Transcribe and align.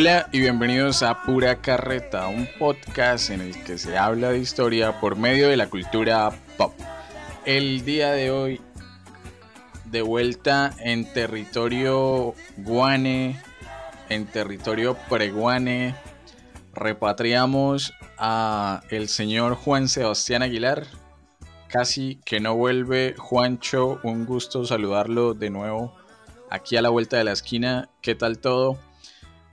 Hola 0.00 0.30
y 0.32 0.40
bienvenidos 0.40 1.02
a 1.02 1.24
Pura 1.24 1.60
Carreta, 1.60 2.28
un 2.28 2.48
podcast 2.58 3.28
en 3.28 3.42
el 3.42 3.64
que 3.64 3.76
se 3.76 3.98
habla 3.98 4.30
de 4.30 4.38
historia 4.38 4.98
por 4.98 5.14
medio 5.14 5.50
de 5.50 5.58
la 5.58 5.68
cultura 5.68 6.30
pop. 6.56 6.72
El 7.44 7.84
día 7.84 8.10
de 8.12 8.30
hoy, 8.30 8.62
de 9.84 10.00
vuelta 10.00 10.74
en 10.78 11.04
territorio 11.12 12.34
guane, 12.56 13.42
en 14.08 14.24
territorio 14.24 14.96
preguane, 15.10 15.94
repatriamos 16.72 17.92
a 18.16 18.80
el 18.88 19.06
señor 19.06 19.54
Juan 19.54 19.86
Sebastián 19.86 20.42
Aguilar. 20.42 20.86
Casi 21.68 22.18
que 22.24 22.40
no 22.40 22.56
vuelve 22.56 23.16
Juancho, 23.18 24.00
un 24.02 24.24
gusto 24.24 24.64
saludarlo 24.64 25.34
de 25.34 25.50
nuevo 25.50 25.94
aquí 26.48 26.78
a 26.78 26.82
la 26.82 26.88
vuelta 26.88 27.18
de 27.18 27.24
la 27.24 27.32
esquina. 27.32 27.90
¿Qué 28.00 28.14
tal 28.14 28.38
todo? 28.38 28.78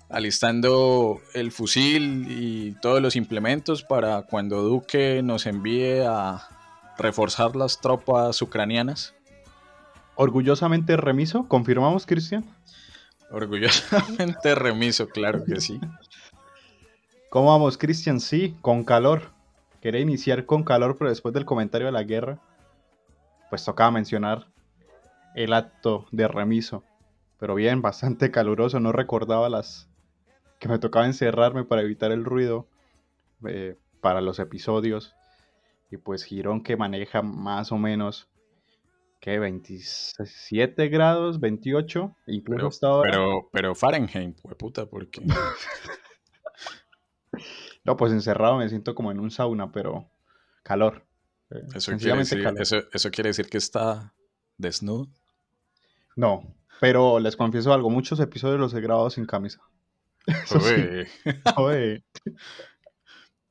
Alistando 0.10 1.22
el 1.34 1.52
fusil 1.52 2.28
y 2.30 2.72
todos 2.82 3.02
los 3.02 3.16
implementos 3.16 3.84
para 3.84 4.24
cuando 4.24 4.62
Duque 4.62 5.22
nos 5.24 5.46
envíe 5.46 6.02
a 6.08 6.48
reforzar 6.98 7.56
las 7.56 7.80
tropas 7.82 8.42
ucranianas. 8.42 9.14
Orgullosamente 10.16 10.98
remiso, 10.98 11.48
¿confirmamos, 11.48 12.06
Cristian? 12.06 12.46
Orgullosamente 13.30 14.56
remiso, 14.56 15.08
claro 15.10 15.44
que 15.44 15.60
sí. 15.62 15.80
¿Cómo 17.30 17.52
vamos, 17.52 17.78
Cristian? 17.78 18.20
Sí, 18.20 18.56
con 18.62 18.84
calor. 18.84 19.32
Quería 19.82 20.02
iniciar 20.02 20.46
con 20.46 20.64
calor, 20.64 20.96
pero 20.98 21.10
después 21.10 21.34
del 21.34 21.46
comentario 21.46 21.88
de 21.88 21.92
la 21.92 22.04
guerra, 22.04 22.40
pues 23.50 23.64
tocaba 23.64 23.92
mencionar 23.92 24.48
el 25.36 25.54
acto 25.54 26.08
de 26.12 26.28
remiso. 26.28 26.84
Pero 27.38 27.54
bien, 27.54 27.82
bastante 27.84 28.32
caluroso, 28.32 28.80
no 28.80 28.92
recordaba 28.92 29.50
las 29.50 29.87
que 30.60 30.68
me 30.68 30.80
tocaba 30.80 31.06
encerrarme 31.06 31.64
para 31.64 31.82
evitar 31.82 32.12
el 32.12 32.26
ruido 32.26 32.68
eh, 33.48 33.78
para 34.02 34.22
los 34.22 34.40
episodios. 34.40 35.16
Y 35.92 35.98
pues 35.98 36.24
Girón 36.24 36.64
que 36.64 36.76
maneja 36.76 37.22
más 37.22 37.72
o 37.72 37.78
menos, 37.78 38.28
¿qué? 39.20 39.40
27 39.40 40.90
grados, 40.90 41.40
28, 41.40 42.16
incluso 42.28 42.70
pero, 42.82 43.02
Pero, 43.04 43.50
pero 43.52 43.76
Fahrenheit, 43.76 44.38
pues 44.42 44.56
puta, 44.56 44.86
porque... 44.86 45.22
no, 47.86 47.96
pues 47.96 48.12
encerrado 48.12 48.58
me 48.58 48.68
siento 48.68 48.96
como 48.96 49.12
en 49.12 49.20
un 49.20 49.32
sauna, 49.32 49.72
pero 49.72 50.10
calor. 50.64 51.06
Eh, 51.52 51.62
eso, 51.74 51.96
quiere 51.98 52.18
decir, 52.18 52.46
Eso, 52.58 52.78
eso 52.92 53.12
quiere 53.12 53.30
decir 53.30 53.50
que 53.50 53.58
está 53.58 54.14
desnudo. 54.58 55.08
No, 56.18 56.54
pero 56.82 57.20
les 57.20 57.38
confieso 57.38 57.72
algo, 57.72 57.90
muchos 57.90 58.20
episodios 58.20 58.60
los 58.60 58.74
he 58.74 58.82
grabado 58.82 59.10
sin 59.10 59.26
camisa. 59.26 59.62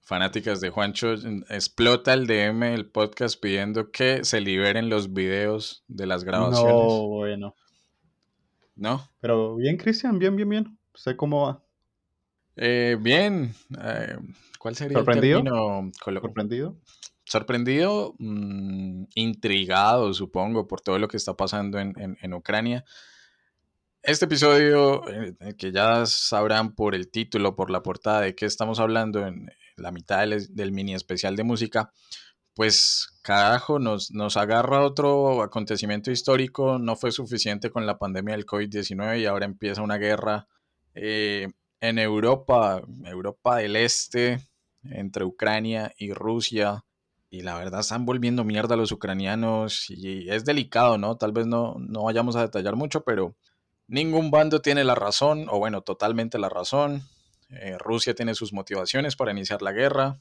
Fanáticas 0.03 0.61
de 0.61 0.71
Juancho, 0.71 1.15
explota 1.49 2.15
el 2.15 2.27
DM 2.29 2.63
el 2.75 2.87
podcast 2.87 3.41
pidiendo 3.41 3.91
que 3.91 4.25
se 4.25 4.41
liberen 4.41 4.89
los 4.89 5.13
videos 5.13 5.85
de 5.89 6.07
las 6.07 6.23
grabaciones. 6.23 6.73
No, 6.73 7.09
bueno. 7.09 7.57
¿No? 8.77 9.09
Pero 9.21 9.57
bien, 9.57 9.77
Cristian, 9.79 10.19
bien, 10.19 10.37
bien, 10.37 10.49
bien. 10.49 10.79
Sé 10.95 11.17
cómo 11.17 11.47
va. 11.47 11.65
Eh, 12.55 12.97
bien. 13.01 13.53
Eh, 13.83 14.17
¿Cuál 14.61 14.77
sería 14.77 14.99
¿Sorprendido? 14.99 15.39
el 15.39 15.45
término? 15.45 15.91
¿Sorprendido? 16.21 16.77
Sorprendido, 17.25 18.15
mm, 18.19 19.07
intrigado, 19.17 20.15
supongo, 20.15 20.69
por 20.69 20.83
todo 20.83 21.01
lo 21.01 21.09
que 21.09 21.17
está 21.17 21.35
pasando 21.37 21.81
en, 21.81 21.95
en 21.97 22.35
Ucrania. 22.35 22.85
Este 24.07 24.27
episodio, 24.27 25.03
eh, 25.09 25.35
que 25.59 25.73
ya 25.73 26.07
sabrán 26.07 26.77
por 26.77 26.95
el 26.95 27.11
título, 27.11 27.57
por 27.57 27.73
la 27.73 27.83
portada 27.83 28.21
de 28.21 28.37
qué 28.37 28.47
estamos 28.47 28.79
hablando 28.79 29.27
en 29.27 29.51
la 29.77 29.91
mitad 29.91 30.25
del, 30.29 30.71
mini 30.71 30.95
especial 30.95 31.35
de 31.35 31.43
música, 31.43 31.91
pues 32.55 33.09
carajo, 33.23 33.81
nos, 33.81 34.13
nos 34.13 34.37
agarra 34.37 34.85
otro 34.85 35.43
acontecimiento 35.43 36.13
histórico. 36.13 36.79
No 36.79 36.95
fue 36.95 37.11
suficiente 37.11 37.71
con 37.71 37.85
la 37.85 37.99
pandemia 37.99 38.37
del 38.37 38.47
COVID-19 38.47 39.23
y 39.23 39.27
ahora 39.27 39.45
empieza 39.45 39.83
una 39.83 39.99
guerra 39.99 40.47
eh, 40.95 41.49
en 41.81 41.99
Europa, 41.99 42.83
Europa 43.07 43.57
del 43.57 43.75
Este, 43.75 44.39
entre 44.85 45.25
Ucrania 45.25 45.93
y 45.99 46.13
Rusia. 46.13 46.85
Y 47.29 47.41
la 47.41 47.59
verdad 47.59 47.81
están 47.81 48.07
volviendo 48.07 48.45
mierda 48.45 48.77
los 48.77 48.93
ucranianos 48.93 49.91
y 49.91 50.31
es 50.31 50.45
delicado, 50.45 50.97
¿no? 50.97 51.17
Tal 51.17 51.33
vez 51.33 51.49
no, 51.49 51.75
no 51.81 52.05
vayamos 52.05 52.37
a 52.37 52.43
detallar 52.43 52.77
mucho, 52.77 53.03
pero 53.03 53.35
Ningún 53.89 54.31
bando 54.31 54.61
tiene 54.61 54.83
la 54.85 54.95
razón, 54.95 55.47
o 55.49 55.59
bueno, 55.59 55.83
totalmente 55.83 56.39
la 56.39 56.49
razón. 56.49 57.09
Eh, 57.51 57.77
Rusia 57.79 58.15
tiene 58.15 58.35
sus 58.35 58.53
motivaciones 58.53 59.15
para 59.15 59.31
iniciar 59.31 59.63
la 59.63 59.73
guerra. 59.73 60.21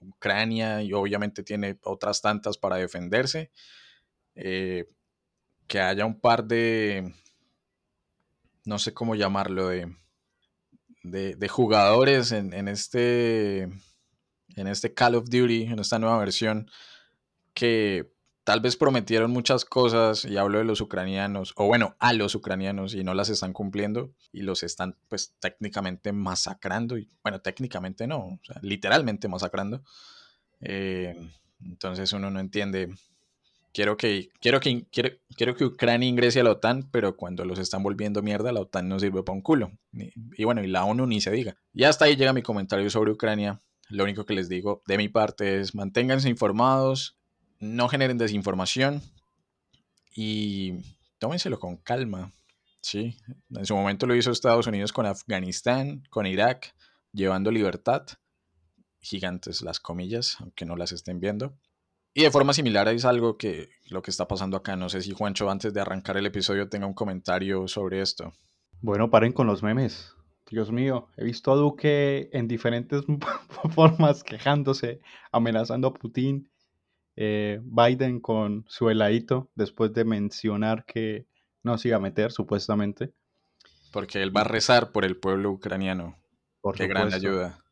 Ucrania 0.00 0.82
y 0.82 0.92
obviamente 0.92 1.42
tiene 1.42 1.78
otras 1.82 2.20
tantas 2.20 2.58
para 2.58 2.76
defenderse. 2.76 3.50
Eh, 4.34 4.84
que 5.66 5.80
haya 5.80 6.06
un 6.06 6.20
par 6.20 6.44
de, 6.44 7.14
no 8.64 8.78
sé 8.78 8.94
cómo 8.94 9.14
llamarlo, 9.14 9.68
de, 9.68 9.96
de, 11.02 11.48
jugadores 11.48 12.32
en, 12.32 12.52
en, 12.54 12.68
este, 12.68 13.62
en 13.62 14.66
este 14.66 14.94
Call 14.94 15.14
of 15.14 15.28
Duty, 15.28 15.64
en 15.64 15.78
esta 15.78 15.98
nueva 15.98 16.18
versión, 16.18 16.70
que 17.54 18.10
tal 18.48 18.60
vez 18.60 18.78
prometieron 18.78 19.30
muchas 19.30 19.66
cosas, 19.66 20.24
y 20.24 20.38
hablo 20.38 20.56
de 20.56 20.64
los 20.64 20.80
ucranianos, 20.80 21.52
o 21.56 21.66
bueno, 21.66 21.96
a 21.98 22.14
los 22.14 22.34
ucranianos, 22.34 22.94
y 22.94 23.04
no 23.04 23.12
las 23.12 23.28
están 23.28 23.52
cumpliendo, 23.52 24.10
y 24.32 24.40
los 24.40 24.62
están 24.62 24.96
pues 25.08 25.34
técnicamente 25.38 26.12
masacrando, 26.12 26.96
y 26.96 27.10
bueno, 27.22 27.42
técnicamente 27.42 28.06
no, 28.06 28.40
literalmente 28.62 29.28
masacrando. 29.28 29.82
Eh, 30.62 31.14
entonces 31.62 32.10
uno 32.14 32.30
no 32.30 32.40
entiende. 32.40 32.88
Quiero 33.74 33.98
que, 33.98 34.30
quiero, 34.40 34.60
que, 34.60 34.86
quiero, 34.90 35.10
quiero 35.36 35.54
que 35.54 35.66
Ucrania 35.66 36.08
ingrese 36.08 36.40
a 36.40 36.44
la 36.44 36.52
OTAN, 36.52 36.88
pero 36.90 37.18
cuando 37.18 37.44
los 37.44 37.58
están 37.58 37.82
volviendo 37.82 38.22
mierda, 38.22 38.50
la 38.50 38.60
OTAN 38.60 38.88
no 38.88 38.98
sirve 38.98 39.22
para 39.24 39.36
un 39.36 39.42
culo. 39.42 39.72
Y, 39.92 40.10
y 40.38 40.44
bueno, 40.44 40.64
y 40.64 40.68
la 40.68 40.86
ONU 40.86 41.06
ni 41.06 41.20
se 41.20 41.30
diga. 41.30 41.58
Y 41.74 41.84
hasta 41.84 42.06
ahí 42.06 42.16
llega 42.16 42.32
mi 42.32 42.40
comentario 42.40 42.88
sobre 42.88 43.12
Ucrania. 43.12 43.60
Lo 43.90 44.04
único 44.04 44.24
que 44.24 44.32
les 44.32 44.48
digo 44.48 44.82
de 44.86 44.96
mi 44.96 45.08
parte 45.10 45.60
es 45.60 45.74
manténganse 45.74 46.30
informados, 46.30 47.17
no 47.60 47.88
generen 47.88 48.18
desinformación 48.18 49.02
y 50.14 50.74
tómenselo 51.18 51.58
con 51.58 51.76
calma. 51.76 52.32
Sí, 52.80 53.16
en 53.50 53.66
su 53.66 53.74
momento 53.74 54.06
lo 54.06 54.14
hizo 54.14 54.30
Estados 54.30 54.66
Unidos 54.66 54.92
con 54.92 55.06
Afganistán, 55.06 56.04
con 56.10 56.26
Irak, 56.26 56.74
llevando 57.12 57.50
libertad. 57.50 58.06
Gigantes 59.00 59.62
las 59.62 59.80
comillas, 59.80 60.36
aunque 60.40 60.64
no 60.64 60.76
las 60.76 60.92
estén 60.92 61.20
viendo. 61.20 61.56
Y 62.14 62.22
de 62.22 62.30
forma 62.30 62.52
similar 62.52 62.88
es 62.88 63.04
algo 63.04 63.36
que 63.36 63.68
lo 63.88 64.02
que 64.02 64.10
está 64.10 64.26
pasando 64.26 64.56
acá. 64.56 64.74
No 64.76 64.88
sé 64.88 65.02
si 65.02 65.12
Juancho 65.12 65.50
antes 65.50 65.72
de 65.72 65.80
arrancar 65.80 66.16
el 66.16 66.26
episodio 66.26 66.68
tenga 66.68 66.86
un 66.86 66.94
comentario 66.94 67.68
sobre 67.68 68.00
esto. 68.00 68.32
Bueno, 68.80 69.10
paren 69.10 69.32
con 69.32 69.46
los 69.46 69.62
memes. 69.62 70.14
Dios 70.50 70.72
mío, 70.72 71.08
he 71.16 71.24
visto 71.24 71.52
a 71.52 71.56
Duque 71.56 72.30
en 72.32 72.48
diferentes 72.48 73.04
formas 73.74 74.24
quejándose, 74.24 75.00
amenazando 75.30 75.88
a 75.88 75.94
Putin 75.94 76.48
eh, 77.20 77.58
Biden 77.64 78.20
con 78.20 78.64
su 78.68 78.90
heladito 78.90 79.50
después 79.56 79.92
de 79.92 80.04
mencionar 80.04 80.84
que 80.84 81.26
no 81.64 81.76
se 81.76 81.88
iba 81.88 81.96
a 81.96 82.00
meter, 82.00 82.30
supuestamente. 82.30 83.12
Porque 83.92 84.22
él 84.22 84.34
va 84.34 84.42
a 84.42 84.44
rezar 84.44 84.92
por 84.92 85.04
el 85.04 85.16
pueblo 85.16 85.50
ucraniano. 85.50 86.16
Por 86.60 86.76
Qué 86.76 86.86
gran 86.86 87.12
ayuda. 87.12 87.64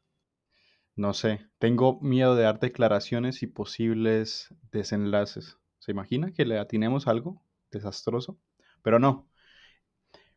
No 0.97 1.15
sé, 1.15 1.47
tengo 1.61 2.01
miedo 2.01 2.35
de 2.35 2.43
dar 2.43 2.59
declaraciones 2.59 3.45
y 3.45 3.47
posibles 3.47 4.53
desenlaces. 4.73 5.59
¿Se 5.79 5.93
imagina 5.93 6.33
que 6.33 6.45
le 6.45 6.59
atinemos 6.59 7.07
algo 7.07 7.41
desastroso? 7.71 8.37
Pero 8.83 8.99
no. 8.99 9.29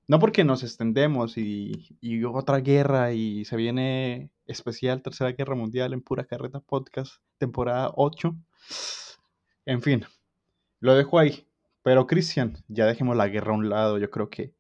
No 0.07 0.19
porque 0.19 0.44
nos 0.44 0.61
extendemos 0.61 1.35
y, 1.35 1.97
y 2.00 2.23
otra 2.25 2.59
guerra 2.59 3.11
y 3.13 3.44
se 3.45 3.56
viene 3.56 4.29
especial 4.45 5.01
Tercera 5.01 5.31
Guerra 5.31 5.56
Mundial 5.56 5.94
en 5.94 6.01
Pura 6.01 6.25
Carreta 6.25 6.59
Podcast, 6.59 7.23
temporada 7.39 7.91
8. 7.95 8.35
En 9.66 9.81
fin, 9.81 10.06
lo 10.80 10.95
dejo 10.95 11.19
ahí. 11.19 11.45
Pero 11.83 12.07
Cristian, 12.07 12.57
ya 12.68 12.86
dejemos 12.86 13.16
la 13.16 13.27
guerra 13.27 13.54
a 13.54 13.57
un 13.57 13.69
lado. 13.69 13.98
Yo 13.98 14.10
creo 14.10 14.30
que 14.30 14.54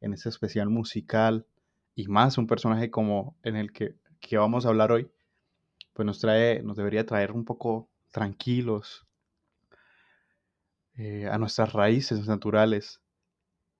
en 0.00 0.14
ese 0.14 0.28
especial 0.28 0.68
musical 0.68 1.46
y 1.94 2.08
más 2.08 2.38
un 2.38 2.46
personaje 2.46 2.90
como 2.90 3.36
en 3.42 3.56
el 3.56 3.72
que, 3.72 3.94
vamos 4.32 4.66
a 4.66 4.68
hablar 4.68 4.92
hoy, 4.92 5.10
pues 5.92 6.04
nos 6.04 6.18
trae, 6.20 6.62
nos 6.62 6.76
debería 6.76 7.06
traer 7.06 7.32
un 7.32 7.44
poco 7.44 7.88
tranquilos 8.10 9.06
eh, 10.96 11.28
a 11.30 11.38
nuestras 11.38 11.72
raíces 11.72 12.26
naturales, 12.26 13.00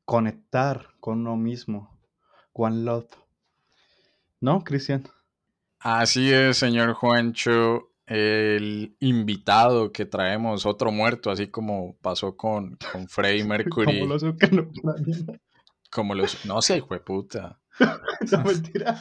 conectar 0.05 0.91
con 1.01 1.21
uno 1.21 1.37
mismo, 1.37 1.99
one 2.53 2.85
love. 2.85 3.11
¿No, 4.41 4.63
Cristian? 4.63 5.09
Así 5.81 6.33
es, 6.33 6.59
señor 6.59 6.95
Juancho 6.95 7.91
el 8.07 8.97
invitado 9.01 9.91
que 9.93 10.07
traemos, 10.07 10.65
otro 10.65 10.93
muerto, 10.93 11.31
así 11.31 11.49
como 11.49 11.97
pasó 12.01 12.37
con, 12.37 12.79
con 12.93 13.09
Freddie 13.09 13.45
Mercury. 13.47 14.01
Como 15.91 16.15
los. 16.15 16.45
No 16.45 16.63
sé, 16.63 16.79
hijo 16.79 16.95
de 16.95 17.01
puta. 17.01 17.61
no 18.33 18.45
mentira. 18.45 19.01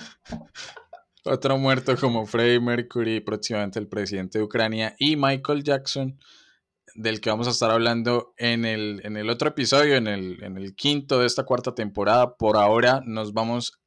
Otro 1.24 1.58
muerto 1.58 1.96
como 1.98 2.26
Freddie 2.26 2.60
Mercury, 2.60 3.20
próximamente 3.20 3.80
el 3.80 3.88
presidente 3.88 4.38
de 4.38 4.44
Ucrania, 4.44 4.96
y 5.00 5.16
Michael 5.16 5.64
Jackson, 5.64 6.20
del 6.94 7.20
que 7.20 7.32
vamos 7.32 7.48
a 7.48 7.52
estar 7.52 7.72
hablando 7.72 8.34
en 8.38 8.64
el, 8.64 9.02
en 9.04 9.18
el 9.18 9.30
otro 9.30 9.50
episodio, 9.50 9.96
en 9.96 10.08
el, 10.08 10.44
en 10.44 10.58
el 10.58 10.76
quinto 10.76 11.20
de 11.20 11.26
esta 11.26 11.44
cuarta 11.44 11.74
temporada. 11.74 12.36
Por 12.38 12.58
ahora 12.58 13.02
nos 13.06 13.34
vamos 13.34 13.80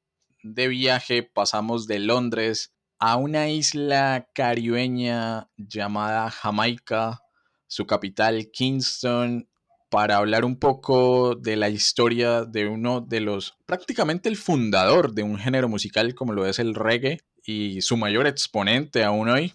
de 0.43 0.69
viaje, 0.69 1.23
pasamos 1.23 1.87
de 1.87 2.01
Londres 2.01 2.75
a 2.99 3.17
una 3.17 3.49
isla 3.49 4.29
caribeña 4.35 5.49
llamada 5.57 6.31
Jamaica, 6.31 7.21
su 7.67 7.87
capital 7.87 8.51
Kingston, 8.53 9.49
para 9.91 10.17
hablar 10.17 10.45
un 10.45 10.59
poco 10.59 11.35
de 11.35 11.57
la 11.57 11.69
historia 11.69 12.45
de 12.45 12.67
uno 12.67 13.01
de 13.01 13.21
los, 13.21 13.57
prácticamente 13.67 14.29
el 14.29 14.37
fundador 14.37 15.15
de 15.15 15.23
un 15.23 15.39
género 15.39 15.69
musical 15.69 16.15
como 16.15 16.33
lo 16.33 16.47
es 16.47 16.59
el 16.59 16.75
reggae 16.75 17.21
y 17.45 17.81
su 17.81 17.97
mayor 17.97 18.27
exponente 18.27 19.05
aún 19.05 19.29
hoy, 19.29 19.55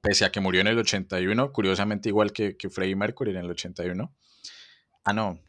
pese 0.00 0.24
a 0.24 0.30
que 0.30 0.40
murió 0.40 0.60
en 0.60 0.68
el 0.68 0.78
81, 0.78 1.52
curiosamente 1.52 2.08
igual 2.08 2.32
que, 2.32 2.56
que 2.56 2.70
Freddie 2.70 2.94
Mercury 2.94 3.32
en 3.32 3.38
el 3.38 3.50
81. 3.50 4.14
Ah, 5.04 5.12
no, 5.12 5.40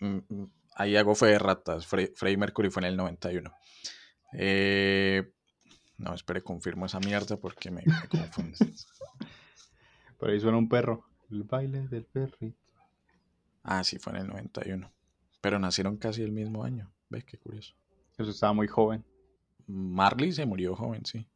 mm, 0.00 0.18
mm, 0.28 0.52
ahí 0.76 0.96
hago 0.96 1.14
fue 1.14 1.30
de 1.30 1.38
ratas, 1.38 1.86
Freddie 1.86 2.36
Mercury 2.38 2.70
fue 2.70 2.82
en 2.82 2.88
el 2.88 2.96
91. 2.96 3.52
Eh, 4.32 5.30
no, 5.98 6.14
espere, 6.14 6.42
confirmo 6.42 6.86
esa 6.86 7.00
mierda 7.00 7.36
porque 7.36 7.70
me, 7.70 7.82
me 7.84 8.08
confunde. 8.08 8.56
Por 10.18 10.30
ahí 10.30 10.40
suena 10.40 10.56
un 10.56 10.68
perro. 10.68 11.04
El 11.30 11.42
baile 11.42 11.86
del 11.88 12.04
perrito. 12.04 12.56
Ah, 13.62 13.84
sí, 13.84 13.98
fue 13.98 14.14
en 14.14 14.20
el 14.20 14.28
91. 14.28 14.90
Pero 15.40 15.58
nacieron 15.58 15.96
casi 15.96 16.22
el 16.22 16.32
mismo 16.32 16.64
año. 16.64 16.90
¿Ves 17.10 17.24
qué 17.24 17.36
curioso? 17.36 17.74
Eso 18.16 18.30
estaba 18.30 18.52
muy 18.52 18.66
joven. 18.66 19.04
Marley 19.66 20.32
se 20.32 20.46
murió 20.46 20.74
joven, 20.74 21.04
sí. 21.04 21.26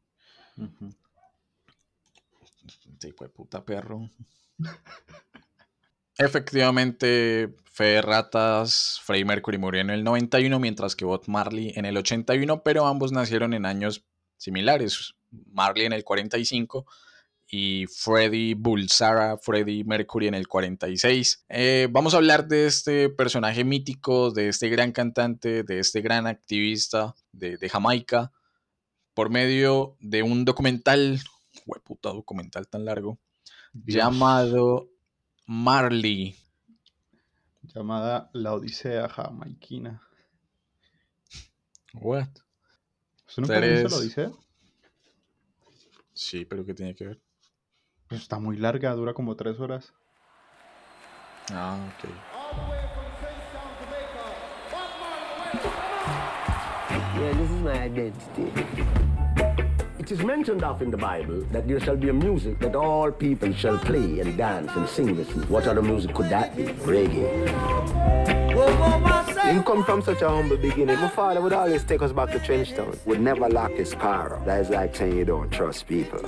Sí, 2.99 3.13
fue 3.13 3.29
puta 3.29 3.65
perro. 3.65 4.09
Efectivamente, 6.19 7.55
Fede 7.65 8.03
Ratas, 8.03 9.01
Freddie 9.03 9.25
Mercury 9.25 9.59
murió 9.59 9.81
en 9.81 9.91
el 9.91 10.05
91, 10.05 10.59
mientras 10.61 10.95
que 10.95 11.05
Bob 11.05 11.25
Marley 11.27 11.73
en 11.75 11.85
el 11.85 11.97
81, 11.97 12.63
pero 12.63 12.87
ambos 12.87 13.13
nacieron 13.13 13.55
en 13.55 13.67
años 13.67 14.05
similares. 14.43 15.15
Marley 15.31 15.87
en 15.87 15.93
el 15.93 16.05
45 16.05 16.87
y 17.49 17.87
Freddie 17.87 18.55
Bulsara, 18.55 19.37
Freddie 19.39 19.85
Mercury 19.85 20.27
en 20.27 20.35
el 20.35 20.49
46. 20.49 21.45
Eh, 21.49 21.89
vamos 21.91 22.15
a 22.15 22.17
hablar 22.17 22.49
de 22.49 22.67
este 22.67 23.09
personaje 23.11 23.63
mítico, 23.63 24.31
de 24.31 24.49
este 24.49 24.69
gran 24.69 24.93
cantante, 24.93 25.63
de 25.63 25.79
este 25.79 26.01
gran 26.01 26.27
activista 26.27 27.15
de, 27.33 27.69
Jamaica, 27.69 28.33
por 29.15 29.31
medio 29.31 29.97
de 30.01 30.23
un 30.23 30.45
documental, 30.45 31.21
puta 31.85 32.09
documental 32.11 32.69
tan 32.69 32.85
largo, 32.85 33.19
llamado 33.75 34.89
Marley. 35.47 36.35
Llamada 37.63 38.31
La 38.33 38.55
Odisea 38.55 39.09
Jamaiquina. 39.09 40.03
What? 41.95 42.29
¿Usted 43.39 43.43
nunca 43.45 43.67
visto 43.67 43.89
La 43.89 43.97
Odisea? 43.97 44.31
Sí, 46.13 46.45
pero 46.45 46.67
¿qué 46.67 46.75
tiene 46.75 46.95
que 46.95 47.07
ver? 47.07 47.21
Pues 48.07 48.21
está 48.21 48.39
muy 48.39 48.59
larga, 48.59 48.93
dura 48.95 49.15
como 49.15 49.35
tres 49.37 49.59
horas. 49.59 49.95
Ah, 51.51 51.79
ok. 51.89 52.11
Yeah, 57.19 57.33
this 57.33 57.51
is 57.51 57.63
my 57.63 57.73
identity. 57.73 58.53
It 59.99 60.11
is 60.11 60.23
mentioned 60.23 60.63
of 60.63 60.83
in 60.83 60.91
the 60.91 60.99
Bible 60.99 61.47
that 61.53 61.67
there 61.67 61.81
shall 61.81 61.97
be 61.97 62.11
a 62.11 62.13
music 62.13 62.59
that 62.61 62.77
all 62.77 63.11
people 63.11 63.51
shall 63.55 63.79
play 63.79 64.21
and 64.21 64.37
dance 64.37 64.71
and 64.77 64.87
sing 64.87 65.17
with. 65.17 65.33
What 65.49 65.67
other 65.67 65.81
music 65.81 66.13
could 66.13 66.29
that 66.29 66.55
be? 66.55 66.65
Reggae. 66.85 67.49
You 69.53 69.63
come 69.63 69.85
from 69.85 70.01
such 70.01 70.23
a 70.23 70.31
humble 70.31 70.57
beginning. 70.57 70.99
My 70.99 71.09
father 71.09 71.43
would 71.43 71.53
always 71.53 71.85
take 71.85 72.01
us 72.01 72.11
back 72.11 72.31
to 72.31 72.39
Trenchtown. 72.39 72.97
Would 73.05 73.21
never 73.21 73.51
lock 73.51 73.73
his 73.73 73.93
car 73.93 74.37
up. 74.37 74.47
That 74.47 74.63
is 74.63 74.71
like 74.71 74.97
saying 74.97 75.15
you 75.15 75.27
don't 75.27 75.51
trust 75.51 75.87
people. 75.87 76.21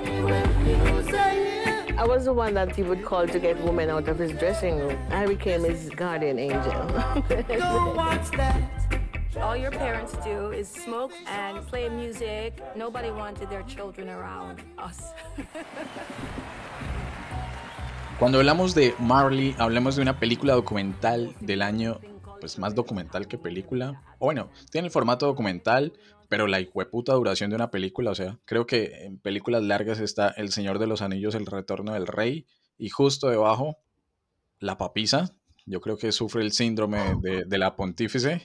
I 1.96 2.04
was 2.06 2.26
the 2.26 2.34
one 2.34 2.52
that 2.52 2.76
he 2.76 2.82
would 2.82 3.02
call 3.02 3.26
to 3.26 3.38
get 3.38 3.58
women 3.62 3.88
out 3.88 4.08
of 4.08 4.18
his 4.18 4.32
dressing 4.32 4.78
room. 4.78 4.98
I 5.10 5.26
became 5.26 5.64
his 5.64 5.88
guardian 5.88 6.38
angel. 6.38 6.86
Go 7.48 7.94
watch 7.96 8.30
that. 8.32 8.60
All 9.40 9.56
your 9.56 9.70
parents 9.70 10.12
do 10.22 10.50
is 10.50 10.68
smoke 10.68 11.12
and 11.26 11.66
play 11.66 11.88
music. 11.88 12.60
Nobody 12.76 13.10
wanted 13.10 13.48
their 13.48 13.62
children 13.62 14.10
around 14.10 14.60
us. 14.76 15.14
Cuando 18.18 18.38
hablamos 18.38 18.74
de 18.74 18.94
Marley, 18.98 19.56
hablamos 19.58 19.96
de 19.96 20.02
una 20.02 20.20
película 20.20 20.52
documental 20.52 21.34
del 21.40 21.62
año, 21.62 21.98
pues 22.44 22.58
más 22.58 22.74
documental 22.74 23.26
que 23.26 23.38
película. 23.38 24.02
O 24.18 24.26
bueno, 24.26 24.50
tiene 24.70 24.88
el 24.88 24.92
formato 24.92 25.24
documental, 25.24 25.94
pero 26.28 26.46
la 26.46 26.62
puta 26.90 27.14
duración 27.14 27.48
de 27.48 27.56
una 27.56 27.70
película, 27.70 28.10
o 28.10 28.14
sea, 28.14 28.38
creo 28.44 28.66
que 28.66 29.06
en 29.06 29.18
películas 29.18 29.62
largas 29.62 29.98
está 29.98 30.28
El 30.28 30.52
Señor 30.52 30.78
de 30.78 30.86
los 30.86 31.00
Anillos, 31.00 31.34
El 31.34 31.46
Retorno 31.46 31.94
del 31.94 32.06
Rey, 32.06 32.46
y 32.76 32.90
justo 32.90 33.30
debajo, 33.30 33.78
La 34.58 34.76
Papisa, 34.76 35.34
yo 35.64 35.80
creo 35.80 35.96
que 35.96 36.12
sufre 36.12 36.42
el 36.42 36.52
síndrome 36.52 37.14
de, 37.22 37.56
la 37.56 37.76
pontífice. 37.76 38.44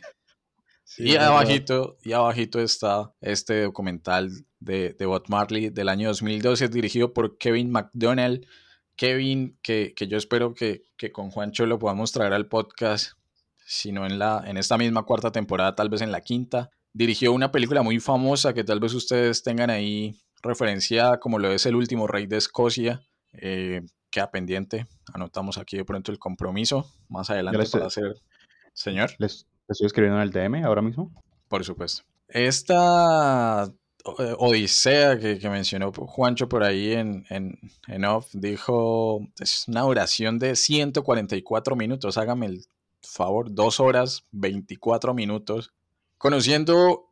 y, 0.98 1.18
abajito, 1.18 1.98
y 2.01 2.13
abajito 2.13 2.62
está 2.62 3.13
este 3.20 3.63
documental 3.63 4.32
de, 4.62 4.94
de 4.94 5.06
Bob 5.06 5.25
Marley 5.27 5.72
del 5.72 5.89
año 5.89 6.08
2012, 6.08 6.70
dirigido 6.70 7.13
por 7.13 7.38
Kevin 7.38 7.70
McDonnell. 7.70 8.48
Kevin, 8.96 9.58
que, 9.62 9.94
yo 10.08 10.18
espero 10.18 10.53
que, 10.53 10.84
que, 10.96 11.12
con 11.12 11.32
Juancho 11.32 11.65
lo 11.65 11.79
podamos 11.79 12.13
traer 12.13 12.32
al 12.32 12.48
podcast, 12.48 13.19
si 13.70 13.92
no 13.92 14.08
en, 14.08 14.18
la, 14.18 14.44
en 14.48 14.58
esta 14.58 14.80
misma 14.80 15.04
cuarta 15.04 15.32
temporada, 15.32 15.76
tal 15.76 15.90
vez 15.90 16.02
en 16.02 16.12
la 16.12 16.22
quinta 16.22 16.72
dirigió 16.92 17.32
una 17.32 17.52
película 17.52 17.84
muy 17.84 18.00
famosa 18.00 18.52
que 18.52 18.64
tal 18.64 18.80
vez 18.80 18.96
ustedes 18.96 19.44
tengan 19.44 19.70
ahí 19.70 20.20
referenciada, 20.42 21.20
como 21.20 21.38
lo 21.38 21.52
es 21.52 21.68
El 21.68 21.76
último 21.76 22.08
rey 22.08 22.26
de 22.26 22.38
Escocia. 22.38 23.04
Eh, 23.34 23.82
queda 24.10 24.32
pendiente. 24.32 24.88
Anotamos 25.14 25.60
aquí 25.60 25.78
de 25.78 25.86
pronto 25.86 26.12
el 26.12 26.18
compromiso. 26.18 26.92
Más 27.10 27.30
adelante 27.30 27.64
para 27.72 27.86
hacer. 27.86 28.16
Señor. 28.74 29.12
¿Les, 29.20 29.46
estoy 29.68 29.86
escribiendo 29.86 30.20
en 30.20 30.24
el 30.24 30.32
DM 30.32 30.66
ahora 30.66 30.82
mismo? 30.82 31.14
Por 31.48 31.64
supuesto. 31.64 32.02
Esta 32.28 33.66
eh, 33.66 34.36
odisea 34.40 35.20
que, 35.20 35.48
mencionó 35.48 35.92
Juancho 35.92 36.50
por 36.50 36.64
ahí 36.64 36.94
en, 36.94 37.24
en, 37.30 37.60
en, 37.88 38.06
off, 38.06 38.30
dijo, 38.34 39.28
es 39.40 39.68
una 39.68 39.82
duración 39.82 40.40
de 40.40 40.56
144 40.56 41.76
minutos, 41.76 42.18
hágame 42.18 42.48
el 42.48 42.66
favor, 43.01 43.53
dos 43.53 43.79
horas, 43.79 44.25
24 44.32 45.13
minutos 45.13 45.74
conociendo 46.20 47.10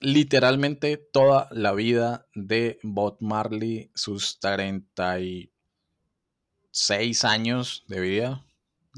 literalmente 0.00 0.98
toda 0.98 1.48
la 1.50 1.72
vida 1.72 2.26
de 2.34 2.78
Bob 2.82 3.16
Marley, 3.20 3.90
sus 3.94 4.38
36 4.40 7.24
años 7.24 7.84
de 7.88 8.00
vida. 8.00 8.44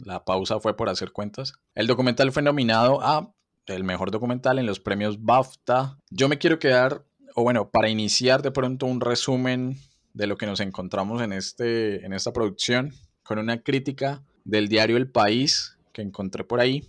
La 0.04 0.24
pausa 0.24 0.58
fue 0.60 0.76
por 0.76 0.88
hacer 0.88 1.12
cuentas. 1.12 1.52
El 1.74 1.86
documental 1.86 2.32
fue 2.32 2.42
nominado 2.42 3.00
a 3.02 3.32
el 3.66 3.84
mejor 3.84 4.10
documental 4.10 4.58
en 4.58 4.66
los 4.66 4.80
premios 4.80 5.22
BAFTA. 5.22 5.98
Yo 6.10 6.28
me 6.28 6.38
quiero 6.38 6.58
quedar, 6.58 7.04
o 7.34 7.42
bueno, 7.42 7.70
para 7.70 7.90
iniciar 7.90 8.42
de 8.42 8.50
pronto 8.50 8.86
un 8.86 9.00
resumen 9.00 9.78
de 10.14 10.26
lo 10.26 10.36
que 10.36 10.46
nos 10.46 10.58
encontramos 10.60 11.22
en, 11.22 11.32
este, 11.32 12.04
en 12.04 12.12
esta 12.14 12.32
producción, 12.32 12.94
con 13.22 13.38
una 13.38 13.62
crítica 13.62 14.24
del 14.44 14.68
diario 14.68 14.96
El 14.96 15.10
País 15.10 15.76
encontré 16.02 16.44
por 16.44 16.60
ahí. 16.60 16.84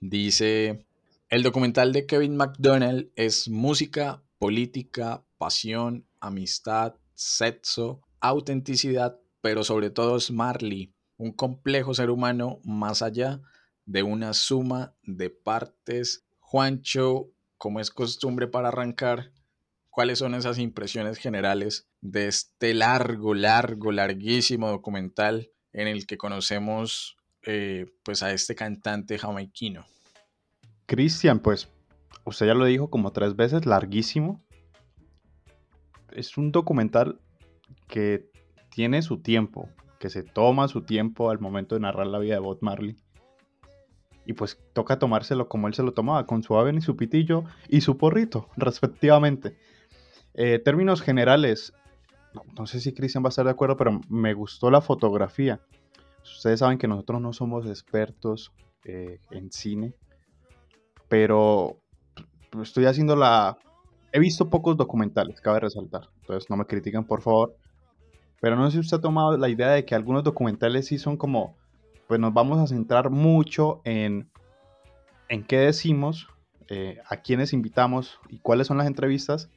Dice, 0.00 0.86
el 1.28 1.42
documental 1.42 1.92
de 1.92 2.06
Kevin 2.06 2.36
McDonnell 2.36 3.12
es 3.16 3.48
música, 3.48 4.22
política, 4.38 5.24
pasión, 5.38 6.06
amistad, 6.20 6.94
sexo, 7.14 8.02
autenticidad, 8.20 9.18
pero 9.40 9.64
sobre 9.64 9.90
todo 9.90 10.16
es 10.16 10.30
Marley, 10.30 10.94
un 11.16 11.32
complejo 11.32 11.94
ser 11.94 12.10
humano 12.10 12.60
más 12.64 13.02
allá 13.02 13.40
de 13.86 14.02
una 14.02 14.34
suma 14.34 14.94
de 15.02 15.30
partes. 15.30 16.24
Juancho, 16.38 17.30
como 17.56 17.80
es 17.80 17.90
costumbre 17.90 18.46
para 18.46 18.68
arrancar, 18.68 19.32
¿cuáles 19.90 20.18
son 20.18 20.34
esas 20.34 20.58
impresiones 20.58 21.18
generales 21.18 21.88
de 22.00 22.28
este 22.28 22.74
largo, 22.74 23.34
largo, 23.34 23.92
larguísimo 23.92 24.68
documental 24.68 25.50
en 25.72 25.88
el 25.88 26.06
que 26.06 26.18
conocemos 26.18 27.16
eh, 27.46 27.86
pues 28.02 28.22
a 28.22 28.32
este 28.32 28.54
cantante 28.54 29.18
jamaiquino? 29.18 29.84
Cristian, 30.86 31.40
pues 31.40 31.68
usted 32.24 32.46
ya 32.46 32.54
lo 32.54 32.64
dijo 32.64 32.90
como 32.90 33.12
tres 33.12 33.36
veces, 33.36 33.66
larguísimo. 33.66 34.44
Es 36.12 36.36
un 36.36 36.52
documental 36.52 37.20
que 37.88 38.30
tiene 38.70 39.02
su 39.02 39.22
tiempo, 39.22 39.68
que 39.98 40.10
se 40.10 40.22
toma 40.22 40.68
su 40.68 40.82
tiempo 40.82 41.30
al 41.30 41.40
momento 41.40 41.74
de 41.74 41.80
narrar 41.80 42.06
la 42.06 42.18
vida 42.18 42.34
de 42.34 42.40
Bob 42.40 42.58
Marley. 42.60 42.98
y 44.28 44.32
pues 44.32 44.58
toca 44.72 44.98
tomárselo 44.98 45.48
como 45.48 45.68
él 45.68 45.74
se 45.74 45.84
lo 45.84 45.92
tomaba, 45.92 46.26
con 46.26 46.42
su 46.42 46.58
ave 46.58 46.74
y 46.76 46.80
su 46.80 46.96
pitillo 46.96 47.44
y 47.68 47.82
su 47.82 47.96
porrito, 47.96 48.48
respectivamente. 48.56 49.56
Eh, 50.34 50.58
términos 50.58 51.00
generales, 51.00 51.72
no 52.58 52.66
sé 52.66 52.80
si 52.80 52.92
Cristian 52.92 53.22
va 53.22 53.28
a 53.28 53.30
estar 53.30 53.44
de 53.44 53.52
acuerdo, 53.52 53.76
pero 53.76 54.00
me 54.08 54.34
gustó 54.34 54.70
la 54.70 54.80
fotografía. 54.80 55.60
Ustedes 56.34 56.60
saben 56.60 56.78
que 56.78 56.88
nosotros 56.88 57.20
no 57.20 57.32
somos 57.32 57.66
expertos 57.66 58.52
eh, 58.84 59.20
en 59.30 59.50
cine, 59.50 59.94
pero 61.08 61.78
estoy 62.62 62.86
haciendo 62.86 63.16
la... 63.16 63.58
He 64.12 64.18
visto 64.18 64.48
pocos 64.48 64.76
documentales, 64.76 65.40
cabe 65.40 65.60
resaltar, 65.60 66.08
entonces 66.20 66.48
no 66.48 66.56
me 66.56 66.64
critiquen 66.64 67.04
por 67.04 67.22
favor, 67.22 67.56
pero 68.40 68.56
no 68.56 68.66
sé 68.66 68.72
si 68.72 68.80
usted 68.80 68.98
ha 68.98 69.00
tomado 69.00 69.36
la 69.36 69.48
idea 69.48 69.68
de 69.70 69.84
que 69.84 69.94
algunos 69.94 70.24
documentales 70.24 70.86
sí 70.86 70.98
son 70.98 71.16
como 71.16 71.56
pues 72.06 72.20
nos 72.20 72.32
vamos 72.32 72.58
a 72.58 72.66
centrar 72.66 73.10
mucho 73.10 73.80
en, 73.84 74.30
en 75.28 75.44
qué 75.44 75.58
decimos, 75.58 76.28
eh, 76.68 77.00
a 77.08 77.18
quiénes 77.18 77.52
invitamos 77.52 78.18
y 78.28 78.38
cuáles 78.38 78.66
son 78.66 78.78
las 78.78 78.86
entrevistas 78.86 79.50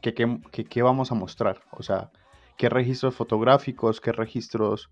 que, 0.00 0.14
que, 0.14 0.82
vamos 0.82 1.10
a 1.10 1.14
mostrar. 1.14 1.62
O 1.72 1.82
sea, 1.82 2.10
qué 2.56 2.68
registros 2.68 3.14
fotográficos, 3.14 4.00
qué 4.00 4.12
registros 4.12 4.90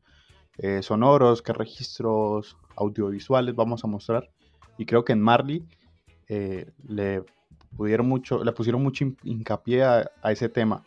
eh, 0.58 0.82
sonoros, 0.82 1.42
qué 1.42 1.52
registros 1.52 2.56
audiovisuales 2.76 3.54
vamos 3.54 3.84
a 3.84 3.88
mostrar. 3.88 4.30
Y 4.78 4.87
creo 4.87 5.04
que 5.04 5.12
en 5.12 5.20
Marley 5.20 5.64
eh, 6.28 6.70
le, 6.87 7.25
pudieron 7.76 8.08
mucho, 8.08 8.42
le 8.42 8.52
pusieron 8.52 8.82
mucho 8.82 9.04
hincapié 9.23 9.82
a, 9.84 10.11
ese 10.25 10.49
tema 10.49 10.82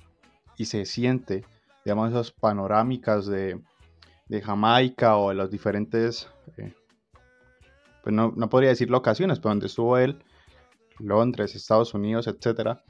y 0.58 0.66
se 0.66 0.86
siente, 0.86 1.44
digamos, 1.86 2.10
esas 2.10 2.32
panorámicas 2.32 3.28
de, 3.28 3.62
Jamaica 4.44 5.18
o 5.18 5.30
de 5.30 5.36
los 5.36 5.50
diferentes, 5.50 6.30
eh, 6.58 6.74
pues 8.04 8.14
no, 8.14 8.34
podría 8.50 8.70
decir 8.70 8.90
locaciones, 8.90 9.40
pero 9.40 9.52
donde 9.52 9.68
estuvo 9.68 9.98
él, 9.98 10.22
Londres, 11.00 11.56
Estados 11.56 11.94
Unidos, 11.94 12.28
etcétera, 12.28 12.84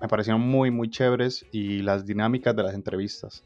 me 0.00 0.08
parecieron 0.08 0.40
muy, 0.40 0.72
muy 0.72 0.90
chéveres 0.90 1.46
y 1.52 1.82
las 1.82 2.04
dinámicas 2.06 2.56
de 2.56 2.62
las 2.64 2.74
entrevistas. 2.74 3.44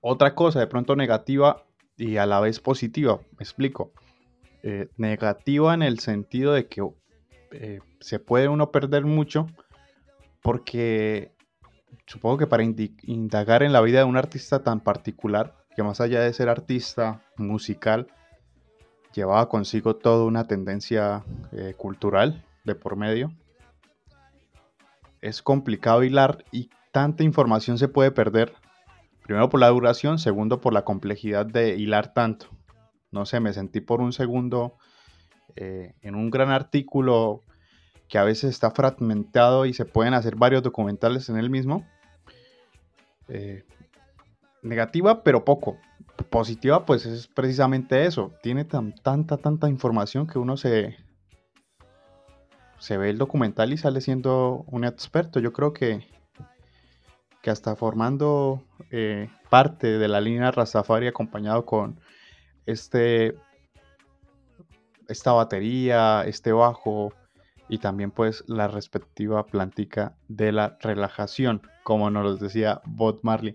Otra 0.00 0.34
cosa 0.34 0.60
de 0.60 0.66
pronto 0.66 0.96
negativa 0.96 1.64
y 1.96 2.16
a 2.16 2.26
la 2.26 2.40
vez 2.40 2.60
positiva, 2.60 3.18
me 3.32 3.42
explico. 3.42 3.92
Eh, 4.62 4.88
negativa 4.96 5.74
en 5.74 5.82
el 5.82 5.98
sentido 5.98 6.52
de 6.52 6.66
que 6.66 6.82
eh, 7.52 7.80
se 8.00 8.18
puede 8.18 8.48
uno 8.48 8.70
perder 8.70 9.04
mucho 9.04 9.46
porque 10.42 11.32
supongo 12.06 12.38
que 12.38 12.46
para 12.46 12.62
indagar 12.62 13.62
en 13.62 13.72
la 13.72 13.80
vida 13.80 13.98
de 13.98 14.04
un 14.04 14.16
artista 14.16 14.62
tan 14.62 14.80
particular 14.80 15.54
que 15.74 15.82
más 15.82 16.00
allá 16.00 16.20
de 16.20 16.32
ser 16.32 16.48
artista 16.48 17.22
musical, 17.36 18.08
llevaba 19.14 19.48
consigo 19.48 19.94
toda 19.96 20.24
una 20.24 20.44
tendencia 20.44 21.24
eh, 21.52 21.74
cultural 21.76 22.44
de 22.64 22.74
por 22.74 22.96
medio. 22.96 23.32
Es 25.20 25.40
complicado 25.42 26.02
hilar 26.02 26.44
y 26.50 26.70
tanta 26.92 27.22
información 27.22 27.78
se 27.78 27.88
puede 27.88 28.10
perder. 28.10 28.52
Primero 29.28 29.50
por 29.50 29.60
la 29.60 29.68
duración, 29.68 30.18
segundo 30.18 30.58
por 30.62 30.72
la 30.72 30.86
complejidad 30.86 31.44
de 31.44 31.76
hilar 31.76 32.14
tanto. 32.14 32.46
No 33.10 33.26
sé, 33.26 33.40
me 33.40 33.52
sentí 33.52 33.82
por 33.82 34.00
un 34.00 34.14
segundo 34.14 34.78
eh, 35.54 35.92
en 36.00 36.14
un 36.14 36.30
gran 36.30 36.48
artículo 36.48 37.44
que 38.08 38.16
a 38.16 38.24
veces 38.24 38.48
está 38.48 38.70
fragmentado 38.70 39.66
y 39.66 39.74
se 39.74 39.84
pueden 39.84 40.14
hacer 40.14 40.36
varios 40.36 40.62
documentales 40.62 41.28
en 41.28 41.36
él 41.36 41.50
mismo. 41.50 41.86
Eh, 43.28 43.66
negativa, 44.62 45.22
pero 45.22 45.44
poco. 45.44 45.76
Positiva, 46.30 46.86
pues 46.86 47.04
es 47.04 47.26
precisamente 47.26 48.06
eso. 48.06 48.32
Tiene 48.42 48.64
tan, 48.64 48.94
tanta, 48.94 49.36
tanta 49.36 49.68
información 49.68 50.26
que 50.26 50.38
uno 50.38 50.56
se, 50.56 50.96
se 52.78 52.96
ve 52.96 53.10
el 53.10 53.18
documental 53.18 53.74
y 53.74 53.76
sale 53.76 54.00
siendo 54.00 54.64
un 54.68 54.86
experto. 54.86 55.38
Yo 55.38 55.52
creo 55.52 55.74
que, 55.74 56.06
que 57.48 57.52
hasta 57.52 57.76
formando 57.76 58.62
eh, 58.90 59.30
parte 59.48 59.96
de 59.98 60.06
la 60.06 60.20
línea 60.20 60.50
Rastafari 60.50 61.06
acompañado 61.06 61.64
con 61.64 61.98
este, 62.66 63.38
esta 65.08 65.32
batería, 65.32 66.24
este 66.26 66.52
bajo 66.52 67.14
y 67.70 67.78
también 67.78 68.10
pues 68.10 68.44
la 68.48 68.68
respectiva 68.68 69.46
plantica 69.46 70.14
de 70.28 70.52
la 70.52 70.76
relajación, 70.82 71.62
como 71.84 72.10
nos 72.10 72.38
decía 72.38 72.82
Bob 72.84 73.20
Marley 73.22 73.54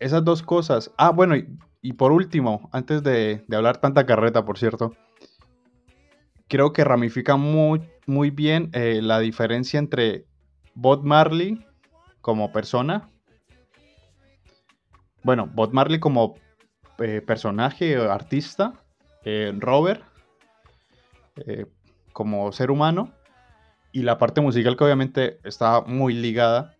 esas 0.00 0.24
dos 0.24 0.42
cosas. 0.42 0.90
Ah, 0.98 1.10
bueno, 1.10 1.36
y, 1.80 1.92
por 1.92 2.10
último, 2.10 2.70
antes 2.72 3.04
de, 3.04 3.44
hablar 3.52 3.76
tanta 3.76 4.04
carreta, 4.04 4.44
por 4.44 4.58
cierto, 4.58 4.96
creo 6.48 6.72
que 6.72 6.82
ramifica 6.82 7.36
muy, 7.36 7.88
muy 8.04 8.30
bien 8.30 8.70
eh, 8.72 8.98
la 9.00 9.20
diferencia 9.20 9.78
entre 9.78 10.26
Bob 10.74 11.04
Marley 11.04 11.64
como 12.22 12.50
persona. 12.52 13.10
Bueno, 15.22 15.48
Bob 15.52 15.72
Marley 15.74 16.00
como 16.00 16.36
eh, 16.98 17.20
personaje 17.20 17.96
artista, 17.96 18.72
eh, 19.24 19.52
Robert 19.58 20.02
como 22.12 22.52
ser 22.52 22.70
humano 22.70 23.10
y 23.92 24.02
la 24.02 24.18
parte 24.18 24.40
musical 24.40 24.76
que 24.76 24.84
obviamente 24.84 25.38
está 25.44 25.82
muy 25.82 26.14
ligada. 26.14 26.74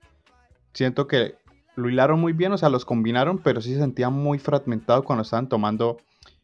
Siento 0.72 1.06
que 1.06 1.36
lo 1.76 1.88
hilaron 1.88 2.20
muy 2.20 2.32
bien, 2.32 2.52
o 2.52 2.58
sea, 2.58 2.70
los 2.70 2.84
combinaron, 2.84 3.38
pero 3.38 3.60
sí 3.60 3.74
se 3.74 3.80
sentía 3.80 4.10
muy 4.10 4.38
fragmentado 4.38 5.04
cuando 5.04 5.22
estaban 5.22 5.48
tomando 5.48 5.98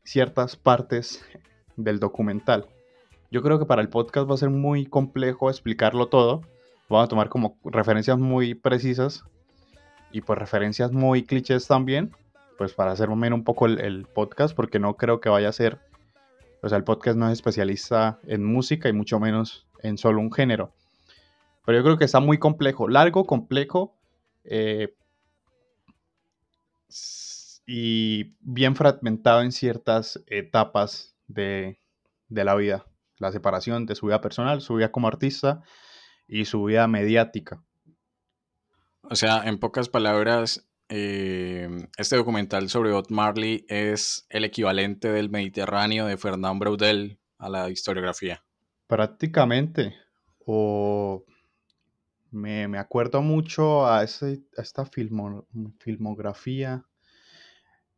ciertas 0.04 0.56
partes 0.56 1.24
del 1.76 1.98
documental. 2.00 2.66
Yo 3.30 3.42
creo 3.42 3.58
que 3.58 3.66
para 3.66 3.82
el 3.82 3.88
podcast 3.88 4.28
va 4.28 4.34
a 4.34 4.38
ser 4.38 4.50
muy 4.50 4.86
complejo 4.86 5.50
explicarlo 5.50 6.08
todo. 6.08 6.42
Vamos 6.88 7.04
a 7.04 7.08
tomar 7.08 7.28
como 7.28 7.58
referencias 7.64 8.18
muy 8.18 8.54
precisas 8.54 9.24
y 10.10 10.22
pues 10.22 10.38
referencias 10.38 10.90
muy 10.90 11.24
clichés 11.24 11.66
también, 11.66 12.12
pues 12.56 12.72
para 12.72 12.92
hacer 12.92 13.10
menos 13.10 13.38
un 13.38 13.44
poco 13.44 13.66
el, 13.66 14.06
podcast, 14.06 14.56
porque 14.56 14.78
no 14.78 14.96
creo 14.96 15.20
que 15.20 15.28
vaya 15.28 15.50
a 15.50 15.52
ser, 15.52 15.78
o 16.62 16.68
sea, 16.68 16.78
el 16.78 16.84
podcast 16.84 17.18
no 17.18 17.26
es 17.26 17.34
especialista 17.34 18.18
en 18.24 18.44
música 18.44 18.88
y 18.88 18.94
mucho 18.94 19.20
menos 19.20 19.66
en 19.82 19.98
solo 19.98 20.20
un 20.20 20.32
género. 20.32 20.72
Pero 21.66 21.78
yo 21.78 21.84
creo 21.84 21.98
que 21.98 22.06
está 22.06 22.20
muy 22.20 22.38
complejo, 22.38 22.88
largo, 22.88 23.26
complejo, 23.26 23.94
eh, 24.44 24.94
y 27.66 28.34
bien 28.40 28.74
fragmentado 28.74 29.42
en 29.42 29.52
ciertas 29.52 30.22
etapas 30.26 31.14
de, 31.26 31.78
la 32.30 32.54
vida. 32.54 32.86
La 33.18 33.30
separación 33.30 33.84
de 33.84 33.94
su 33.94 34.06
vida 34.06 34.22
personal, 34.22 34.62
su 34.62 34.76
vida 34.76 34.90
como 34.90 35.06
artista 35.08 35.62
y 36.28 36.44
su 36.44 36.62
vida 36.64 36.86
mediática. 36.86 37.64
O 39.02 39.16
sea, 39.16 39.48
en 39.48 39.58
pocas 39.58 39.88
palabras, 39.88 40.68
eh, 40.90 41.68
este 41.96 42.16
documental 42.16 42.68
sobre 42.68 42.92
Bob 42.92 43.06
Marley 43.10 43.64
es 43.68 44.26
el 44.28 44.44
equivalente 44.44 45.10
del 45.10 45.30
Mediterráneo 45.30 46.06
de 46.06 46.18
Fernand 46.18 46.60
Braudel 46.60 47.18
a 47.38 47.48
la 47.48 47.70
historiografía. 47.70 48.44
Prácticamente. 48.86 49.96
O 50.44 51.24
me, 52.30 52.78
acuerdo 52.78 53.22
mucho 53.22 53.86
a, 53.86 54.04
esta 54.04 54.84
filmografía, 55.80 56.84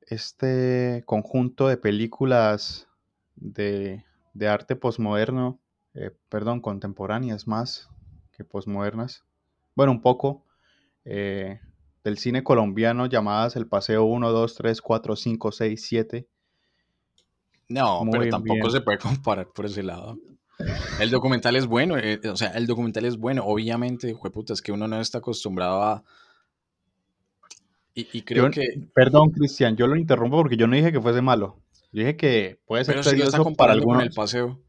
este 0.03 1.03
conjunto 1.07 1.67
de 1.69 1.77
películas 1.77 2.89
de, 3.35 4.05
arte 4.49 4.77
posmoderno, 4.77 5.61
eh, 5.95 6.13
perdón, 6.29 6.61
contemporáneas 6.61 7.49
más 7.49 7.89
que 8.41 8.45
posmodernas. 8.45 9.25
Bueno, 9.75 9.93
un 9.93 10.01
poco. 10.01 10.47
Eh, 11.05 11.61
del 12.05 12.17
cine 12.17 12.43
colombiano 12.43 13.07
llamadas 13.07 13.57
El 13.57 13.67
Paseo 13.67 14.05
1, 14.05 14.33
2, 14.33 14.55
3, 14.55 14.81
4, 14.81 15.17
5, 15.17 15.53
6, 15.53 15.87
7. 15.87 16.29
No, 17.69 18.03
pero 18.11 18.29
tampoco 18.31 18.71
se 18.71 18.81
puede 18.81 18.99
comparar 18.99 19.49
por 19.53 19.67
ese 19.67 19.83
lado. 19.83 20.19
El 20.99 21.11
documental 21.11 21.57
es 21.57 21.67
bueno, 21.67 21.97
eh, 21.99 22.21
o 22.31 22.37
sea, 22.37 22.51
el 22.51 22.67
documental 22.67 23.05
es 23.05 23.17
bueno. 23.17 23.45
Obviamente, 23.45 24.15
puta, 24.15 24.53
es 24.53 24.63
que 24.63 24.73
uno 24.73 24.89
no 24.89 25.01
está 25.01 25.19
acostumbrado 25.19 25.83
a. 25.83 26.03
Y, 27.95 28.23
creo 28.23 28.51
que. 28.51 28.67
Perdón, 28.95 29.31
Cristian, 29.31 29.77
yo 29.77 29.87
lo 29.87 29.97
interrumpo 29.97 30.39
porque 30.39 30.57
yo 30.57 30.67
no 30.67 30.77
dije 30.77 30.93
que 30.93 31.01
fuese 31.01 31.21
malo. 31.21 31.61
Yo 31.93 32.01
dije 32.01 32.17
que 32.17 32.59
puede 32.65 32.85
ser 32.85 32.97
pero 32.97 33.11
tedioso 33.11 33.53
para 33.55 33.73
algunos. 33.73 34.03
el 34.03 34.11
paseo. 34.11 34.63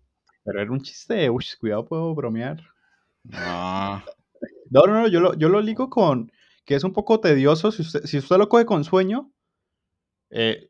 Pero 0.43 0.61
era 0.61 0.71
un 0.71 0.81
chiste. 0.81 1.29
Uy, 1.29 1.45
cuidado, 1.59 1.85
puedo 1.85 2.13
bromear. 2.13 2.61
No. 3.23 4.03
No, 4.69 4.81
no, 4.87 5.07
yo 5.07 5.19
lo, 5.19 5.33
yo 5.35 5.49
lo 5.49 5.61
ligo 5.61 5.89
con 5.89 6.31
que 6.65 6.75
es 6.75 6.83
un 6.83 6.93
poco 6.93 7.19
tedioso. 7.19 7.71
Si 7.71 7.81
usted, 7.81 8.05
si 8.05 8.17
usted 8.17 8.37
lo 8.37 8.49
coge 8.49 8.65
con 8.65 8.83
sueño, 8.83 9.31
eh, 10.29 10.69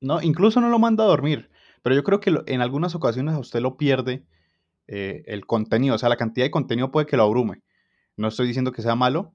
no, 0.00 0.22
incluso 0.22 0.60
no 0.60 0.68
lo 0.68 0.78
manda 0.78 1.04
a 1.04 1.08
dormir. 1.08 1.50
Pero 1.82 1.96
yo 1.96 2.04
creo 2.04 2.20
que 2.20 2.34
en 2.46 2.60
algunas 2.60 2.94
ocasiones 2.94 3.34
a 3.34 3.38
usted 3.38 3.60
lo 3.60 3.76
pierde 3.76 4.24
eh, 4.86 5.22
el 5.26 5.46
contenido, 5.46 5.94
o 5.96 5.98
sea, 5.98 6.08
la 6.08 6.16
cantidad 6.16 6.46
de 6.46 6.50
contenido 6.50 6.90
puede 6.90 7.06
que 7.06 7.16
lo 7.16 7.24
abrume. 7.24 7.62
No 8.16 8.28
estoy 8.28 8.46
diciendo 8.46 8.72
que 8.72 8.82
sea 8.82 8.94
malo, 8.94 9.34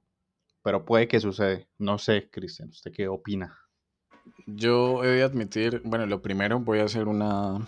pero 0.64 0.86
puede 0.86 1.08
que 1.08 1.20
sucede. 1.20 1.68
No 1.78 1.98
sé, 1.98 2.30
Cristian, 2.32 2.70
¿usted 2.70 2.92
qué 2.92 3.08
opina? 3.08 3.58
yo 4.56 5.04
he 5.04 5.08
de 5.08 5.24
admitir, 5.24 5.82
bueno, 5.86 6.06
lo 6.06 6.22
primero 6.22 6.60
voy 6.60 6.80
a 6.80 6.86
hacer 6.86 7.08
una, 7.08 7.68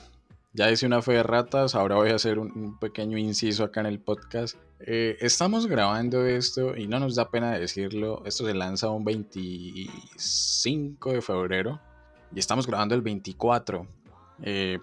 ya 0.54 0.70
hice 0.70 0.86
una 0.86 1.02
fe 1.02 1.14
de 1.14 1.24
ratas, 1.24 1.76
ahora 1.76 1.96
voy 1.96 2.10
a 2.10 2.16
hacer 2.16 2.40
un, 2.40 2.78
pequeño 2.80 3.18
inciso 3.18 3.64
acá 3.64 3.82
en 3.82 3.88
el 3.88 4.00
podcast. 4.00 4.58
Eh, 4.80 5.18
estamos 5.22 5.68
grabando 5.68 6.26
esto 6.26 6.76
y 6.76 6.88
no 6.88 7.00
nos 7.00 7.16
da 7.16 7.30
pena 7.30 7.58
decirlo, 7.58 8.24
esto 8.26 8.46
se 8.46 8.54
lanza 8.54 8.90
un 8.90 9.06
25 9.06 11.14
de 11.14 11.22
febrero 11.22 11.80
y 12.34 12.40
estamos 12.40 12.68
grabando 12.68 12.96
el 12.96 13.02
24. 13.02 13.88
Eh, 14.44 14.80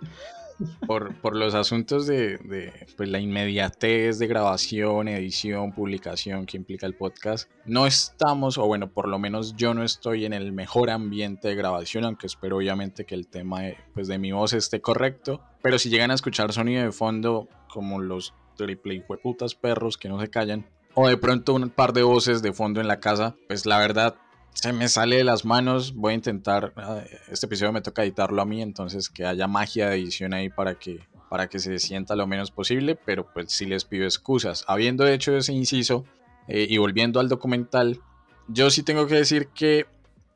por, 0.86 1.36
los 1.36 1.54
asuntos 1.54 2.06
de, 2.06 2.72
pues, 2.96 3.08
la 3.08 3.20
inmediatez 3.20 4.18
de 4.18 4.26
grabación, 4.26 5.08
edición, 5.08 5.72
publicación 5.72 6.46
que 6.46 6.56
implica 6.56 6.86
el 6.86 6.94
podcast, 6.94 7.50
no 7.64 7.86
estamos, 7.86 8.58
o 8.58 8.66
bueno, 8.66 8.90
por 8.90 9.08
lo 9.08 9.18
menos 9.18 9.54
yo 9.56 9.74
no 9.74 9.84
estoy 9.84 10.24
en 10.24 10.32
el 10.32 10.52
mejor 10.52 10.90
ambiente 10.90 11.48
de 11.48 11.54
grabación, 11.54 12.04
aunque 12.04 12.26
espero 12.26 12.56
obviamente 12.56 13.04
que 13.04 13.14
el 13.14 13.28
tema 13.28 13.62
de, 13.62 13.76
pues, 13.94 14.08
de 14.08 14.18
mi 14.18 14.32
voz 14.32 14.52
esté 14.52 14.80
correcto. 14.80 15.40
Pero 15.62 15.78
si 15.78 15.90
llegan 15.90 16.10
a 16.10 16.14
escuchar 16.14 16.52
sonido 16.52 16.82
de 16.82 16.92
fondo, 16.92 17.48
como 17.68 18.00
los 18.00 18.34
triple 18.56 19.04
putas 19.22 19.54
perros 19.54 19.96
que 19.96 20.08
no 20.08 20.20
se 20.20 20.28
callan, 20.28 20.66
o 20.94 21.08
de 21.08 21.16
pronto 21.16 21.54
un 21.54 21.70
par 21.70 21.92
de 21.92 22.02
voces 22.02 22.42
de 22.42 22.52
fondo 22.52 22.80
en 22.80 22.88
la 22.88 23.00
casa, 23.00 23.36
pues 23.46 23.66
la 23.66 23.78
verdad 23.78 24.16
se 24.54 24.72
me 24.72 24.88
sale 24.88 25.16
de 25.16 25.24
las 25.24 25.44
manos. 25.44 25.94
Voy 25.94 26.12
a 26.12 26.16
intentar, 26.16 26.72
ah, 26.76 27.02
este 27.30 27.46
episodio 27.46 27.72
me 27.72 27.80
toca 27.80 28.02
editarlo 28.02 28.42
a 28.42 28.44
mí, 28.44 28.62
entonces 28.62 29.08
que 29.08 29.24
haya 29.24 29.46
magia 29.46 29.88
de 29.88 29.96
edición 29.96 30.34
ahí 30.34 30.48
para 30.48 30.74
que, 30.74 31.00
para 31.30 31.48
que 31.48 31.60
se 31.60 31.78
sienta 31.78 32.16
lo 32.16 32.26
menos 32.26 32.50
posible, 32.50 32.96
pero 32.96 33.32
pues 33.32 33.52
sí 33.52 33.66
les 33.66 33.84
pido 33.84 34.04
excusas. 34.04 34.64
Habiendo 34.66 35.06
hecho 35.06 35.36
ese 35.36 35.52
inciso 35.52 36.04
eh, 36.48 36.66
y 36.68 36.78
volviendo 36.78 37.20
al 37.20 37.28
documental, 37.28 38.00
yo 38.48 38.70
sí 38.70 38.82
tengo 38.82 39.06
que 39.06 39.14
decir 39.14 39.48
que 39.48 39.86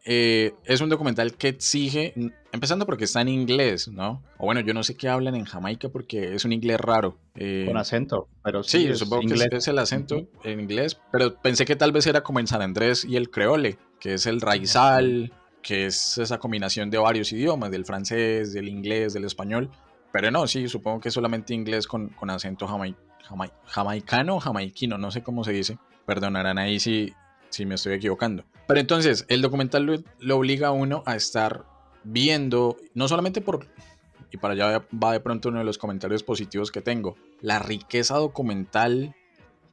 eh, 0.04 0.54
es 0.64 0.80
un 0.80 0.88
documental 0.88 1.34
que 1.34 1.48
exige, 1.48 2.14
empezando 2.52 2.86
porque 2.86 3.04
está 3.04 3.20
en 3.20 3.28
inglés, 3.28 3.88
¿no? 3.88 4.22
O 4.38 4.46
bueno, 4.46 4.60
yo 4.60 4.74
no 4.74 4.82
sé 4.82 4.96
qué 4.96 5.08
hablan 5.08 5.34
en 5.34 5.44
Jamaica 5.44 5.88
porque 5.88 6.34
es 6.34 6.44
un 6.44 6.52
inglés 6.52 6.80
raro. 6.80 7.18
Eh, 7.34 7.64
Con 7.66 7.76
acento, 7.76 8.28
pero 8.44 8.62
sí. 8.62 8.86
Sí, 8.86 8.94
supongo 8.94 9.28
que 9.28 9.56
es 9.56 9.68
el 9.68 9.78
acento 9.78 10.26
en 10.44 10.60
inglés, 10.60 10.98
pero 11.10 11.34
pensé 11.34 11.64
que 11.64 11.76
tal 11.76 11.92
vez 11.92 12.06
era 12.06 12.22
como 12.22 12.40
en 12.40 12.46
San 12.46 12.62
Andrés 12.62 13.04
y 13.04 13.16
el 13.16 13.30
creole, 13.30 13.78
que 13.98 14.14
es 14.14 14.26
el 14.26 14.40
raizal, 14.40 15.32
que 15.62 15.86
es 15.86 16.18
esa 16.18 16.38
combinación 16.38 16.90
de 16.90 16.98
varios 16.98 17.32
idiomas, 17.32 17.70
del 17.70 17.84
francés, 17.84 18.52
del 18.52 18.68
inglés, 18.68 19.14
del 19.14 19.24
español. 19.24 19.70
Pero 20.12 20.30
no, 20.30 20.46
sí, 20.46 20.68
supongo 20.68 21.00
que 21.00 21.08
es 21.08 21.14
solamente 21.14 21.54
inglés 21.54 21.86
con, 21.86 22.08
con 22.10 22.28
acento 22.28 22.66
jamai, 22.66 22.94
jamaicano 23.66 24.36
o 24.36 24.40
jamaiquino, 24.40 24.98
no 24.98 25.10
sé 25.10 25.22
cómo 25.22 25.42
se 25.44 25.52
dice. 25.52 25.78
Perdonarán 26.04 26.58
ahí 26.58 26.78
si, 26.80 27.14
si 27.48 27.64
me 27.64 27.76
estoy 27.76 27.94
equivocando. 27.94 28.44
Pero 28.66 28.80
entonces, 28.80 29.24
el 29.28 29.42
documental 29.42 30.04
lo, 30.18 30.36
obliga 30.36 30.68
a 30.68 30.72
uno 30.72 31.02
a 31.06 31.16
estar 31.16 31.64
viendo, 32.04 32.76
no 32.94 33.08
solamente 33.08 33.40
por, 33.40 33.66
y 34.30 34.36
para 34.38 34.54
allá 34.54 34.86
va 34.92 35.12
de 35.12 35.20
pronto 35.20 35.48
uno 35.48 35.58
de 35.58 35.64
los 35.64 35.78
comentarios 35.78 36.22
positivos 36.22 36.70
que 36.70 36.80
tengo, 36.80 37.16
la 37.40 37.58
riqueza 37.58 38.16
documental 38.16 39.14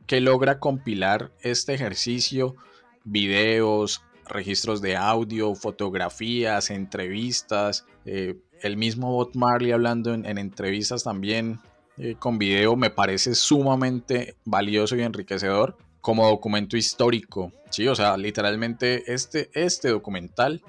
que 0.05 0.21
logra 0.21 0.59
compilar 0.59 1.31
este 1.41 1.73
ejercicio, 1.73 2.55
videos, 3.03 4.03
registros 4.25 4.81
de 4.81 4.95
audio, 4.95 5.55
fotografías, 5.55 6.69
entrevistas, 6.69 7.85
eh, 8.05 8.35
el 8.61 8.77
mismo 8.77 9.11
Bob 9.11 9.31
Marley 9.35 9.71
hablando 9.71 10.13
en, 10.13 10.25
entrevistas 10.37 11.03
también 11.03 11.59
eh, 11.97 12.15
con 12.17 12.37
video 12.37 12.75
me 12.75 12.89
parece 12.89 13.35
sumamente 13.35 14.35
valioso 14.45 14.95
y 14.95 15.01
enriquecedor 15.01 15.77
como 16.01 16.27
documento 16.27 16.77
histórico. 16.77 17.51
Sí, 17.69 17.87
o 17.87 17.95
sea, 17.95 18.17
literalmente 18.17 19.13
este, 19.13 19.49
este 19.53 19.89
documental 19.89 20.61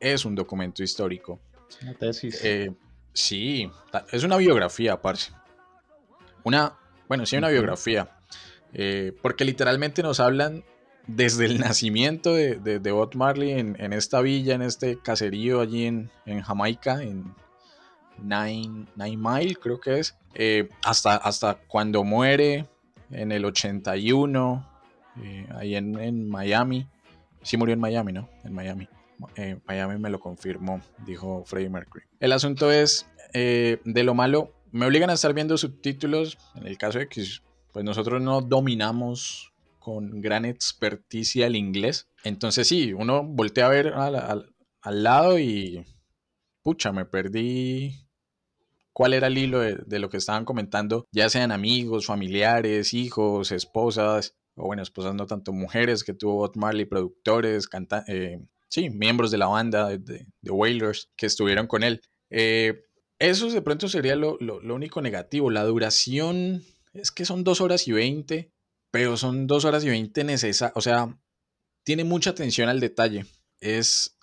es 0.00 0.24
un 0.24 0.34
documento 0.34 0.82
histórico. 0.82 1.40
Una 1.82 1.94
tesis. 1.94 2.40
Eh, 2.44 2.72
sí, 3.12 3.70
es 4.10 4.24
una 4.24 4.36
biografía, 4.36 5.00
parce. 5.00 5.32
Una, 6.44 6.78
bueno, 7.08 7.26
sí, 7.26 7.36
una 7.36 7.48
biografía. 7.48 8.10
Eh, 8.72 9.12
porque 9.22 9.44
literalmente 9.44 10.02
nos 10.02 10.20
hablan 10.20 10.64
desde 11.06 11.46
el 11.46 11.58
nacimiento 11.58 12.34
de, 12.34 12.56
de, 12.56 12.92
Bob 12.92 13.14
Marley 13.14 13.52
en, 13.52 13.92
esta 13.92 14.20
villa, 14.20 14.54
en 14.54 14.62
este 14.62 14.98
caserío 14.98 15.60
allí 15.60 15.86
en, 15.86 16.10
Jamaica, 16.42 17.02
en 17.02 17.34
Nine, 18.22 18.86
Mile, 18.96 19.56
creo 19.56 19.80
que 19.80 20.00
es, 20.00 20.16
eh, 20.34 20.68
hasta, 20.84 21.16
hasta 21.16 21.54
cuando 21.66 22.04
muere, 22.04 22.66
en 23.10 23.32
el 23.32 23.46
81, 23.46 24.68
eh, 25.22 25.48
ahí 25.56 25.76
en, 25.76 26.28
Miami. 26.28 26.86
Sí 27.42 27.56
murió 27.56 27.72
en 27.72 27.80
Miami, 27.80 28.12
¿no? 28.12 28.28
En 28.44 28.52
Miami. 28.52 28.88
Eh, 29.36 29.58
Miami 29.66 29.98
me 29.98 30.10
lo 30.10 30.20
confirmó, 30.20 30.80
dijo 31.04 31.44
Freddie 31.44 31.70
Mercury. 31.70 32.04
El 32.20 32.32
asunto 32.32 32.70
es, 32.70 33.06
eh, 33.32 33.80
de 33.84 34.02
lo 34.04 34.14
malo, 34.14 34.52
me 34.70 34.86
obligan 34.86 35.10
a 35.10 35.14
estar 35.14 35.34
viendo 35.34 35.56
subtítulos, 35.56 36.38
en 36.54 36.66
el 36.66 36.78
caso 36.78 36.98
de 36.98 37.08
que 37.08 37.24
pues 37.72 37.84
nosotros 37.84 38.22
no 38.22 38.40
dominamos 38.40 39.52
con 39.78 40.20
gran 40.20 40.44
experticia 40.44 41.46
el 41.46 41.56
inglés. 41.56 42.08
Entonces 42.24 42.68
sí, 42.68 42.92
uno 42.92 43.24
voltea 43.24 43.66
a 43.66 43.70
ver 43.70 43.88
al, 43.94 44.54
al 44.82 45.02
lado 45.02 45.38
y, 45.38 45.84
pucha, 46.62 46.92
me 46.92 47.04
perdí 47.04 48.08
cuál 48.98 49.14
era 49.14 49.28
el 49.28 49.38
hilo 49.38 49.60
de, 49.60 49.98
lo 50.00 50.10
que 50.10 50.16
estaban 50.16 50.44
comentando, 50.44 51.06
ya 51.12 51.28
sean 51.28 51.52
amigos, 51.52 52.06
familiares, 52.06 52.94
hijos, 52.94 53.52
esposas, 53.52 54.34
o 54.56 54.66
bueno, 54.66 54.82
esposas 54.82 55.14
no 55.14 55.26
tanto, 55.26 55.52
mujeres 55.52 56.02
que 56.02 56.14
tuvo 56.14 56.34
Bob 56.34 56.56
Marley, 56.56 56.84
productores, 56.84 57.68
eh, 58.08 58.40
sí, 58.68 58.90
miembros 58.90 59.30
de 59.30 59.38
la 59.38 59.46
banda 59.46 59.88
de, 59.88 60.26
de, 60.40 60.50
Wailers 60.50 61.10
que 61.16 61.26
estuvieron 61.26 61.66
con 61.66 61.82
él. 61.82 62.00
Eh, 62.30 62.82
eso 63.18 63.50
de 63.50 63.62
pronto 63.62 63.88
sería 63.88 64.14
lo, 64.14 64.38
único 64.38 65.02
negativo. 65.02 65.50
La 65.50 65.64
duración 65.64 66.62
es 66.92 67.10
que 67.10 67.24
son 67.24 67.44
dos 67.44 67.60
horas 67.60 67.88
y 67.88 67.92
veinte, 67.92 68.52
pero 68.90 69.16
son 69.16 69.46
dos 69.46 69.64
horas 69.64 69.84
y 69.84 69.88
veinte 69.88 70.24
necesarias, 70.24 70.76
o 70.76 70.80
sea, 70.80 71.18
tiene 71.82 72.04
mucha 72.04 72.30
atención 72.30 72.68
al 72.68 72.80
detalle. 72.80 73.26
Es, 73.60 74.16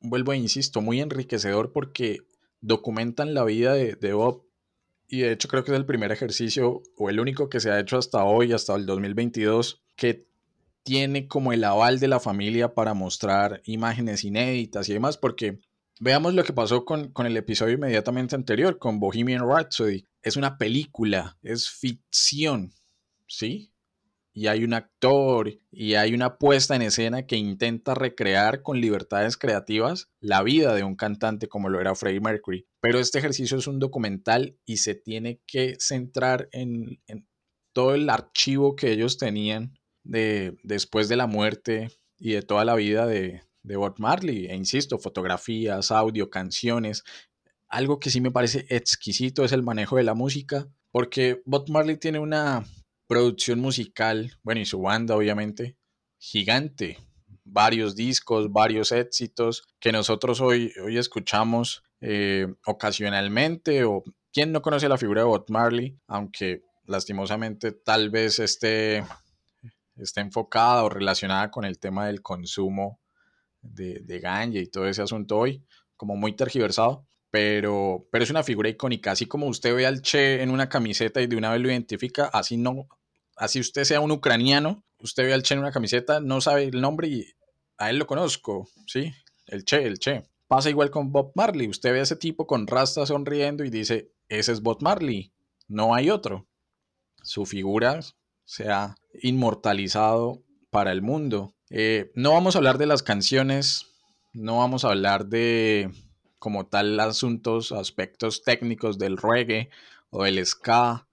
vuelvo 0.00 0.32
e 0.32 0.36
insisto, 0.36 0.80
muy 0.80 1.00
enriquecedor 1.00 1.72
porque 1.72 2.20
documentan 2.60 3.34
la 3.34 3.44
vida 3.44 3.74
de, 3.74 4.12
Bob 4.12 4.44
y 5.08 5.20
de 5.20 5.32
hecho 5.32 5.48
creo 5.48 5.64
que 5.64 5.72
es 5.72 5.76
el 5.76 5.86
primer 5.86 6.12
ejercicio 6.12 6.82
o 6.96 7.10
el 7.10 7.18
único 7.20 7.48
que 7.48 7.60
se 7.60 7.70
ha 7.70 7.80
hecho 7.80 7.98
hasta 7.98 8.24
hoy, 8.24 8.52
hasta 8.52 8.74
el 8.74 8.86
2022, 8.86 9.82
que 9.96 10.28
tiene 10.88 11.28
como 11.28 11.52
el 11.52 11.64
aval 11.64 12.00
de 12.00 12.08
la 12.08 12.18
familia 12.18 12.72
para 12.72 12.94
mostrar 12.94 13.60
imágenes 13.66 14.24
inéditas 14.24 14.88
y 14.88 14.94
demás, 14.94 15.18
porque 15.18 15.60
veamos 16.00 16.32
lo 16.32 16.44
que 16.44 16.54
pasó 16.54 16.86
con, 16.86 17.12
con 17.12 17.26
el 17.26 17.36
episodio 17.36 17.74
inmediatamente 17.74 18.34
anterior, 18.34 18.78
con 18.78 18.98
Bohemian 18.98 19.46
Rhapsody. 19.46 20.06
Es 20.22 20.36
una 20.36 20.56
película, 20.56 21.36
es 21.42 21.68
ficción, 21.68 22.72
¿sí? 23.26 23.74
y 24.32 24.46
hay 24.46 24.64
un 24.64 24.72
actor 24.72 25.52
y 25.70 25.94
hay 25.94 26.14
una 26.14 26.38
puesta 26.38 26.74
en 26.74 26.82
escena 26.82 27.26
que 27.26 27.36
intenta 27.36 27.94
recrear 27.94 28.62
con 28.62 28.80
libertades 28.80 29.36
creativas 29.36 30.08
la 30.20 30.42
vida 30.42 30.74
de 30.74 30.84
un 30.84 30.94
cantante 30.94 31.48
como 31.48 31.68
lo 31.68 31.80
era 31.80 31.96
Freddie 31.96 32.20
Mercury. 32.20 32.66
Pero 32.80 32.98
este 32.98 33.18
ejercicio 33.18 33.58
es 33.58 33.66
un 33.66 33.78
documental 33.78 34.56
y 34.64 34.76
se 34.78 34.94
tiene 34.94 35.42
que 35.44 35.74
centrar 35.80 36.48
en, 36.52 37.00
todo 37.74 37.94
el 37.94 38.08
archivo 38.08 38.76
que 38.76 38.92
ellos 38.92 39.18
tenían 39.18 39.76
de, 40.08 40.56
después 40.64 41.08
de 41.08 41.16
la 41.16 41.28
muerte 41.28 41.90
y 42.18 42.32
de 42.32 42.42
toda 42.42 42.64
la 42.64 42.74
vida 42.74 43.06
de, 43.06 43.42
de 43.62 43.76
Bob 43.76 43.94
Marley. 43.98 44.46
E 44.46 44.56
insisto, 44.56 44.98
fotografías, 44.98 45.92
audio, 45.92 46.30
canciones. 46.30 47.04
Algo 47.68 48.00
que 48.00 48.10
sí 48.10 48.20
me 48.20 48.32
parece 48.32 48.66
exquisito 48.70 49.44
es 49.44 49.52
el 49.52 49.62
manejo 49.62 49.96
de 49.96 50.02
la 50.02 50.14
música, 50.14 50.66
porque 50.90 51.42
Bob 51.44 51.68
Marley 51.68 51.98
tiene 51.98 52.18
una 52.18 52.64
producción 53.06 53.60
musical, 53.60 54.32
bueno, 54.42 54.60
y 54.60 54.64
su 54.64 54.80
banda 54.80 55.14
obviamente, 55.14 55.76
gigante. 56.18 56.98
Varios 57.44 57.94
discos, 57.94 58.52
varios 58.52 58.92
éxitos 58.92 59.64
que 59.80 59.92
nosotros 59.92 60.40
hoy, 60.40 60.72
hoy 60.84 60.98
escuchamos 60.98 61.82
eh, 62.00 62.46
ocasionalmente 62.66 63.84
o 63.84 64.02
quién 64.32 64.52
no 64.52 64.60
conoce 64.60 64.88
la 64.88 64.98
figura 64.98 65.22
de 65.22 65.28
Bob 65.28 65.46
Marley, 65.48 65.98
aunque 66.06 66.62
lastimosamente 66.84 67.72
tal 67.72 68.10
vez 68.10 68.38
esté, 68.38 69.04
esté 69.98 70.20
enfocada 70.20 70.84
o 70.84 70.88
relacionada 70.88 71.50
con 71.50 71.64
el 71.64 71.78
tema 71.78 72.06
del 72.06 72.22
consumo 72.22 73.00
de, 73.60 74.00
de 74.00 74.50
y 74.52 74.66
todo 74.68 74.86
ese 74.86 75.02
asunto 75.02 75.38
hoy, 75.38 75.64
como 75.96 76.16
muy 76.16 76.34
tergiversado 76.34 77.08
pero, 77.30 78.06
pero 78.10 78.24
es 78.24 78.30
una 78.30 78.42
figura 78.42 78.68
icónica. 78.68 79.12
Así 79.12 79.26
como 79.26 79.46
usted 79.46 79.74
ve 79.74 79.86
al 79.86 80.02
Che 80.02 80.42
en 80.42 80.50
una 80.50 80.68
camiseta 80.68 81.20
y 81.20 81.26
de 81.26 81.36
una 81.36 81.50
vez 81.50 81.60
lo 81.60 81.70
identifica, 81.70 82.26
así 82.26 82.56
no, 82.56 82.88
así 83.36 83.60
usted 83.60 83.84
sea 83.84 84.00
un 84.00 84.10
ucraniano, 84.10 84.84
usted 84.98 85.24
ve 85.24 85.34
al 85.34 85.42
Che 85.42 85.54
en 85.54 85.60
una 85.60 85.72
camiseta, 85.72 86.20
no 86.20 86.40
sabe 86.40 86.64
el 86.64 86.80
nombre 86.80 87.08
y 87.08 87.26
a 87.76 87.90
él 87.90 87.98
lo 87.98 88.06
conozco, 88.06 88.68
¿sí? 88.86 89.12
El 89.46 89.64
Che, 89.64 89.84
el 89.84 89.98
Che. 89.98 90.24
Pasa 90.46 90.70
igual 90.70 90.90
con 90.90 91.12
Bob 91.12 91.32
Marley, 91.34 91.68
usted 91.68 91.92
ve 91.92 92.00
a 92.00 92.02
ese 92.02 92.16
tipo 92.16 92.46
con 92.46 92.66
rasta 92.66 93.04
sonriendo 93.04 93.64
y 93.64 93.70
dice, 93.70 94.10
ese 94.28 94.52
es 94.52 94.62
Bob 94.62 94.82
Marley, 94.82 95.32
no 95.68 95.94
hay 95.94 96.08
otro. 96.08 96.46
Su 97.22 97.44
figura 97.44 98.00
se 98.44 98.70
ha 98.70 98.94
inmortalizado 99.22 100.42
para 100.70 100.92
el 100.92 101.02
mundo. 101.02 101.54
Eh, 101.70 102.10
no 102.14 102.32
vamos 102.32 102.54
a 102.54 102.58
hablar 102.58 102.78
de 102.78 102.86
las 102.86 103.02
canciones 103.02 103.88
no 104.32 104.58
vamos 104.58 104.84
a 104.84 104.88
hablar 104.88 105.26
de 105.26 105.90
como 106.38 106.66
tal 106.66 106.98
asuntos, 107.00 107.72
aspectos 107.72 108.42
técnicos 108.42 108.98
del 108.98 109.16
reggae 109.16 109.70
o 110.10 110.24
del 110.24 110.44
ska 110.46 111.08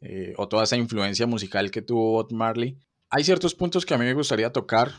eh, 0.00 0.34
o 0.36 0.48
toda 0.48 0.64
esa 0.64 0.76
influencia 0.76 1.26
musical 1.26 1.70
que 1.70 1.82
tuvo 1.82 2.12
Bob 2.12 2.32
Marley. 2.32 2.78
Hay 3.10 3.24
ciertos 3.24 3.54
puntos 3.54 3.84
que 3.84 3.94
a 3.94 3.98
mí 3.98 4.04
me 4.04 4.14
gustaría 4.14 4.52
tocar, 4.52 4.92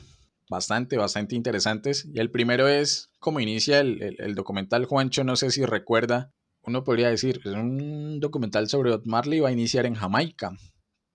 bastante, 0.49 0.97
bastante 0.97 1.35
interesantes. 1.35 2.05
Y 2.13 2.19
el 2.19 2.29
primero 2.29 2.67
es 2.67 3.09
cómo 3.19 3.39
inicia 3.39 3.79
el, 3.79 4.17
el 4.19 4.35
documental 4.35 4.85
Juancho, 4.85 5.23
no 5.23 5.35
sé 5.35 5.49
si 5.49 5.65
recuerda, 5.65 6.31
uno 6.61 6.83
podría 6.83 7.09
decir, 7.09 7.41
es 7.43 7.53
un 7.53 8.19
documental 8.19 8.69
sobre 8.69 8.91
Bob 8.91 9.03
Marley, 9.05 9.39
va 9.39 9.49
a 9.49 9.53
iniciar 9.53 9.85
en 9.85 9.95
Jamaica, 9.95 10.51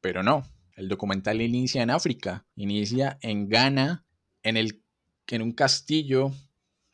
pero 0.00 0.22
no, 0.22 0.44
el 0.78 0.88
documental 0.88 1.42
inicia 1.42 1.82
en 1.82 1.90
África, 1.90 2.46
inicia 2.54 3.18
en 3.20 3.48
Ghana, 3.48 4.04
en, 4.44 4.56
el, 4.56 4.80
en 5.26 5.42
un 5.42 5.50
castillo, 5.50 6.30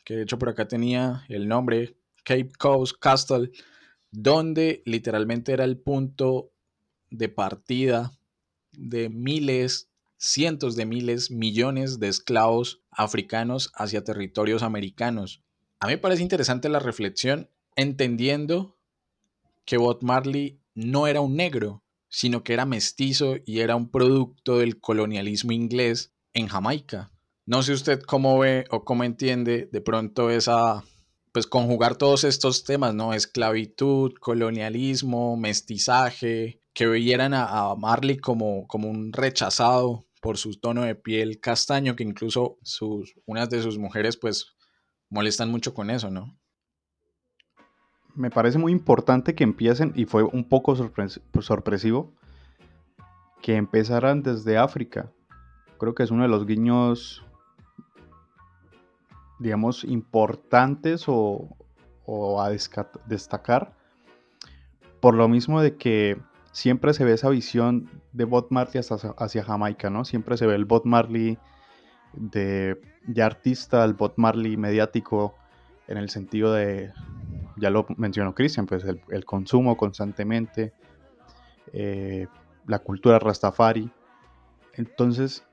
que 0.05 0.17
de 0.17 0.23
hecho 0.23 0.39
por 0.39 0.49
acá 0.49 0.67
tenía 0.67 1.27
el 1.29 1.47
nombre, 1.47 1.95
Cape 2.25 2.53
Coast 2.59 2.97
Castle, 2.99 3.51
donde 4.11 4.83
literalmente 4.87 5.53
era 5.53 5.65
el 5.65 5.77
punto 5.77 6.51
de 7.11 7.29
partida 7.29 8.19
de 8.73 9.11
miles, 9.11 9.91
cientos 10.17 10.77
de 10.77 10.87
miles, 10.87 11.31
millones 11.31 12.01
de 12.01 12.09
esclavos 12.09 12.81
africanos 12.91 13.71
hacia 13.75 14.03
territorios 14.03 14.63
americanos. 14.63 15.43
A 15.79 15.89
mí 15.89 15.93
me 15.93 15.99
parece 15.99 16.23
interesante 16.23 16.71
la 16.71 16.79
reflexión 16.79 17.51
entendiendo 17.77 18.79
que 19.67 19.77
Bob 19.77 19.99
Marley 20.03 20.59
no 20.75 21.07
era 21.07 21.21
un 21.21 21.37
negro, 21.37 21.84
sino 22.15 22.45
que 22.45 22.53
era 22.53 22.65
mestizo 22.65 23.35
y 23.45 23.59
era 23.59 23.75
un 23.75 23.91
producto 23.91 24.59
del 24.59 24.81
colonialismo 24.81 25.51
inglés 25.51 26.13
en 26.33 26.47
Jamaica. 26.47 27.11
No 27.45 27.65
sé 27.65 27.73
usted 27.73 28.03
cómo 28.03 28.39
ve 28.39 28.67
o 28.71 28.85
cómo 28.85 29.03
entiende 29.03 29.69
de 29.73 29.81
pronto 29.81 30.31
esa, 30.31 30.85
pues 31.33 31.49
conjugar 31.49 31.97
todos 31.97 32.23
estos 32.23 32.63
temas, 32.63 32.95
¿no? 32.95 33.15
Esclavitud, 33.15 34.13
colonialismo, 34.21 35.37
mestizaje, 35.37 36.61
que 36.73 36.87
veyeran 36.87 37.35
a, 37.35 37.75
Marley 37.75 38.19
como, 38.19 38.69
como 38.69 38.89
un 38.89 39.13
rechazado 39.13 40.07
por 40.23 40.39
su 40.39 40.55
tono 40.61 40.83
de 40.83 40.95
piel 40.95 41.41
castaño, 41.41 41.97
que 41.97 42.05
incluso 42.05 42.59
sus, 42.63 43.15
unas 43.27 43.51
de 43.51 43.61
sus 43.61 43.77
mujeres 43.77 44.17
pues 44.17 44.55
molestan 45.11 45.51
mucho 45.51 45.75
con 45.75 45.91
eso, 45.91 46.13
¿no? 46.13 46.39
Me 48.15 48.31
parece 48.31 48.59
muy 48.59 48.73
importante 48.73 49.35
que 49.35 49.45
empiecen, 49.45 49.93
y 49.95 50.05
fue 50.05 50.23
un 50.23 50.45
poco 50.45 50.77
sorpresivo, 50.77 52.13
que 53.43 53.57
empezaran 53.57 54.23
desde 54.23 54.57
África. 54.57 55.11
Creo 55.79 55.95
que 55.95 56.03
es 56.03 56.11
uno 56.11 56.23
de 56.23 56.29
los 56.29 56.47
guiños, 56.47 57.25
digamos, 59.39 59.85
importantes 59.85 61.05
o, 61.07 61.57
a 62.41 62.51
destacar. 63.07 63.73
Por 65.01 65.15
lo 65.15 65.29
mismo 65.29 65.61
de 65.61 65.77
que 65.77 66.19
siempre 66.53 66.95
se 66.95 67.05
ve 67.05 67.13
esa 67.13 67.29
visión 67.29 67.91
de 68.13 68.25
Bob 68.25 68.47
Marley 68.51 68.81
hacia, 69.19 69.45
Jamaica, 69.45 69.91
¿no? 69.91 70.05
Siempre 70.05 70.37
se 70.37 70.47
ve 70.47 70.55
el 70.55 70.65
Bob 70.65 70.87
Marley 70.87 71.37
de, 72.13 72.81
de 73.07 73.23
artista, 73.23 73.85
el 73.85 73.95
Bob 73.95 74.15
Marley 74.17 74.57
mediático, 74.57 75.35
en 75.89 75.99
el 75.99 76.09
sentido 76.09 76.53
de 76.53 76.93
ya 77.57 77.71
lo 77.71 77.87
mencionó 77.97 78.35
Cristian, 78.35 78.67
pues 78.67 78.85
el, 78.85 79.25
consumo 79.25 79.77
constantemente, 79.77 80.73
eh, 81.73 82.27
la 82.67 82.79
cultura 82.79 83.19
rastafari. 83.19 83.91
Entonces, 84.75 85.45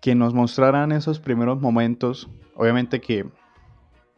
que 0.00 0.14
nos 0.14 0.32
mostraran 0.32 0.92
esos 0.92 1.20
primeros 1.20 1.60
momentos, 1.60 2.30
obviamente 2.54 3.00
que 3.00 3.28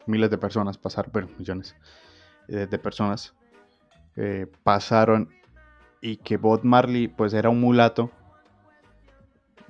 miles 0.05 0.29
de 0.29 0.37
personas 0.37 0.77
pasaron, 0.77 1.11
bueno, 1.11 1.29
millones 1.37 1.75
eh, 2.47 2.67
de 2.69 2.79
personas 2.79 3.33
eh, 4.15 4.47
pasaron 4.63 5.29
y 6.01 6.17
que 6.17 6.37
Bob 6.37 6.61
Marley 6.63 7.07
pues 7.07 7.33
era 7.33 7.49
un 7.49 7.59
mulato, 7.59 8.11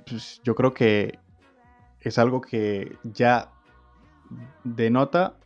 pues 0.06 0.40
yo 0.44 0.54
creo 0.54 0.74
que 0.74 1.18
es 2.00 2.18
algo 2.18 2.40
que 2.40 2.96
ya 3.04 3.50
denota 4.62 5.36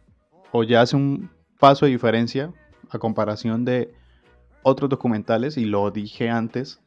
o 0.52 0.64
ya 0.64 0.80
hace 0.80 0.96
un 0.96 1.30
paso 1.58 1.86
de 1.86 1.92
diferencia 1.92 2.52
a 2.90 2.98
comparación 2.98 3.64
de 3.64 3.92
otros 4.62 4.88
documentales, 4.90 5.56
y 5.56 5.64
lo 5.64 5.90
dije 5.90 6.30
antes, 6.30 6.80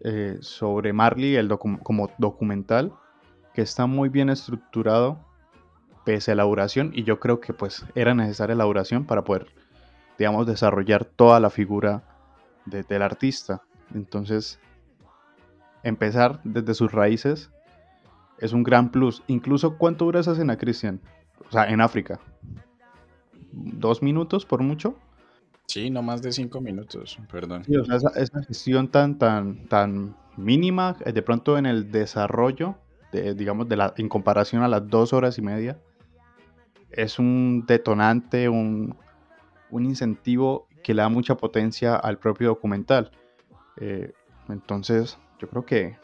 eh, 0.00 0.38
sobre 0.40 0.92
Marley 0.92 1.36
el 1.36 1.48
como 1.58 2.10
documental, 2.18 2.92
que 3.54 3.62
está 3.62 3.86
muy 3.86 4.08
bien 4.08 4.30
estructurado 4.30 5.18
pese 6.04 6.32
a 6.32 6.34
la 6.34 6.44
duración, 6.44 6.90
y 6.94 7.04
yo 7.04 7.20
creo 7.20 7.40
que 7.40 7.52
pues 7.52 7.84
era 7.94 8.14
necesaria 8.14 8.56
la 8.56 8.64
duración 8.64 9.04
para 9.04 9.22
poder, 9.22 9.46
digamos, 10.18 10.46
desarrollar 10.46 11.04
toda 11.04 11.38
la 11.38 11.50
figura 11.50 12.02
del 12.66 13.02
artista. 13.02 13.62
Entonces, 13.94 14.58
empezar 15.82 16.40
desde 16.44 16.74
sus 16.74 16.90
raíces 16.92 17.50
es 18.38 18.52
un 18.52 18.62
gran 18.62 18.90
plus. 18.90 19.22
Incluso, 19.28 19.76
¿cuánto 19.78 20.06
dura 20.06 20.20
esa 20.20 20.32
escena, 20.32 20.56
Cristian? 20.56 21.00
O 21.48 21.52
sea, 21.52 21.66
en 21.66 21.80
África 21.80 22.18
dos 23.52 24.02
minutos 24.02 24.44
por 24.46 24.62
mucho. 24.62 24.96
Sí, 25.66 25.90
no 25.90 26.02
más 26.02 26.22
de 26.22 26.32
cinco 26.32 26.60
minutos, 26.60 27.18
perdón. 27.30 27.64
Sí, 27.64 27.76
o 27.76 27.84
sea, 27.84 28.10
esa, 28.16 28.42
gestión 28.42 28.88
tan, 28.88 29.18
tan, 29.18 29.66
tan 29.68 30.16
mínima, 30.36 30.96
eh, 31.04 31.12
de 31.12 31.22
pronto 31.22 31.56
en 31.56 31.66
el 31.66 31.90
desarrollo, 31.90 32.76
de, 33.12 33.34
digamos, 33.34 33.68
de 33.68 33.76
la, 33.76 33.94
en 33.96 34.08
comparación 34.08 34.62
a 34.62 34.68
las 34.68 34.88
dos 34.88 35.12
horas 35.12 35.38
y 35.38 35.42
media, 35.42 35.78
es 36.90 37.18
un 37.18 37.64
detonante, 37.66 38.48
un, 38.48 38.96
un 39.70 39.84
incentivo 39.84 40.66
que 40.82 40.94
le 40.94 41.02
da 41.02 41.08
mucha 41.08 41.36
potencia 41.36 41.96
al 41.96 42.18
propio 42.18 42.48
documental. 42.48 43.10
Eh, 43.76 44.12
entonces, 44.48 45.18
yo 45.38 45.48
creo 45.48 45.64
que, 45.64 45.96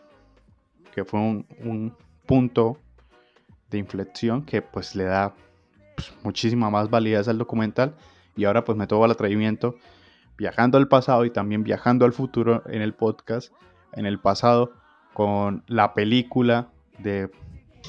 que 0.95 1.05
fue 1.05 1.21
un, 1.21 1.47
un 1.63 1.95
punto 2.27 2.79
de 3.71 3.79
inflexión 3.79 4.45
que 4.45 4.63
pues 4.63 4.95
le 4.95 5.05
da 5.05 5.35
pues, 5.99 6.15
muchísima 6.23 6.71
más 6.71 6.91
validez 6.91 7.27
al 7.27 7.39
documental. 7.39 7.97
Y 8.37 8.45
ahora 8.45 8.65
pues 8.65 8.79
me 8.79 8.87
tomo 8.87 9.05
el 9.05 9.11
atrevimiento 9.11 9.75
viajando 10.37 10.79
al 10.79 10.87
pasado 10.87 11.25
y 11.25 11.31
también 11.31 11.65
viajando 11.65 12.05
al 12.05 12.13
futuro 12.13 12.63
en 12.67 12.83
el 12.83 12.95
podcast, 12.95 13.53
en 13.95 14.07
el 14.07 14.21
pasado 14.21 14.73
con 15.13 15.65
la 15.67 15.95
película 15.95 16.69
de, 16.99 17.33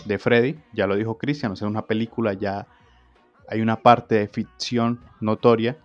de 0.06 0.18
Freddy, 0.18 0.60
ya 0.74 0.88
lo 0.88 0.96
dijo 0.96 1.20
Cristian, 1.20 1.52
o 1.52 1.56
sea, 1.56 1.68
una 1.68 1.86
película 1.86 2.34
ya 2.34 2.66
hay 3.48 3.62
una 3.62 3.76
parte 3.76 4.16
de 4.16 4.28
ficción 4.28 5.00
notoria 5.20 5.78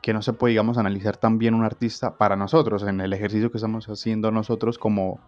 que 0.00 0.14
no 0.14 0.22
se 0.22 0.32
puede, 0.32 0.52
digamos, 0.52 0.78
analizar 0.78 1.18
tan 1.18 1.36
bien 1.36 1.52
un 1.52 1.64
artista 1.64 2.16
para 2.16 2.36
nosotros, 2.36 2.84
en 2.84 3.02
el 3.02 3.12
ejercicio 3.12 3.50
que 3.50 3.58
estamos 3.58 3.86
haciendo 3.90 4.30
nosotros 4.30 4.78
como 4.78 5.20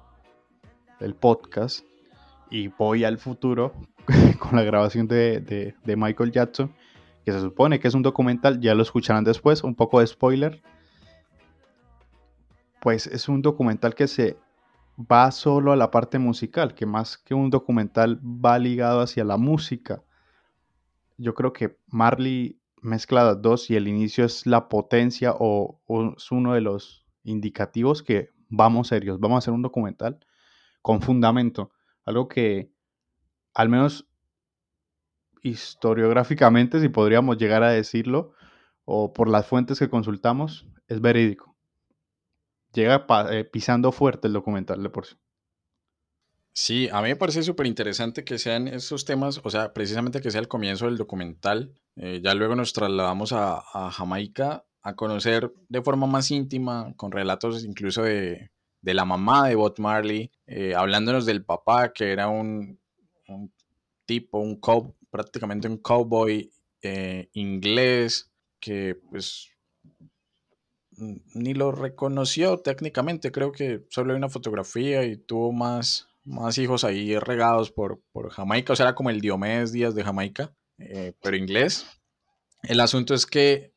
el 1.01 1.15
podcast, 1.15 1.85
y 2.51 2.69
voy 2.69 3.05
al 3.05 3.19
futuro 3.19 3.75
con 4.39 4.57
la 4.57 4.63
grabación 4.63 5.09
de, 5.09 5.75
Michael 5.85 6.33
Jackson, 6.33 6.75
que 7.25 7.33
se 7.33 7.41
supone 7.41 7.81
que 7.81 7.89
es 7.89 7.95
un 7.95 8.03
documental, 8.03 8.61
ya 8.61 8.75
lo 8.75 8.83
escucharán 8.83 9.25
después, 9.25 9.65
un 9.65 9.75
poco 9.75 10.01
de 10.01 10.07
spoiler. 10.07 10.63
Pues 12.81 13.07
es 13.07 13.29
un 13.29 13.41
documental 13.41 13.95
que 13.95 14.07
se 14.07 14.37
va 14.99 15.31
solo 15.31 15.73
a 15.73 15.77
la 15.77 15.91
parte 15.91 16.19
musical, 16.19 16.75
que 16.75 16.87
más 16.87 17.17
que 17.17 17.35
un 17.35 17.51
documental 17.51 18.21
va 18.23 18.59
ligado 18.59 19.01
hacia 19.01 19.25
la 19.25 19.37
música. 19.37 20.03
Yo 21.17 21.35
creo 21.35 21.53
que 21.53 21.79
Marley 21.87 22.61
mezcla 22.83 23.25
las 23.25 23.41
dos 23.41 23.71
y 23.71 23.77
el 23.77 23.89
inicio 23.89 24.25
es 24.27 24.47
la 24.47 24.69
potencia 24.69 25.35
o, 25.39 25.81
o 25.87 26.15
es 26.17 26.31
uno 26.31 26.53
de 26.53 26.61
los 26.61 27.07
indicativos 27.25 28.03
que 28.03 28.31
vamos 28.49 28.89
serios, 28.89 29.19
vamos 29.19 29.37
a 29.37 29.39
hacer 29.39 29.55
un 29.55 29.63
documental 29.63 30.21
con 30.83 31.01
fundamento, 31.01 31.71
algo 32.05 32.29
que 32.29 32.71
al 33.55 33.69
menos 33.69 34.07
historiográficamente, 35.43 36.81
si 36.81 36.89
podríamos 36.89 37.37
llegar 37.37 37.63
a 37.63 37.71
decirlo, 37.71 38.33
o 38.85 39.13
por 39.13 39.29
las 39.29 39.47
fuentes 39.47 39.79
que 39.79 39.91
consultamos, 39.91 40.67
es 40.89 41.01
verídico. 41.01 41.55
Llega 42.73 43.07
eh, 43.31 43.45
pisando 43.45 43.93
fuerte 43.93 44.27
el 44.27 44.33
documental 44.33 44.83
de 44.83 44.91
por 44.91 45.07
sí. 45.07 45.17
Sí, 46.57 46.89
a 46.93 47.03
mí 47.03 47.09
me 47.09 47.17
parece 47.17 47.43
súper 47.43 47.67
interesante 47.67 48.25
que 48.25 48.39
sean 48.39 48.69
estos 48.69 49.05
temas, 49.05 49.41
o 49.43 49.51
sea, 49.51 49.73
precisamente 49.73 50.21
que 50.21 50.31
sea 50.31 50.41
el 50.41 50.49
comienzo 50.49 50.87
del 50.87 50.97
documental. 50.97 51.75
Eh, 51.97 52.21
ya 52.23 52.35
luego 52.35 52.55
nos 52.55 52.73
trasladamos 52.73 53.33
a, 53.33 53.61
Jamaica 53.91 54.65
a 54.83 54.95
conocer 54.95 55.53
de 55.69 55.83
forma 55.83 56.07
más 56.07 56.31
íntima, 56.31 56.95
con 56.97 57.11
relatos 57.11 57.65
incluso 57.65 58.03
de, 58.03 58.53
la 58.93 59.07
mamá 59.07 59.49
de 59.49 59.55
Bob 59.55 59.79
Marley, 59.79 60.31
eh, 60.47 60.75
hablándonos 60.75 61.25
del 61.25 61.45
papá, 61.45 61.93
que 61.93 62.13
era 62.13 62.29
un, 62.29 62.79
un 63.29 63.51
tipo, 64.05 64.39
un 64.39 64.61
cow, 64.61 64.95
prácticamente 65.11 65.69
un 65.69 65.79
cowboy 65.79 66.51
eh, 66.83 67.31
inglés 67.33 68.31
que 68.61 68.97
pues 69.11 69.49
ni 70.97 71.55
lo 71.55 71.73
reconoció 71.73 72.59
técnicamente, 72.59 73.33
creo 73.33 73.53
que 73.53 73.85
solo 73.89 74.13
hay 74.13 74.19
una 74.19 74.29
fotografía 74.29 75.05
y 75.05 75.17
tuvo 75.17 75.53
más, 75.53 76.09
más 76.25 76.59
hijos 76.59 76.85
ahí 76.85 77.19
regados 77.19 77.71
por, 77.71 78.03
por 78.13 78.31
Jamaica, 78.31 78.73
o 78.73 78.77
sea, 78.77 78.87
era 78.87 78.95
como 78.95 79.11
el 79.11 79.21
Diomedes 79.21 79.73
Díaz 79.73 79.95
de 79.95 80.05
Jamaica, 80.05 80.55
eh, 80.79 81.13
pero 81.23 81.37
inglés. 81.37 81.87
El 82.63 82.81
asunto 82.81 83.15
es 83.15 83.27
que 83.27 83.73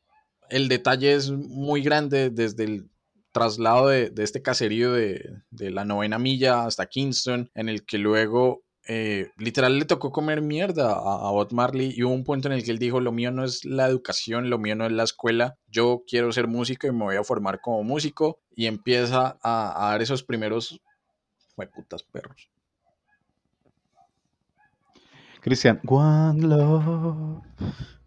el 0.48 0.68
detalle 0.68 1.12
es 1.14 1.30
muy 1.30 1.82
grande 1.82 2.30
desde 2.30 2.64
el 2.64 2.90
traslado 3.38 3.88
de, 3.88 4.12
este 4.18 4.42
caserío 4.42 4.92
de, 4.92 5.42
la 5.50 5.84
novena 5.84 6.18
milla 6.18 6.66
hasta 6.66 6.86
Kingston, 6.86 7.50
en 7.54 7.68
el 7.68 7.84
que 7.84 7.98
luego 7.98 8.62
eh, 8.88 9.30
literal 9.36 9.78
le 9.78 9.84
tocó 9.84 10.10
comer 10.10 10.40
mierda 10.42 10.92
a, 10.92 11.28
a 11.28 11.30
Bob 11.30 11.52
Marley 11.52 11.92
y 11.94 12.02
hubo 12.02 12.12
un 12.12 12.24
punto 12.24 12.48
en 12.48 12.54
el 12.54 12.64
que 12.64 12.70
él 12.70 12.78
dijo, 12.78 13.00
lo 13.00 13.12
mío 13.12 13.30
no 13.30 13.44
es 13.44 13.64
la 13.64 13.86
educación, 13.86 14.50
lo 14.50 14.58
mío 14.58 14.74
no 14.74 14.86
es 14.86 14.92
la 14.92 15.04
escuela, 15.04 15.56
yo 15.68 16.02
quiero 16.06 16.32
ser 16.32 16.48
músico 16.48 16.86
y 16.86 16.92
me 16.92 17.04
voy 17.04 17.16
a 17.16 17.24
formar 17.24 17.60
como 17.60 17.84
músico 17.84 18.40
y 18.56 18.66
empieza 18.66 19.38
a, 19.42 19.90
dar 19.90 20.02
esos 20.02 20.24
primeros, 20.24 20.80
putas 21.74 22.02
perros. 22.02 22.50
Cristian, 25.40 25.80
One 25.86 26.46
Love. 26.46 27.42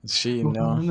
Sí, 0.03 0.43
no. 0.43 0.81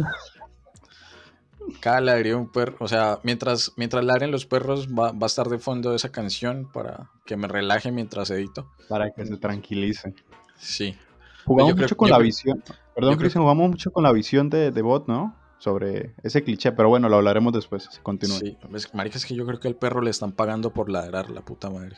Cada 1.80 2.00
ladrillo 2.00 2.38
un 2.38 2.50
perro, 2.50 2.76
o 2.80 2.88
sea, 2.88 3.20
mientras, 3.22 3.72
mientras 3.76 4.04
ladren 4.04 4.30
los 4.30 4.46
perros 4.46 4.88
va, 4.88 5.10
a 5.10 5.26
estar 5.26 5.48
de 5.48 5.58
fondo 5.58 5.94
esa 5.94 6.10
canción 6.10 6.70
para 6.72 7.10
que 7.24 7.36
me 7.36 7.48
relaje 7.48 7.92
mientras 7.92 8.30
edito. 8.30 8.70
Para 8.88 9.10
que 9.10 9.24
se 9.24 9.36
tranquilice. 9.36 10.14
Sí. 10.56 10.96
Jugamos 11.44 11.76
mucho 11.76 11.96
con 11.96 12.10
la 12.10 12.18
visión, 12.18 12.62
perdón 12.94 13.16
Cristian, 13.16 13.42
jugamos 13.42 13.70
mucho 13.70 13.92
con 13.92 14.02
la 14.04 14.12
visión 14.12 14.50
de, 14.50 14.70
de 14.70 14.82
Bot, 14.82 15.08
¿no? 15.08 15.34
Sobre 15.58 16.14
ese 16.22 16.42
cliché, 16.42 16.72
pero 16.72 16.88
bueno, 16.88 17.08
lo 17.08 17.16
hablaremos 17.16 17.52
después, 17.52 17.88
continúa. 18.02 18.38
Sí, 18.38 18.56
marica, 18.92 19.18
es 19.18 19.26
que 19.26 19.34
yo 19.34 19.44
creo 19.46 19.60
que 19.60 19.68
al 19.68 19.76
perro 19.76 20.00
le 20.00 20.10
están 20.10 20.32
pagando 20.32 20.72
por 20.72 20.90
ladrar, 20.90 21.30
la 21.30 21.42
puta 21.42 21.70
madre. 21.70 21.96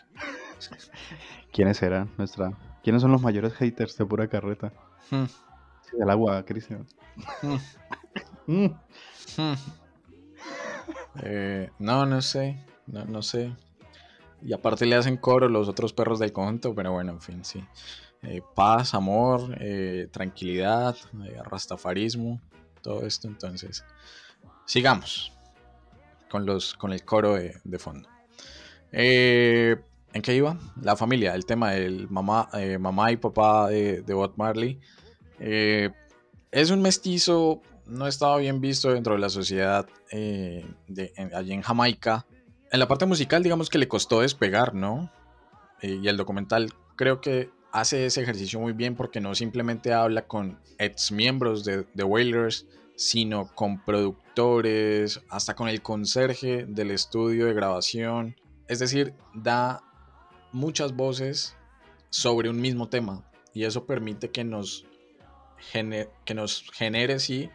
¿Quiénes 1.52 1.76
serán 1.76 2.10
nuestra... 2.18 2.52
¿Quiénes 2.82 3.02
son 3.02 3.12
los 3.12 3.22
mayores 3.22 3.52
haters 3.54 3.96
de 3.96 4.04
pura 4.04 4.26
carreta? 4.26 4.72
Hmm. 5.10 5.26
Sí, 5.26 5.96
del 5.96 6.10
agua, 6.10 6.44
Cristian. 6.44 6.86
Hmm. 8.46 8.66
Eh, 11.22 11.70
no, 11.78 12.06
no 12.06 12.22
sé. 12.22 12.58
No, 12.86 13.22
sé. 13.22 13.54
Y 14.42 14.52
aparte 14.52 14.86
le 14.86 14.96
hacen 14.96 15.16
coro 15.16 15.48
los 15.48 15.68
otros 15.68 15.92
perros 15.92 16.18
del 16.18 16.32
conjunto, 16.32 16.74
pero 16.74 16.92
bueno, 16.92 17.12
en 17.12 17.20
fin, 17.20 17.44
sí. 17.44 17.62
Eh, 18.22 18.40
paz, 18.54 18.94
amor, 18.94 19.56
eh, 19.60 20.08
tranquilidad, 20.10 20.96
rastafarismo, 21.44 22.40
todo 22.80 23.06
esto. 23.06 23.28
Entonces, 23.28 23.84
sigamos 24.64 25.32
con, 26.30 26.46
los, 26.46 26.74
con 26.74 26.92
el 26.92 27.04
coro 27.04 27.34
de, 27.34 27.78
fondo. 27.78 28.08
¿En 28.90 30.22
qué 30.22 30.34
iba? 30.34 30.58
La 30.80 30.96
familia, 30.96 31.34
el 31.34 31.46
tema 31.46 31.72
del 31.72 32.08
mamá, 32.08 32.48
mamá 32.78 33.12
y 33.12 33.16
papá 33.16 33.68
de, 33.68 34.02
de 34.02 34.14
Bob 34.14 34.32
Marley. 34.36 34.80
es 35.38 36.70
un 36.70 36.82
mestizo 36.82 37.62
no 37.86 38.06
estaba 38.06 38.38
bien 38.38 38.60
visto 38.60 38.92
dentro 38.92 39.14
de 39.14 39.20
la 39.20 39.28
sociedad 39.28 39.88
eh, 40.10 40.66
de, 40.88 41.12
allí 41.34 41.52
en 41.52 41.62
Jamaica. 41.62 42.26
En 42.70 42.80
la 42.80 42.88
parte 42.88 43.06
musical, 43.06 43.42
digamos 43.42 43.68
que 43.68 43.78
le 43.78 43.88
costó 43.88 44.20
despegar, 44.20 44.74
¿no? 44.74 45.10
Eh, 45.80 45.98
y 46.02 46.08
el 46.08 46.16
documental 46.16 46.72
creo 46.96 47.20
que 47.20 47.50
hace 47.72 48.06
ese 48.06 48.22
ejercicio 48.22 48.60
muy 48.60 48.72
bien 48.72 48.94
porque 48.94 49.20
no 49.20 49.34
simplemente 49.34 49.92
habla 49.92 50.26
con 50.26 50.58
ex 50.78 51.10
miembros 51.10 51.64
de 51.64 51.84
The 51.96 52.04
Wailers, 52.04 52.66
sino 52.96 53.46
con 53.54 53.82
productores, 53.82 55.20
hasta 55.28 55.54
con 55.54 55.68
el 55.68 55.82
conserje 55.82 56.66
del 56.66 56.90
estudio 56.90 57.46
de 57.46 57.54
grabación. 57.54 58.36
Es 58.68 58.78
decir, 58.78 59.14
da 59.34 59.82
muchas 60.52 60.94
voces 60.94 61.56
sobre 62.10 62.48
un 62.50 62.60
mismo 62.60 62.88
tema 62.88 63.24
y 63.54 63.64
eso 63.64 63.86
permite 63.86 64.30
que 64.30 64.44
nos, 64.44 64.86
que 66.24 66.34
nos 66.34 66.64
genere, 66.72 67.18
sí, 67.18 67.50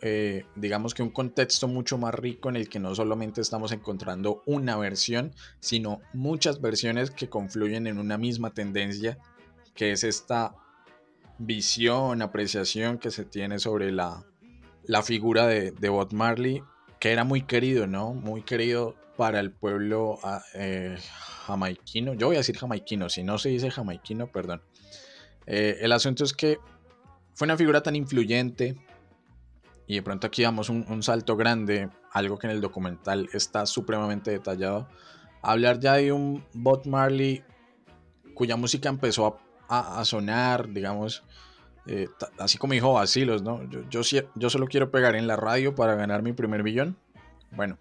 eh, 0.00 0.44
digamos 0.54 0.94
que 0.94 1.02
un 1.02 1.10
contexto 1.10 1.66
mucho 1.66 1.98
más 1.98 2.14
rico 2.14 2.48
en 2.48 2.56
el 2.56 2.68
que 2.68 2.78
no 2.78 2.94
solamente 2.94 3.40
estamos 3.40 3.72
encontrando 3.72 4.42
una 4.46 4.76
versión, 4.76 5.34
sino 5.60 6.00
muchas 6.12 6.60
versiones 6.60 7.10
que 7.10 7.28
confluyen 7.28 7.86
en 7.86 7.98
una 7.98 8.18
misma 8.18 8.50
tendencia, 8.50 9.18
que 9.74 9.92
es 9.92 10.04
esta 10.04 10.54
visión, 11.38 12.22
apreciación 12.22 12.98
que 12.98 13.10
se 13.10 13.24
tiene 13.24 13.58
sobre 13.58 13.90
la, 13.92 14.24
la 14.84 15.02
figura 15.02 15.46
de, 15.46 15.72
de 15.72 15.88
Bob 15.88 16.12
Marley, 16.12 16.62
que 17.00 17.12
era 17.12 17.24
muy 17.24 17.42
querido, 17.42 17.86
¿no? 17.86 18.14
Muy 18.14 18.42
querido 18.42 18.96
para 19.16 19.40
el 19.40 19.50
pueblo 19.50 20.18
ah, 20.22 20.42
eh, 20.54 20.96
jamaiquino. 21.46 22.14
Yo 22.14 22.28
voy 22.28 22.36
a 22.36 22.38
decir 22.38 22.56
jamaiquino, 22.56 23.08
si 23.08 23.24
no 23.24 23.38
se 23.38 23.48
dice 23.48 23.70
jamaiquino, 23.70 24.28
perdón. 24.28 24.62
Eh, 25.46 25.78
el 25.80 25.92
asunto 25.92 26.22
es 26.22 26.32
que 26.32 26.58
fue 27.38 27.46
una 27.46 27.56
figura 27.56 27.84
tan 27.84 27.94
influyente, 27.94 28.74
y 29.86 29.94
de 29.94 30.02
pronto 30.02 30.26
aquí 30.26 30.42
damos 30.42 30.70
un, 30.70 31.02
salto 31.04 31.36
grande, 31.36 31.88
algo 32.10 32.36
que 32.36 32.48
en 32.48 32.50
el 32.50 32.60
documental 32.60 33.28
está 33.32 33.64
supremamente 33.64 34.32
detallado. 34.32 34.88
Hablar 35.40 35.78
ya 35.78 35.94
de 35.94 36.10
un 36.10 36.44
Bob 36.52 36.84
Marley 36.86 37.44
cuya 38.34 38.56
música 38.56 38.88
empezó 38.88 39.38
a, 39.68 40.04
sonar, 40.04 40.68
digamos, 40.70 41.22
eh, 41.86 42.08
así 42.40 42.58
como 42.58 42.72
dijo 42.72 42.94
Basilos, 42.94 43.44
¿no? 43.44 43.62
Yo, 43.88 44.02
yo, 44.34 44.50
solo 44.50 44.66
quiero 44.66 44.90
pegar 44.90 45.14
en 45.14 45.28
la 45.28 45.36
radio 45.36 45.76
para 45.76 45.94
ganar 45.94 46.24
mi 46.24 46.32
primer 46.32 46.64
billón. 46.64 46.98
Bueno, 47.52 47.78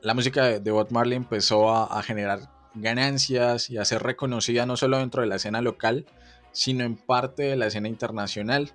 la 0.00 0.12
música 0.12 0.58
de, 0.58 0.70
Bob 0.72 0.90
Marley 0.90 1.16
empezó 1.16 1.70
a, 1.70 1.84
a, 1.84 2.02
generar 2.02 2.50
ganancias 2.74 3.70
y 3.70 3.78
a 3.78 3.84
ser 3.84 4.02
reconocida 4.02 4.66
no 4.66 4.76
solo 4.76 4.98
dentro 4.98 5.22
de 5.22 5.28
la 5.28 5.36
escena 5.36 5.62
local, 5.62 6.04
sino 6.52 6.84
en 6.84 6.96
parte 6.96 7.42
de 7.44 7.56
la 7.56 7.66
escena 7.66 7.88
internacional 7.88 8.72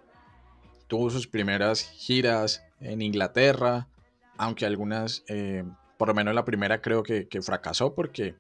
tuvo 0.88 1.10
sus 1.10 1.28
primeras 1.28 1.82
giras 1.82 2.64
en 2.80 3.02
Inglaterra, 3.02 3.88
aunque 4.38 4.66
algunas, 4.66 5.24
eh, 5.28 5.64
por 5.98 6.08
lo 6.08 6.14
menos 6.14 6.34
la 6.34 6.46
primera 6.46 6.82
creo 6.82 7.04
que, 7.04 7.28
fracasó 7.42 7.94
porque 7.94 8.36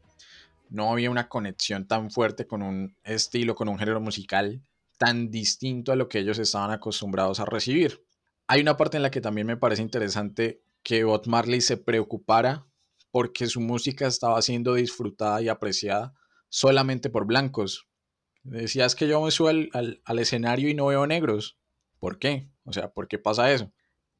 no 0.69 0.91
había 0.91 1.11
una 1.11 1.29
conexión 1.29 1.87
tan 1.87 2.09
fuerte 2.09 2.47
con 2.47 2.61
un 2.61 2.95
estilo, 3.03 3.55
con 3.55 3.69
un 3.69 3.77
género 3.77 4.01
musical 4.01 4.61
tan 4.97 5.29
distinto 5.29 5.91
a 5.91 5.95
lo 5.95 6.09
que 6.09 6.19
ellos 6.19 6.39
estaban 6.39 6.71
acostumbrados 6.71 7.39
a 7.39 7.45
recibir. 7.45 8.03
Hay 8.47 8.61
una 8.61 8.77
parte 8.77 8.97
en 8.97 9.03
la 9.03 9.11
que 9.11 9.21
también 9.21 9.47
me 9.47 9.57
parece 9.57 9.81
interesante 9.81 10.61
que 10.83 11.03
Bob 11.03 11.27
Marley 11.27 11.61
se 11.61 11.77
preocupara 11.77 12.65
porque 13.11 13.47
su 13.47 13.59
música 13.61 14.07
estaba 14.07 14.41
siendo 14.41 14.73
disfrutada 14.73 15.41
y 15.41 15.49
apreciada 15.49 16.13
solamente 16.49 17.09
por 17.09 17.25
blancos. 17.25 17.87
Decía, 18.47 18.85
es 18.85 18.95
que 18.95 19.07
yo 19.07 19.21
me 19.21 19.31
subo 19.31 19.49
al 19.49 20.19
escenario 20.19 20.69
y 20.69 20.73
no 20.73 20.87
veo 20.87 21.05
negros. 21.05 21.57
¿Por 21.99 22.19
qué? 22.19 22.47
O 22.63 22.73
sea, 22.73 22.89
¿por 22.89 23.07
qué 23.07 23.17
pasa 23.17 23.51
eso? 23.51 23.71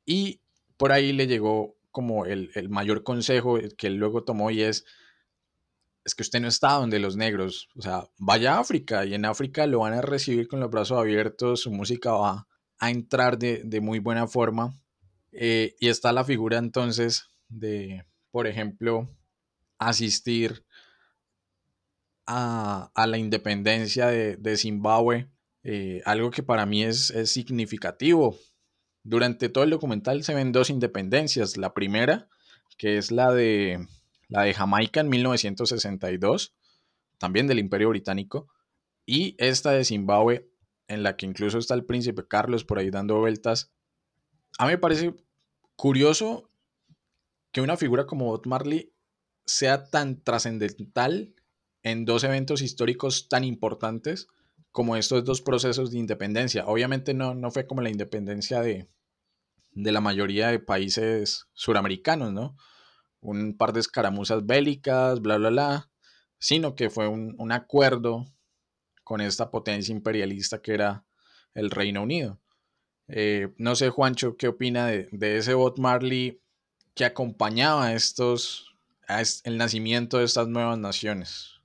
Y 0.06 0.42
por 0.78 0.92
ahí 0.92 1.14
le 1.14 1.28
llegó 1.28 1.78
como 1.92 2.26
el, 2.26 2.52
mayor 2.70 3.04
consejo 3.04 3.58
que 3.78 3.88
él 3.88 3.96
luego 3.96 4.24
tomó 4.24 4.52
y 4.52 4.62
es, 4.62 4.86
es 6.06 6.14
que 6.14 6.22
usted 6.22 6.40
no 6.40 6.48
está 6.48 6.74
donde 6.74 7.00
los 7.00 7.16
negros, 7.16 7.70
o 7.76 7.82
sea, 7.82 8.04
vaya 8.18 8.56
a 8.56 8.60
África 8.60 9.04
y 9.06 9.16
en 9.16 9.26
África 9.26 9.66
lo 9.66 9.80
van 9.80 9.94
a 9.94 10.02
recibir 10.02 10.48
con 10.48 10.60
los 10.60 10.70
brazos 10.70 11.00
abiertos, 11.00 11.62
su 11.62 11.72
música 11.72 12.12
va 12.12 12.48
a 12.78 12.92
entrar 12.92 13.40
de, 13.40 13.82
muy 13.82 13.98
buena 13.98 14.28
forma. 14.28 14.80
Eh, 15.32 15.76
y 15.80 15.90
está 15.90 16.14
la 16.14 16.24
figura 16.24 16.58
entonces 16.58 17.26
de, 17.50 18.06
por 18.30 18.46
ejemplo, 18.46 19.10
asistir 19.80 20.67
a, 22.28 22.92
la 22.96 23.18
independencia 23.18 24.08
de, 24.08 24.38
de 24.38 24.58
Zimbabue 24.58 25.30
eh, 25.70 26.02
algo 26.06 26.32
que 26.32 26.44
para 26.44 26.66
mí 26.66 26.84
es, 26.84 27.14
significativo. 27.26 28.38
Durante 29.04 29.50
todo 29.50 29.66
el 29.66 29.70
documental 29.70 30.24
se 30.24 30.34
ven 30.34 30.54
dos 30.54 30.70
independencias. 30.70 31.58
La 31.58 31.74
primera, 31.74 32.30
que 32.78 32.98
es 32.98 33.12
la 33.12 33.34
de, 33.34 33.86
la 34.30 34.44
de 34.44 34.54
Jamaica 34.54 35.02
en 35.02 35.10
1962, 35.10 36.56
también 37.18 37.48
del 37.48 37.60
Imperio 37.60 37.90
Británico, 37.90 38.48
y 39.06 39.36
esta 39.40 39.72
de 39.72 39.84
Zimbabue, 39.84 40.50
en 40.88 41.04
la 41.04 41.18
que 41.18 41.26
incluso 41.26 41.58
está 41.58 41.74
el 41.74 41.84
príncipe 41.84 42.26
Carlos 42.26 42.64
por 42.64 42.80
ahí 42.80 42.90
dando 42.90 43.20
vueltas. 43.20 43.74
A 44.58 44.68
mí 44.68 44.72
me 44.72 44.78
parece 44.78 45.16
curioso 45.76 46.50
que 47.52 47.60
una 47.60 47.76
figura 47.76 48.06
como 48.06 48.28
Bob 48.28 48.48
Marley 48.48 48.94
sea 49.46 49.90
tan 49.90 50.24
trascendental 50.24 51.36
en 51.84 52.06
dos 52.06 52.24
eventos 52.24 52.62
históricos 52.62 53.30
tan 53.30 53.44
importantes 53.44 54.28
como 54.78 54.96
estos 54.96 55.24
dos 55.24 55.42
procesos 55.42 55.90
de 55.90 55.98
independencia. 55.98 56.68
Obviamente 56.68 57.16
no, 57.16 57.34
no 57.34 57.50
fue 57.50 57.66
como 57.66 57.82
la 57.82 57.90
independencia 57.90 58.62
de, 58.62 58.88
la 59.74 60.02
mayoría 60.02 60.50
de 60.50 60.60
países 60.60 61.48
suramericanos, 61.54 62.32
¿no? 62.32 62.56
Un 63.20 63.58
par 63.58 63.74
de 63.74 63.80
escaramuzas 63.80 64.46
bélicas, 64.46 65.20
bla, 65.20 65.38
bla, 65.38 65.50
bla, 65.50 65.90
sino 66.38 66.76
que 66.76 66.92
fue 66.92 67.08
un, 67.08 67.52
acuerdo 67.52 68.26
con 69.04 69.22
esta 69.22 69.50
potencia 69.50 69.92
imperialista 69.92 70.62
que 70.62 70.76
era 70.76 71.06
el 71.56 71.72
Reino 71.72 72.04
Unido. 72.04 72.40
Eh, 73.08 73.54
no 73.58 73.76
sé, 73.76 73.90
Juancho, 73.90 74.38
¿qué 74.38 74.48
opina 74.48 74.86
de, 74.86 75.38
ese 75.38 75.56
Bob 75.56 75.80
Marley 75.80 76.40
que 76.94 77.06
acompañaba 77.06 77.94
estos, 77.94 78.76
el 79.44 79.58
nacimiento 79.58 80.20
de 80.20 80.26
estas 80.26 80.48
nuevas 80.48 80.78
naciones? 80.78 81.57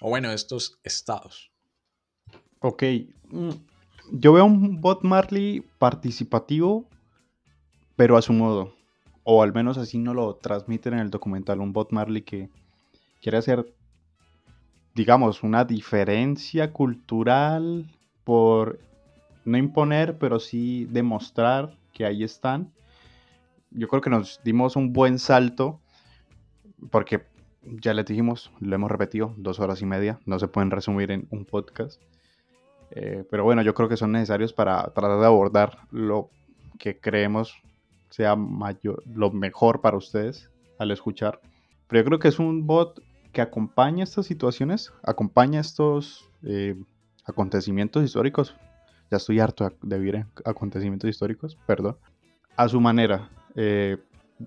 O 0.00 0.08
bueno, 0.08 0.30
estos 0.30 0.78
estados. 0.82 1.50
Ok. 2.60 2.82
mm, 3.30 3.50
Yo 4.12 4.32
veo 4.32 4.44
un 4.44 4.80
Bob 4.80 5.00
Marley 5.02 5.62
participativo, 5.78 6.86
pero 7.96 8.16
a 8.16 8.22
su 8.22 8.32
modo. 8.32 8.74
O 9.24 9.42
al 9.42 9.52
menos 9.52 9.78
así 9.78 9.98
no 9.98 10.14
lo 10.14 10.34
transmiten 10.36 10.94
en 10.94 11.00
el 11.00 11.10
documental. 11.10 11.60
Un 11.60 11.72
Bob 11.72 11.88
Marley 11.90 12.22
que 12.22 12.48
quiere 13.20 13.38
hacer, 13.38 13.72
digamos, 14.94 15.42
una 15.42 15.64
diferencia 15.64 16.72
cultural 16.72 17.86
por 18.24 18.80
no 19.44 19.58
imponer, 19.58 20.18
pero 20.18 20.40
sí 20.40 20.86
demostrar 20.86 21.76
que 21.92 22.06
ahí 22.06 22.24
están. 22.24 22.72
Yo 23.70 23.88
creo 23.88 24.00
que 24.00 24.10
nos 24.10 24.40
dimos 24.42 24.76
un 24.76 24.92
buen 24.92 25.18
salto, 25.18 25.80
porque 26.90 27.22
ya 27.62 27.94
les 27.94 28.06
dijimos, 28.06 28.50
lo 28.60 28.74
hemos 28.74 28.90
repetido, 28.90 29.34
dos 29.36 29.60
horas 29.60 29.82
y 29.82 29.86
media, 29.86 30.20
no 30.26 30.38
se 30.38 30.48
pueden 30.48 30.70
resumir 30.70 31.10
en 31.10 31.26
un 31.30 31.44
podcast. 31.44 32.00
Eh, 32.92 33.24
pero 33.30 33.44
bueno, 33.44 33.62
yo 33.62 33.74
creo 33.74 33.88
que 33.88 33.96
son 33.96 34.12
necesarios 34.12 34.52
para 34.52 34.82
tratar 34.94 35.20
de 35.20 35.26
abordar 35.26 35.78
lo 35.90 36.30
que 36.78 36.98
creemos 36.98 37.54
sea 38.08 38.34
mayor, 38.34 39.02
lo 39.06 39.30
mejor 39.30 39.80
para 39.80 39.96
ustedes 39.96 40.50
al 40.78 40.90
escuchar. 40.90 41.40
Pero 41.86 42.00
yo 42.00 42.04
creo 42.06 42.18
que 42.18 42.28
es 42.28 42.38
un 42.38 42.66
bot 42.66 43.00
que 43.32 43.40
acompaña 43.40 44.04
estas 44.04 44.26
situaciones, 44.26 44.92
acompaña 45.02 45.60
estos 45.60 46.28
eh, 46.42 46.76
acontecimientos 47.24 48.02
históricos. 48.04 48.56
Ya 49.10 49.16
estoy 49.16 49.40
harto 49.40 49.70
de 49.82 49.98
vivir 49.98 50.16
en 50.16 50.26
acontecimientos 50.44 51.08
históricos, 51.08 51.56
perdón. 51.66 51.96
A 52.56 52.68
su 52.68 52.80
manera. 52.80 53.30
Eh, 53.54 53.98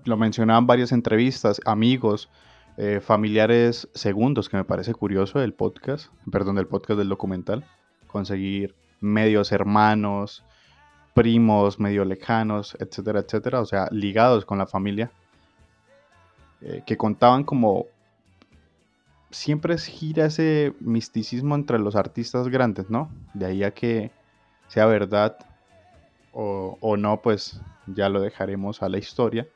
lo 0.04 0.16
mencionaban 0.16 0.66
varias 0.66 0.92
entrevistas, 0.92 1.60
amigos, 1.64 2.30
eh, 2.76 3.00
familiares 3.00 3.88
segundos, 3.94 4.48
que 4.48 4.56
me 4.56 4.64
parece 4.64 4.94
curioso 4.94 5.38
del 5.38 5.54
podcast, 5.54 6.08
perdón, 6.30 6.56
del 6.56 6.66
podcast 6.66 6.98
del 6.98 7.08
documental. 7.08 7.64
Conseguir 8.06 8.74
medios 9.00 9.52
hermanos, 9.52 10.44
primos 11.14 11.78
medio 11.78 12.04
lejanos, 12.04 12.76
etcétera, 12.80 13.20
etcétera, 13.20 13.60
o 13.60 13.66
sea, 13.66 13.88
ligados 13.92 14.44
con 14.44 14.58
la 14.58 14.66
familia, 14.66 15.12
eh, 16.60 16.82
que 16.84 16.96
contaban 16.96 17.44
como 17.44 17.86
siempre 19.30 19.78
gira 19.78 20.26
ese 20.26 20.74
misticismo 20.80 21.54
entre 21.54 21.78
los 21.78 21.96
artistas 21.96 22.48
grandes, 22.48 22.90
¿no? 22.90 23.10
De 23.34 23.46
ahí 23.46 23.62
a 23.62 23.72
que 23.72 24.10
sea 24.68 24.86
verdad 24.86 25.38
o, 26.32 26.76
o 26.80 26.96
no, 26.96 27.20
pues 27.22 27.60
ya 27.86 28.08
lo 28.08 28.20
dejaremos 28.20 28.82
a 28.82 28.88
la 28.88 28.98
historia, 28.98 29.46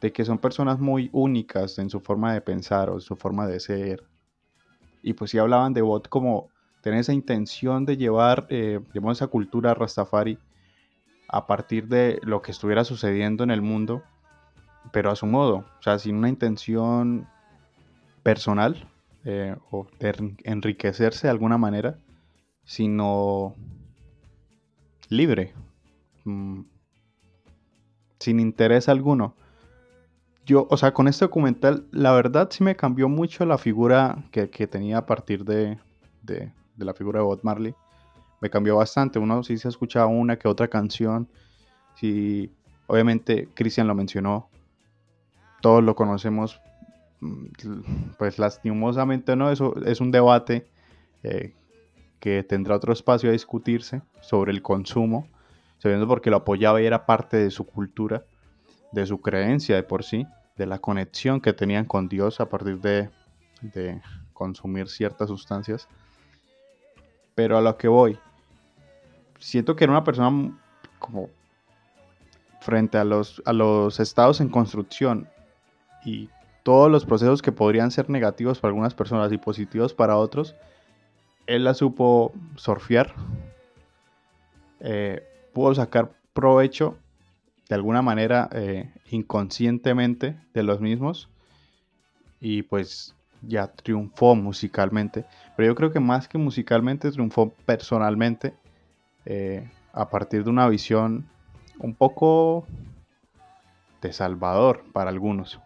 de 0.00 0.12
que 0.12 0.24
son 0.24 0.38
personas 0.38 0.78
muy 0.78 1.10
únicas 1.12 1.78
en 1.78 1.90
su 1.90 2.00
forma 2.00 2.32
de 2.32 2.40
pensar 2.40 2.90
o 2.90 2.94
en 2.94 3.00
su 3.00 3.16
forma 3.16 3.46
de 3.46 3.60
ser. 3.60 4.04
Y 5.02 5.14
pues 5.14 5.30
sí 5.30 5.38
hablaban 5.38 5.72
de 5.74 5.82
Bot 5.82 6.08
como 6.08 6.48
tener 6.82 7.00
esa 7.00 7.12
intención 7.12 7.84
de 7.84 7.96
llevar, 7.96 8.46
eh, 8.50 8.80
esa 9.10 9.26
cultura 9.26 9.74
Rastafari 9.74 10.38
a 11.28 11.46
partir 11.46 11.88
de 11.88 12.20
lo 12.22 12.40
que 12.42 12.52
estuviera 12.52 12.84
sucediendo 12.84 13.44
en 13.44 13.50
el 13.50 13.60
mundo, 13.62 14.02
pero 14.92 15.10
a 15.10 15.16
su 15.16 15.26
modo, 15.26 15.56
o 15.78 15.82
sea, 15.82 15.98
sin 15.98 16.16
una 16.16 16.28
intención 16.28 17.26
personal 18.22 18.88
eh, 19.24 19.56
o 19.70 19.86
de 19.98 20.10
en- 20.10 20.36
enriquecerse 20.44 21.26
de 21.26 21.30
alguna 21.30 21.58
manera, 21.58 21.98
sino 22.64 23.54
libre, 25.08 25.52
mm, 26.24 26.60
sin 28.20 28.40
interés 28.40 28.88
alguno. 28.88 29.34
Yo, 30.48 30.66
o 30.70 30.76
sea, 30.78 30.94
con 30.94 31.08
este 31.08 31.26
documental, 31.26 31.84
la 31.92 32.12
verdad 32.12 32.48
sí 32.50 32.64
me 32.64 32.74
cambió 32.74 33.06
mucho 33.10 33.44
la 33.44 33.58
figura 33.58 34.24
que, 34.32 34.48
que 34.48 34.66
tenía 34.66 34.96
a 34.98 35.04
partir 35.06 35.44
de, 35.44 35.78
de- 36.22 36.50
la 36.78 36.94
figura 36.94 37.18
de 37.20 37.26
Bob 37.26 37.40
Marley. 37.42 37.74
Me 38.40 38.48
cambió 38.48 38.76
bastante. 38.76 39.18
Uno 39.18 39.42
sí 39.42 39.58
se 39.58 39.68
ha 39.68 39.70
escuchado 39.70 40.08
una 40.08 40.38
que 40.38 40.48
otra 40.48 40.68
canción. 40.68 41.28
Sí, 41.96 42.50
obviamente, 42.86 43.48
Cristian 43.54 43.86
lo 43.88 43.94
mencionó. 43.94 44.48
Todos 45.60 45.82
lo 45.84 45.94
conocemos. 45.94 46.60
mm, 47.20 47.46
Pues 48.16 48.38
lastimosamente 48.38 49.36
no, 49.36 49.50
eso 49.50 49.74
es 49.84 50.00
un 50.00 50.10
debate 50.10 50.66
eh, 51.24 51.52
que 52.20 52.42
tendrá 52.42 52.76
otro 52.76 52.92
espacio 52.92 53.28
a 53.28 53.32
discutirse 53.32 54.02
sobre 54.22 54.52
el 54.52 54.62
consumo, 54.62 55.26
sabiendo 55.78 56.08
porque 56.08 56.30
lo 56.30 56.38
apoyaba 56.38 56.80
y 56.80 56.86
era 56.86 57.06
parte 57.06 57.36
de 57.36 57.50
su 57.50 57.66
cultura, 57.66 58.24
de 58.92 59.06
su 59.06 59.20
creencia 59.20 59.76
de 59.76 59.82
por 59.82 60.04
sí, 60.04 60.26
de 60.58 60.66
la 60.66 60.80
conexión 60.80 61.40
que 61.40 61.52
tenían 61.52 61.86
con 61.86 62.08
Dios 62.08 62.40
a 62.40 62.48
partir 62.48 62.80
de, 62.80 63.08
consumir 64.34 64.88
ciertas 64.88 65.28
sustancias. 65.28 65.88
Pero 67.34 67.56
a 67.56 67.60
lo 67.60 67.76
que 67.78 67.88
voy, 67.88 68.18
siento 69.38 69.74
que 69.74 69.84
era 69.84 69.92
una 69.92 70.04
persona 70.04 70.52
como 70.98 71.30
frente 72.60 72.98
a 72.98 73.04
los, 73.04 73.40
a 73.46 73.52
los 73.52 74.00
estados 74.00 74.40
en 74.40 74.48
construcción 74.48 75.28
y 76.04 76.28
todos 76.64 76.90
los 76.90 77.06
procesos 77.06 77.40
que 77.40 77.52
podrían 77.52 77.90
ser 77.90 78.10
negativos 78.10 78.58
para 78.60 78.70
algunas 78.70 78.94
personas 78.94 79.32
y 79.32 79.38
positivos 79.38 79.94
para 79.94 80.16
otros, 80.16 80.54
él 81.46 81.64
la 81.64 81.74
supo 81.74 82.32
surfear, 82.56 83.14
eh, 84.80 85.26
pudo 85.52 85.74
sacar 85.74 86.12
provecho 86.32 86.98
de 87.68 87.74
alguna 87.74 88.02
manera 88.02 88.48
eh, 88.52 88.90
inconscientemente 89.10 90.36
de 90.54 90.62
los 90.62 90.80
mismos 90.80 91.28
y 92.40 92.62
pues 92.62 93.14
ya 93.42 93.68
triunfó 93.68 94.34
musicalmente. 94.34 95.24
Pero 95.56 95.68
yo 95.68 95.74
creo 95.74 95.92
que 95.92 96.00
más 96.00 96.28
que 96.28 96.38
musicalmente 96.38 97.10
triunfó 97.10 97.52
personalmente 97.66 98.54
eh, 99.26 99.68
a 99.92 100.08
partir 100.08 100.44
de 100.44 100.50
una 100.50 100.68
visión 100.68 101.26
un 101.78 101.94
poco 101.94 102.66
de 104.00 104.12
Salvador 104.12 104.84
para 104.92 105.10
algunos. 105.10 105.60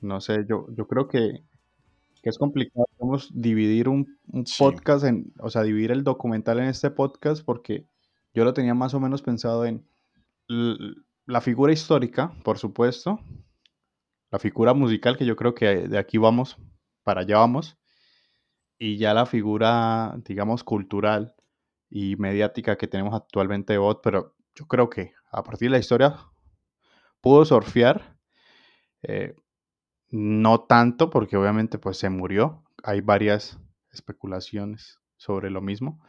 No 0.00 0.20
sé, 0.20 0.44
yo, 0.48 0.66
yo 0.76 0.86
creo 0.86 1.08
que, 1.08 1.42
que 2.22 2.30
es 2.30 2.38
complicado 2.38 2.86
digamos, 2.98 3.30
dividir 3.34 3.88
un, 3.88 4.18
un 4.32 4.46
Sí. 4.46 4.62
podcast 4.62 5.04
en, 5.04 5.32
o 5.38 5.50
sea, 5.50 5.62
dividir 5.62 5.90
el 5.92 6.04
documental 6.04 6.58
en 6.58 6.66
este 6.66 6.90
podcast 6.90 7.44
porque 7.44 7.84
yo 8.34 8.44
lo 8.44 8.54
tenía 8.54 8.74
más 8.74 8.94
o 8.94 9.00
menos 9.00 9.22
pensado 9.22 9.64
en 9.66 9.84
la 11.28 11.42
figura 11.42 11.74
histórica, 11.74 12.32
por 12.42 12.56
supuesto, 12.56 13.20
la 14.30 14.38
figura 14.38 14.72
musical, 14.72 15.18
que 15.18 15.26
yo 15.26 15.36
creo 15.36 15.54
que 15.54 15.86
de 15.86 15.98
aquí 15.98 16.16
vamos, 16.16 16.56
para 17.04 17.20
allá 17.20 17.36
vamos, 17.36 17.78
y 18.78 18.96
ya 18.96 19.12
la 19.12 19.26
figura, 19.26 20.16
digamos, 20.24 20.64
cultural 20.64 21.34
y 21.90 22.16
mediática 22.16 22.78
que 22.78 22.88
tenemos 22.88 23.14
actualmente 23.14 23.74
de 23.74 23.78
Bot, 23.78 24.00
pero 24.02 24.36
yo 24.54 24.66
creo 24.66 24.88
que 24.88 25.12
a 25.30 25.42
partir 25.42 25.68
de 25.68 25.72
la 25.72 25.78
historia 25.78 26.16
pudo 27.20 27.44
surfear, 27.44 28.16
eh, 29.02 29.36
no 30.08 30.62
tanto, 30.62 31.10
porque 31.10 31.36
obviamente 31.36 31.78
pues 31.78 31.98
se 31.98 32.08
murió, 32.08 32.64
hay 32.82 33.02
varias 33.02 33.60
especulaciones 33.92 34.98
sobre 35.18 35.50
lo 35.50 35.60
mismo, 35.60 36.02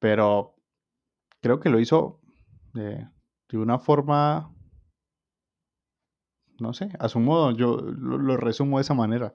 pero 0.00 0.56
creo 1.40 1.60
que 1.60 1.68
lo 1.68 1.78
hizo 1.78 2.20
eh, 2.74 3.06
de 3.50 3.58
una 3.58 3.78
forma, 3.78 4.54
no 6.58 6.72
sé, 6.72 6.90
a 6.98 7.08
su 7.08 7.20
modo, 7.20 7.52
yo 7.52 7.76
lo, 7.76 8.36
resumo 8.36 8.78
de 8.78 8.82
esa 8.82 8.94
manera. 8.94 9.34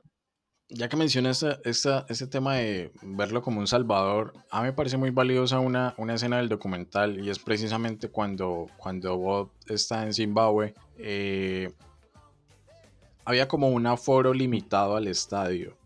Ya 0.70 0.90
que 0.90 0.98
mencionas 0.98 1.44
este 1.64 2.28
tema 2.28 2.56
de 2.56 2.92
verlo 3.02 3.42
como 3.42 3.60
un 3.60 3.68
salvador, 3.68 4.34
a 4.50 4.62
mí 4.62 4.68
me 4.68 4.74
parece 4.74 4.98
muy 4.98 5.10
valiosa 5.10 5.60
una, 5.60 5.94
una 5.98 6.16
escena 6.16 6.38
del 6.38 6.50
documental 6.50 7.20
y 7.20 7.30
es 7.30 7.38
precisamente 7.40 8.10
cuando, 8.10 8.68
cuando 8.78 9.18
Bob 9.18 9.52
está 9.68 10.04
en 10.04 10.14
Zimbabue. 10.14 10.74
eh, 10.98 11.74
había 13.26 13.48
como 13.48 13.70
un 13.70 13.88
aforo 13.88 14.34
limitado 14.34 14.96
al 14.96 15.08
estadio. 15.08 15.78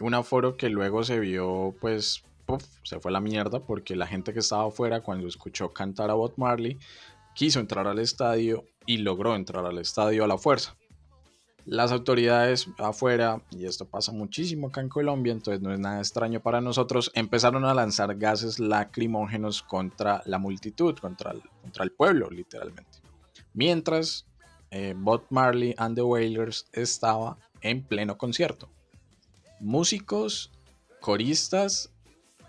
Un 0.00 0.14
aforo 0.14 0.56
que 0.56 0.68
luego 0.68 1.04
se 1.04 1.20
vio, 1.20 1.74
pues, 1.80 2.24
puf, 2.46 2.64
se 2.82 2.98
fue 2.98 3.10
a 3.10 3.12
la 3.12 3.20
mierda 3.20 3.60
porque 3.60 3.94
la 3.94 4.06
gente 4.06 4.32
que 4.32 4.40
estaba 4.40 4.66
afuera 4.66 5.00
cuando 5.00 5.28
escuchó 5.28 5.72
cantar 5.72 6.10
a 6.10 6.14
Bob 6.14 6.32
Marley 6.36 6.78
quiso 7.34 7.60
entrar 7.60 7.86
al 7.86 7.98
estadio 7.98 8.64
y 8.86 8.98
logró 8.98 9.34
entrar 9.34 9.64
al 9.66 9.78
estadio 9.78 10.24
a 10.24 10.28
la 10.28 10.38
fuerza 10.38 10.76
las 11.64 11.92
autoridades 11.92 12.68
afuera, 12.78 13.42
y 13.50 13.66
esto 13.66 13.86
pasa 13.86 14.12
muchísimo 14.12 14.68
acá 14.68 14.80
en 14.80 14.88
Colombia, 14.88 15.32
entonces 15.32 15.62
no 15.62 15.72
es 15.72 15.78
nada 15.78 15.98
extraño 15.98 16.40
para 16.40 16.60
nosotros, 16.60 17.10
empezaron 17.14 17.64
a 17.64 17.74
lanzar 17.74 18.16
gases 18.16 18.58
lacrimógenos 18.58 19.62
contra 19.62 20.22
la 20.26 20.38
multitud, 20.38 20.96
contra 20.98 21.32
el, 21.32 21.42
contra 21.62 21.84
el 21.84 21.92
pueblo, 21.92 22.28
literalmente. 22.30 22.98
Mientras 23.54 24.26
eh, 24.70 24.94
Bob 24.96 25.24
Marley 25.30 25.74
and 25.78 25.94
the 25.94 26.02
Wailers 26.02 26.66
estaba 26.72 27.38
en 27.60 27.82
pleno 27.82 28.18
concierto. 28.18 28.68
Músicos, 29.60 30.50
coristas 31.00 31.92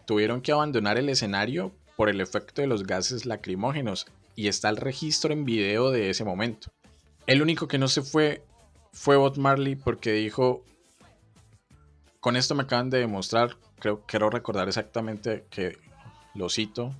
tuvieron 0.06 0.42
que 0.42 0.52
abandonar 0.52 0.98
el 0.98 1.10
escenario 1.10 1.72
por 1.96 2.10
el 2.10 2.20
efecto 2.20 2.62
de 2.62 2.68
los 2.68 2.84
gases 2.84 3.26
lacrimógenos 3.26 4.08
y 4.36 4.48
está 4.48 4.70
el 4.70 4.78
registro 4.78 5.34
en 5.34 5.46
video 5.46 5.92
de 5.92 6.10
ese 6.10 6.24
momento. 6.24 6.72
El 7.28 7.42
único 7.42 7.68
que 7.68 7.78
no 7.78 7.88
se 7.88 8.02
fue 8.02 8.44
fue 8.92 9.18
Bob 9.18 9.38
Marley 9.38 9.76
porque 9.76 10.12
dijo, 10.12 10.64
con 12.20 12.36
esto 12.36 12.56
me 12.56 12.64
acaban 12.64 12.90
de 12.90 13.00
demostrar, 13.00 13.58
creo, 13.80 14.06
quiero 14.06 14.30
recordar 14.30 14.68
exactamente 14.68 15.46
que 15.50 15.78
lo 16.36 16.50
cito, 16.50 16.96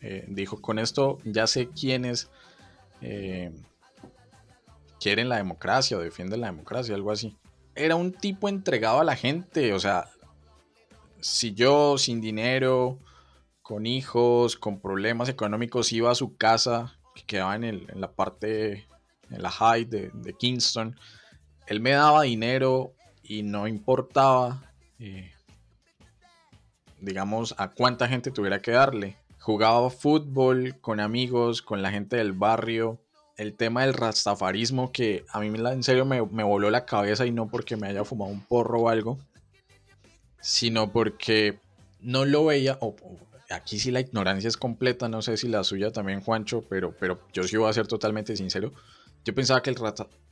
eh, 0.00 0.24
dijo, 0.28 0.60
con 0.60 0.78
esto 0.78 1.18
ya 1.24 1.46
sé 1.46 1.68
quiénes 1.68 2.30
eh, 3.02 3.52
quieren 4.98 5.28
la 5.28 5.36
democracia 5.36 5.96
o 5.96 6.00
defienden 6.00 6.40
la 6.40 6.46
democracia, 6.48 6.94
algo 6.94 7.12
así. 7.12 7.36
Era 7.74 7.96
un 7.96 8.12
tipo 8.12 8.48
entregado 8.48 9.00
a 9.00 9.04
la 9.04 9.16
gente, 9.16 9.74
o 9.74 9.78
sea, 9.78 10.10
si 11.20 11.52
yo 11.52 11.98
sin 11.98 12.20
dinero, 12.20 12.98
con 13.70 13.86
hijos, 13.86 14.56
con 14.56 14.80
problemas 14.80 15.28
económicos, 15.28 15.92
iba 15.92 16.10
a 16.10 16.16
su 16.16 16.36
casa, 16.36 16.98
que 17.14 17.22
quedaba 17.22 17.54
en, 17.54 17.86
la 17.94 18.10
parte, 18.10 18.88
en 19.30 19.42
la 19.42 19.48
high 19.48 19.84
de, 19.84 20.34
Kingston, 20.36 20.98
él 21.68 21.78
me 21.78 21.90
daba 21.90 22.22
dinero 22.22 22.94
y 23.22 23.44
no 23.44 23.68
importaba, 23.68 24.72
eh, 24.98 25.30
digamos, 26.98 27.54
a 27.58 27.70
cuánta 27.70 28.08
gente 28.08 28.32
tuviera 28.32 28.60
que 28.60 28.72
darle. 28.72 29.18
Jugaba 29.38 29.88
fútbol 29.88 30.80
con 30.80 30.98
amigos, 30.98 31.62
con 31.62 31.80
la 31.80 31.92
gente 31.92 32.16
del 32.16 32.32
barrio. 32.32 32.98
El 33.36 33.54
tema 33.54 33.82
del 33.82 33.94
rastafarismo 33.94 34.90
que 34.90 35.24
a 35.30 35.38
mí 35.38 35.46
en 35.46 35.84
serio 35.84 36.04
me, 36.04 36.20
voló 36.20 36.70
la 36.70 36.86
cabeza 36.86 37.24
y 37.24 37.30
no 37.30 37.46
porque 37.46 37.76
me 37.76 37.86
haya 37.86 38.04
fumado 38.04 38.32
un 38.32 38.40
porro 38.40 38.80
o 38.80 38.88
algo, 38.88 39.20
sino 40.40 40.90
porque 40.90 41.60
no 42.00 42.24
lo 42.24 42.46
veía, 42.46 42.76
aquí 43.50 43.78
sí 43.78 43.90
la 43.90 44.00
ignorancia 44.00 44.48
es 44.48 44.56
completa, 44.56 45.08
no 45.08 45.22
sé 45.22 45.36
si 45.36 45.48
la 45.48 45.64
suya 45.64 45.92
también, 45.92 46.20
Juancho, 46.20 46.62
pero, 46.68 46.94
pero 46.98 47.20
yo 47.32 47.42
sí 47.42 47.56
voy 47.56 47.68
a 47.68 47.72
ser 47.72 47.86
totalmente 47.86 48.36
sincero. 48.36 48.72
Yo 49.24 49.34
pensaba 49.34 49.62
que 49.62 49.70
el 49.70 49.76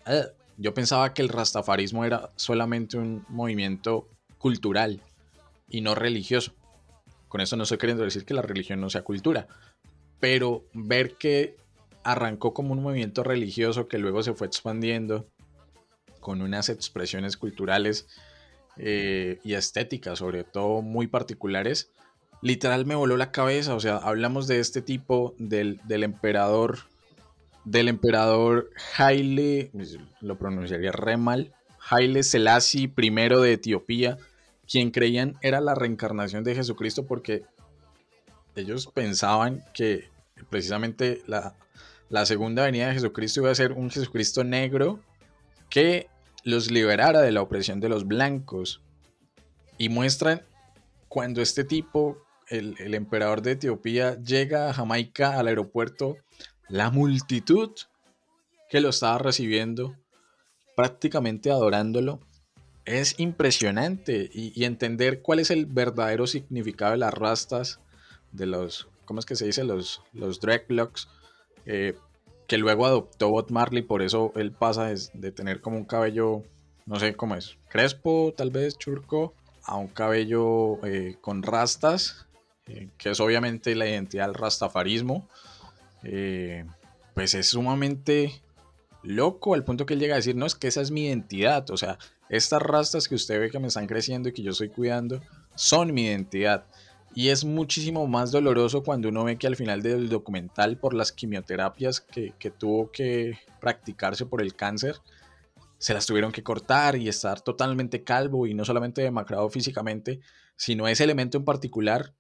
eh, 0.07 0.25
yo 0.57 0.75
pensaba 0.75 1.13
que 1.13 1.23
el 1.23 1.29
rastafarismo 1.29 2.05
era 2.05 2.31
solamente 2.37 2.97
un 2.97 3.25
movimiento 3.29 4.09
cultural 4.39 5.01
y 5.69 5.81
no 5.81 5.95
religioso. 5.95 6.53
Con 7.29 7.41
eso 7.41 7.57
no 7.57 7.65
estoy 7.65 7.79
queriendo 7.79 8.05
decir 8.05 8.25
que 8.25 8.35
la 8.35 8.43
religión 8.43 8.81
no 8.81 8.89
sea 8.89 9.03
cultura, 9.03 9.47
pero 10.19 10.65
ver 10.73 11.15
que 11.17 11.57
arrancó 12.03 12.55
como 12.55 12.73
un 12.73 12.83
movimiento 12.83 13.23
religioso 13.23 13.87
que 13.87 13.99
luego 13.99 14.23
se 14.23 14.33
fue 14.33 14.47
expandiendo 14.47 15.29
con 16.21 16.41
unas 16.41 16.69
expresiones 16.69 17.37
culturales 17.37 18.09
eh, 18.77 19.39
y 19.45 19.55
estéticas, 19.55 20.21
sobre 20.21 20.45
todo 20.45 20.83
muy 20.83 21.07
particulares, 21.07 21.91
literal 22.43 22.87
me 22.87 22.95
voló 22.95 23.17
la 23.17 23.33
cabeza. 23.33 23.75
O 23.75 23.81
sea, 23.81 23.97
hablamos 23.97 24.47
de 24.47 24.61
este 24.61 24.83
tipo 24.83 25.35
del, 25.39 25.81
del 25.85 26.05
emperador, 26.05 26.79
del 27.65 27.89
emperador 27.89 28.71
Haile, 28.97 29.71
lo 30.21 30.39
pronunciaría 30.39 30.93
re 30.93 31.17
mal, 31.17 31.53
Haile 31.91 32.23
Selassie 32.23 32.93
I 32.97 33.11
de 33.11 33.53
Etiopía, 33.53 34.19
quien 34.67 34.91
creían 34.91 35.37
era 35.41 35.61
la 35.61 35.75
reencarnación 35.75 36.45
de 36.45 36.55
Jesucristo 36.55 37.07
porque 37.07 37.45
ellos 38.55 38.89
pensaban 38.89 39.65
que 39.73 40.09
precisamente 40.51 41.23
la, 41.27 41.55
segunda 42.27 42.65
venida 42.65 42.89
de 42.89 42.95
Jesucristo 42.95 43.41
iba 43.41 43.51
a 43.51 43.55
ser 43.55 43.73
un 43.73 43.91
Jesucristo 43.91 44.45
negro 44.45 45.01
que 45.71 46.09
los 46.45 46.71
liberara 46.71 47.21
de 47.21 47.33
la 47.33 47.43
opresión 47.43 47.81
de 47.81 47.89
los 47.89 48.07
blancos. 48.07 48.83
Y 49.77 49.91
muestran 49.91 50.43
cuando 51.09 51.41
este 51.41 51.63
tipo, 51.63 52.19
el, 52.51 52.77
el, 52.79 52.95
emperador 52.95 53.43
de 53.43 53.53
Etiopía, 53.53 54.17
llega 54.23 54.69
a 54.69 54.75
Jamaica 54.75 55.39
al 55.39 55.49
aeropuerto, 55.49 56.17
la 56.69 56.91
multitud 56.91 57.71
que 58.69 58.81
lo 58.81 58.91
estaba 58.91 59.19
recibiendo, 59.19 59.97
prácticamente 60.77 61.51
adorándolo, 61.51 62.21
es 62.89 63.19
impresionante 63.19 64.31
y, 64.33 64.65
entender 64.65 65.21
cuál 65.21 65.41
es 65.41 65.51
el 65.51 65.67
verdadero 65.67 66.27
significado 66.27 66.93
de 66.93 66.99
las 66.99 67.13
rastas, 67.13 67.81
de 68.33 68.47
los, 68.47 68.89
¿cómo 69.05 69.21
es 69.21 69.27
que 69.27 69.37
se 69.37 69.45
dice? 69.45 69.63
Los, 69.65 70.03
los 70.15 70.41
dreadlocks, 70.41 71.09
eh, 71.67 71.97
que 72.47 72.57
luego 72.57 72.87
adoptó 72.87 73.29
Bob 73.29 73.51
Marley, 73.51 73.83
por 73.83 74.01
eso 74.01 74.33
él 74.37 74.53
pasa 74.53 74.87
de, 74.87 75.33
tener 75.33 75.61
como 75.61 75.77
un 75.77 75.85
cabello, 75.85 76.43
no 76.87 76.99
sé 76.99 77.15
cómo 77.15 77.35
es, 77.35 77.59
crespo, 77.69 78.33
tal 78.35 78.51
vez 78.51 78.79
churco, 78.79 79.35
a 79.65 79.77
un 79.77 79.89
cabello 79.89 80.83
eh, 80.87 81.17
con 81.21 81.43
rastas, 81.43 82.27
eh, 82.69 82.89
que 82.97 83.11
es 83.11 83.21
obviamente 83.21 83.75
la 83.75 83.89
identidad 83.89 84.27
del 84.27 84.35
rastafarismo. 84.35 85.29
pues 87.15 87.35
es 87.35 87.49
sumamente 87.49 88.41
loco 89.03 89.55
al 89.55 89.65
punto 89.65 89.87
que 89.87 89.95
él 89.95 90.01
llega 90.01 90.15
a 90.15 90.17
decir, 90.17 90.37
no, 90.37 90.47
es 90.47 90.55
que 90.55 90.69
esa 90.69 90.81
es 90.81 90.91
mi 90.91 91.07
identidad, 91.07 91.69
o 91.71 91.77
sea, 91.77 91.99
estas 92.29 92.63
rastas 92.63 93.09
que 93.09 93.15
usted 93.15 93.41
ve 93.41 93.51
que 93.51 93.59
me 93.59 93.69
están 93.69 93.87
creciendo 93.87 94.29
y 94.29 94.33
que 94.33 94.43
yo 94.43 94.51
estoy 94.51 94.69
cuidando 94.69 95.21
son 95.55 95.93
mi 95.93 96.05
identidad. 96.05 96.67
Y 97.15 97.31
es 97.31 97.45
muchísimo 97.45 98.07
más 98.07 98.31
doloroso 98.31 98.83
cuando 98.83 99.09
uno 99.09 99.25
ve 99.25 99.37
que 99.37 99.47
al 99.47 99.57
final 99.57 99.83
del 99.83 100.09
documental, 100.09 100.77
por 100.79 100.95
las 100.95 101.11
quimioterapias 101.11 102.01
que, 102.01 102.33
tuvo 102.57 102.93
que 102.93 103.39
practicarse 103.61 104.27
por 104.27 104.43
el 104.43 104.55
cáncer, 104.55 104.97
se 105.79 105.95
las 105.95 106.07
tuvieron 106.07 106.33
que 106.33 106.43
cortar 106.43 106.97
y 106.97 107.09
estar 107.09 107.41
totalmente 107.41 108.05
calvo 108.05 108.47
y 108.47 108.55
no 108.55 108.65
solamente 108.65 109.03
demacrado 109.03 109.49
físicamente, 109.49 110.21
sino 110.57 110.87
ese 110.87 111.05
elemento 111.05 111.39
en 111.39 111.45
particular, 111.45 112.13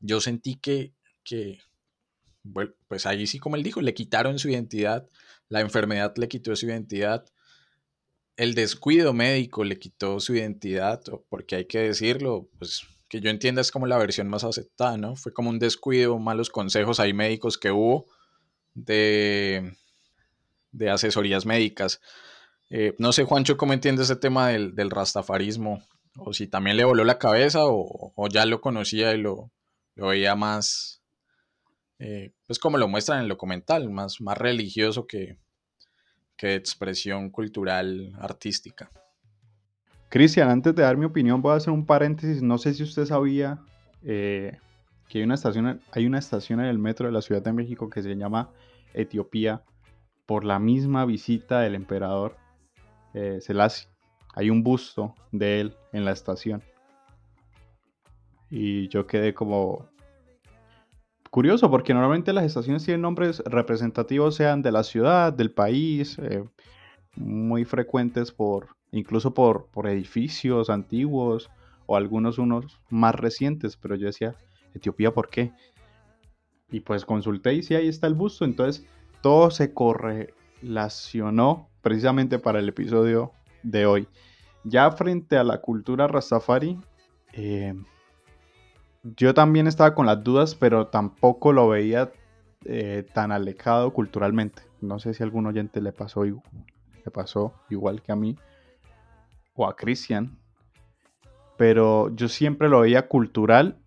yo 0.00 0.20
sentí 0.20 0.56
que, 0.56 0.92
que 1.22 1.58
pues 2.88 3.06
ahí 3.06 3.26
sí 3.26 3.38
como 3.38 3.56
él 3.56 3.62
dijo, 3.62 3.80
le 3.80 3.94
quitaron 3.94 4.38
su 4.38 4.50
identidad, 4.50 5.08
la 5.48 5.60
enfermedad 5.60 6.14
le 6.16 6.28
quitó 6.28 6.54
su 6.56 6.66
identidad, 6.66 7.24
el 8.36 8.54
descuido 8.54 9.12
médico 9.12 9.64
le 9.64 9.78
quitó 9.78 10.20
su 10.20 10.34
identidad, 10.34 11.00
porque 11.28 11.56
hay 11.56 11.64
que 11.66 11.78
decirlo, 11.80 12.48
pues 12.58 12.82
que 13.08 13.20
yo 13.20 13.30
entienda 13.30 13.60
es 13.60 13.70
como 13.70 13.86
la 13.86 13.98
versión 13.98 14.28
más 14.28 14.44
aceptada, 14.44 14.96
¿no? 14.96 15.14
Fue 15.14 15.32
como 15.32 15.50
un 15.50 15.58
descuido, 15.58 16.18
malos 16.18 16.50
consejos 16.50 16.98
ahí 17.00 17.12
médicos 17.12 17.58
que 17.58 17.70
hubo 17.70 18.06
de, 18.74 19.76
de 20.72 20.90
asesorías 20.90 21.46
médicas. 21.46 22.00
Eh, 22.70 22.94
no 22.98 23.12
sé, 23.12 23.24
Juancho, 23.24 23.56
cómo 23.56 23.72
entiende 23.72 24.02
ese 24.02 24.16
tema 24.16 24.48
del, 24.48 24.90
rastafarismo, 24.90 25.82
o 26.16 26.32
si 26.32 26.48
también 26.48 26.76
le 26.76 26.84
voló 26.84 27.04
la 27.04 27.18
cabeza 27.18 27.60
o, 27.66 28.12
ya 28.30 28.46
lo 28.46 28.60
conocía 28.60 29.14
y 29.14 29.18
lo, 29.18 29.52
veía 29.96 30.34
más, 30.34 31.02
eh, 31.98 32.32
pues 32.46 32.58
como 32.58 32.78
lo 32.78 32.88
muestran 32.88 33.18
en 33.18 33.24
el 33.24 33.28
documental, 33.28 33.90
más, 33.90 34.20
más 34.20 34.36
religioso 34.38 35.06
que, 35.06 35.38
que 36.36 36.54
expresión 36.54 37.30
cultural 37.30 38.12
artística. 38.18 38.90
Cristian, 40.08 40.48
antes 40.48 40.74
de 40.74 40.82
dar 40.82 40.96
mi 40.96 41.06
opinión, 41.06 41.42
voy 41.42 41.52
a 41.52 41.56
hacer 41.56 41.72
un 41.72 41.86
paréntesis. 41.86 42.42
No 42.42 42.58
sé 42.58 42.74
si 42.74 42.82
usted 42.82 43.04
sabía 43.04 43.58
eh, 44.02 44.58
que 45.08 45.18
hay 45.18 45.24
una, 45.24 45.34
estación, 45.34 45.80
hay 45.92 46.06
una 46.06 46.18
estación 46.18 46.60
en 46.60 46.66
el 46.66 46.78
metro 46.78 47.06
de 47.06 47.12
la 47.12 47.22
Ciudad 47.22 47.42
de 47.42 47.52
México 47.52 47.90
que 47.90 48.02
se 48.02 48.14
llama 48.14 48.50
Etiopía 48.92 49.62
por 50.26 50.44
la 50.44 50.58
misma 50.58 51.04
visita 51.04 51.60
del 51.60 51.74
emperador 51.74 52.36
eh, 53.12 53.38
Selassie. 53.40 53.88
Hay 54.34 54.50
un 54.50 54.62
busto 54.62 55.14
de 55.32 55.60
él 55.60 55.76
en 55.92 56.04
la 56.04 56.12
estación. 56.12 56.62
Y 58.50 58.88
yo 58.88 59.06
quedé 59.06 59.34
como, 59.34 59.88
curioso 61.34 61.68
porque 61.68 61.92
normalmente 61.92 62.32
las 62.32 62.44
estaciones 62.44 62.84
tienen 62.84 63.02
nombres 63.02 63.42
representativos, 63.44 64.36
sean 64.36 64.62
de 64.62 64.70
la 64.70 64.84
ciudad, 64.84 65.32
del 65.32 65.50
país, 65.50 66.16
eh, 66.20 66.44
muy 67.16 67.64
frecuentes 67.64 68.30
por, 68.30 68.68
incluso 68.92 69.34
por, 69.34 69.66
por 69.66 69.88
edificios 69.88 70.70
antiguos 70.70 71.50
o 71.86 71.96
algunos 71.96 72.38
unos 72.38 72.80
más 72.88 73.16
recientes, 73.16 73.76
pero 73.76 73.96
yo 73.96 74.06
decía, 74.06 74.36
Etiopía, 74.74 75.12
¿por 75.12 75.28
qué? 75.28 75.50
Y 76.70 76.78
pues 76.78 77.04
consulté 77.04 77.54
y 77.54 77.64
sí, 77.64 77.74
ahí 77.74 77.88
está 77.88 78.06
el 78.06 78.14
busto, 78.14 78.44
entonces 78.44 78.86
todo 79.20 79.50
se 79.50 79.74
correlacionó 79.74 81.68
precisamente 81.82 82.38
para 82.38 82.60
el 82.60 82.68
episodio 82.68 83.32
de 83.64 83.86
hoy. 83.86 84.06
Ya 84.62 84.88
frente 84.92 85.36
a 85.36 85.42
la 85.42 85.60
cultura 85.60 86.06
Rastafari, 86.06 86.78
eh, 87.32 87.74
yo 89.04 89.34
también 89.34 89.66
estaba 89.66 89.94
con 89.94 90.06
las 90.06 90.24
dudas, 90.24 90.54
pero 90.54 90.86
tampoco 90.88 91.52
lo 91.52 91.68
veía 91.68 92.10
eh, 92.64 93.06
tan 93.12 93.32
alejado 93.32 93.92
culturalmente. 93.92 94.62
No 94.80 94.98
sé 94.98 95.12
si 95.12 95.22
a 95.22 95.26
algún 95.26 95.46
oyente 95.46 95.80
le 95.80 95.92
pasó, 95.92 96.24
pasó 97.12 97.52
igual 97.68 98.02
que 98.02 98.12
a 98.12 98.16
mí 98.16 98.36
o 99.54 99.66
a 99.66 99.76
Cristian, 99.76 100.38
pero 101.56 102.14
yo 102.16 102.28
siempre 102.28 102.68
lo 102.68 102.80
veía 102.80 103.06
cultural, 103.06 103.78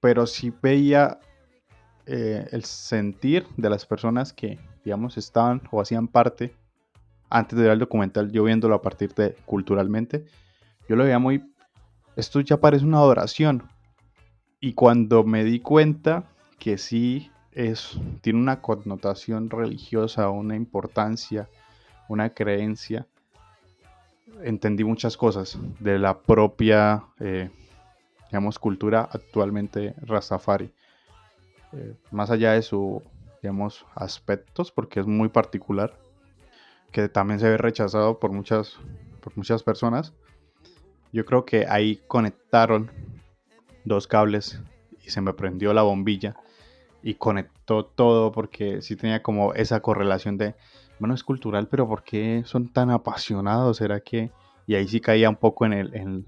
pero 0.00 0.26
sí 0.26 0.52
veía 0.62 1.20
eh, 2.06 2.46
el 2.50 2.64
sentir 2.64 3.46
de 3.56 3.70
las 3.70 3.86
personas 3.86 4.32
que, 4.32 4.58
digamos, 4.84 5.16
estaban 5.16 5.62
o 5.70 5.80
hacían 5.80 6.08
parte 6.08 6.54
antes 7.30 7.56
de 7.56 7.64
ver 7.64 7.72
el 7.72 7.78
documental, 7.78 8.32
yo 8.32 8.44
viéndolo 8.44 8.74
a 8.74 8.82
partir 8.82 9.14
de 9.14 9.34
culturalmente, 9.44 10.26
yo 10.88 10.96
lo 10.96 11.04
veía 11.04 11.18
muy, 11.18 11.44
esto 12.16 12.40
ya 12.40 12.58
parece 12.58 12.84
una 12.84 12.98
adoración, 12.98 13.68
y 14.60 14.72
cuando 14.72 15.24
me 15.24 15.44
di 15.44 15.60
cuenta 15.60 16.24
que 16.58 16.78
sí 16.78 17.30
es, 17.52 17.98
tiene 18.20 18.40
una 18.40 18.60
connotación 18.60 19.50
religiosa, 19.50 20.30
una 20.30 20.56
importancia, 20.56 21.48
una 22.08 22.30
creencia, 22.30 23.06
entendí 24.42 24.84
muchas 24.84 25.16
cosas 25.16 25.58
de 25.78 25.98
la 25.98 26.18
propia, 26.18 27.04
eh, 27.20 27.50
digamos, 28.30 28.58
cultura 28.58 29.08
actualmente 29.12 29.94
Rastafari. 30.02 30.72
Eh, 31.72 31.94
más 32.10 32.30
allá 32.30 32.52
de 32.52 32.62
su, 32.62 33.02
digamos, 33.42 33.86
aspectos, 33.94 34.72
porque 34.72 35.00
es 35.00 35.06
muy 35.06 35.28
particular, 35.28 35.96
que 36.90 37.08
también 37.08 37.38
se 37.38 37.48
ve 37.48 37.58
rechazado 37.58 38.18
por 38.18 38.32
muchas, 38.32 38.76
por 39.20 39.36
muchas 39.36 39.62
personas. 39.62 40.12
Yo 41.12 41.24
creo 41.24 41.44
que 41.44 41.66
ahí 41.68 42.00
conectaron 42.06 42.90
dos 43.88 44.06
cables 44.06 44.60
y 45.04 45.10
se 45.10 45.20
me 45.20 45.32
prendió 45.32 45.72
la 45.72 45.82
bombilla 45.82 46.36
y 47.02 47.14
conectó 47.14 47.84
todo 47.84 48.32
porque 48.32 48.82
sí 48.82 48.96
tenía 48.96 49.22
como 49.22 49.54
esa 49.54 49.80
correlación 49.80 50.36
de, 50.36 50.54
bueno, 50.98 51.14
es 51.14 51.24
cultural, 51.24 51.68
pero 51.68 51.88
¿por 51.88 52.02
qué 52.02 52.42
son 52.44 52.68
tan 52.68 52.90
apasionados? 52.90 53.78
¿Será 53.78 54.00
que...? 54.00 54.30
Y 54.66 54.74
ahí 54.74 54.86
sí 54.86 55.00
caía 55.00 55.30
un 55.30 55.36
poco 55.36 55.64
en, 55.64 55.72
el, 55.72 56.24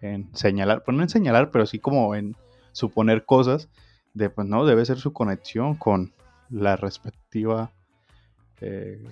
en, 0.00 0.30
señalar, 0.32 0.84
pues 0.84 0.96
no 0.96 1.02
en 1.02 1.08
señalar, 1.08 1.50
pero 1.50 1.66
sí 1.66 1.80
como 1.80 2.14
en 2.14 2.36
suponer 2.70 3.24
cosas 3.24 3.68
de, 4.14 4.30
pues 4.30 4.46
no, 4.46 4.64
debe 4.64 4.84
ser 4.84 4.98
su 4.98 5.12
conexión 5.12 5.74
con 5.74 6.12
la 6.50 6.76
respectiva 6.76 7.72
eh, 8.60 9.02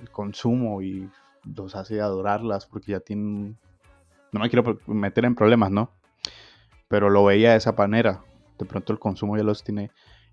el 0.00 0.10
consumo 0.10 0.82
y 0.82 1.08
los 1.44 1.76
hace 1.76 2.00
adorarlas 2.00 2.66
porque 2.66 2.92
ya 2.92 3.00
tienen, 3.00 3.56
no 4.32 4.40
me 4.40 4.50
quiero 4.50 4.80
meter 4.86 5.26
en 5.26 5.36
problemas, 5.36 5.70
¿no? 5.70 5.90
Pero 6.94 7.10
lo 7.10 7.24
veía 7.24 7.50
de 7.50 7.56
esa 7.56 7.72
manera, 7.72 8.22
de 8.56 8.66
pronto 8.66 8.92
el 8.92 9.00
consumo 9.00 9.36
ya 9.36 9.42
los 9.42 9.64
tiene 9.64 9.90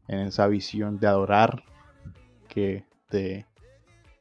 en 0.08 0.20
esa 0.20 0.46
visión 0.46 1.00
de 1.00 1.08
adorar 1.08 1.64
que 2.48 2.86
de 3.10 3.48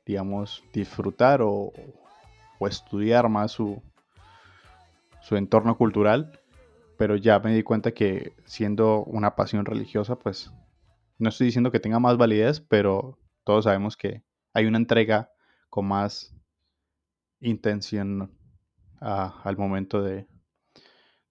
digamos, 0.07 0.65
disfrutar 0.73 1.43
o, 1.43 1.71
estudiar 2.61 3.29
más 3.29 3.53
su, 3.53 3.83
su 5.21 5.37
entorno 5.37 5.77
cultural, 5.77 6.41
pero 6.97 7.15
ya 7.15 7.39
me 7.41 7.55
di 7.55 7.63
cuenta 7.63 7.93
que 7.93 8.33
siendo 8.47 9.05
una 9.05 9.37
pasión 9.37 9.67
religiosa, 9.67 10.17
pues 10.17 10.51
no 11.19 11.29
estoy 11.29 11.49
diciendo 11.49 11.71
que 11.71 11.79
tenga 11.79 11.99
más 11.99 12.17
validez, 12.17 12.63
pero 12.63 13.19
todos 13.45 13.65
sabemos 13.65 13.99
que 13.99 14.23
hay 14.55 14.65
una 14.65 14.79
entrega 14.79 15.31
con 15.69 15.89
más 15.89 16.35
intención 17.43 18.33
al 18.99 19.59
momento 19.59 20.01
de, 20.01 20.27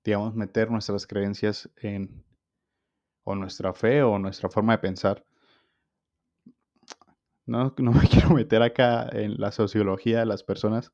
digamos, 0.10 0.36
meter 0.36 0.70
nuestras 0.70 1.07
creencias 1.07 1.70
en, 1.78 2.24
o 3.24 3.36
nuestra 3.36 3.74
fe 3.74 4.03
o 4.03 4.20
nuestra 4.20 4.49
forma 4.49 4.74
de 4.74 4.80
pensar 4.80 5.26
no, 7.49 7.74
me 7.78 8.07
quiero 8.07 8.30
meter 8.30 8.62
acá 8.62 9.10
en 9.12 9.39
la 9.39 9.51
sociología 9.51 10.20
de 10.20 10.26
las 10.26 10.43
personas 10.43 10.93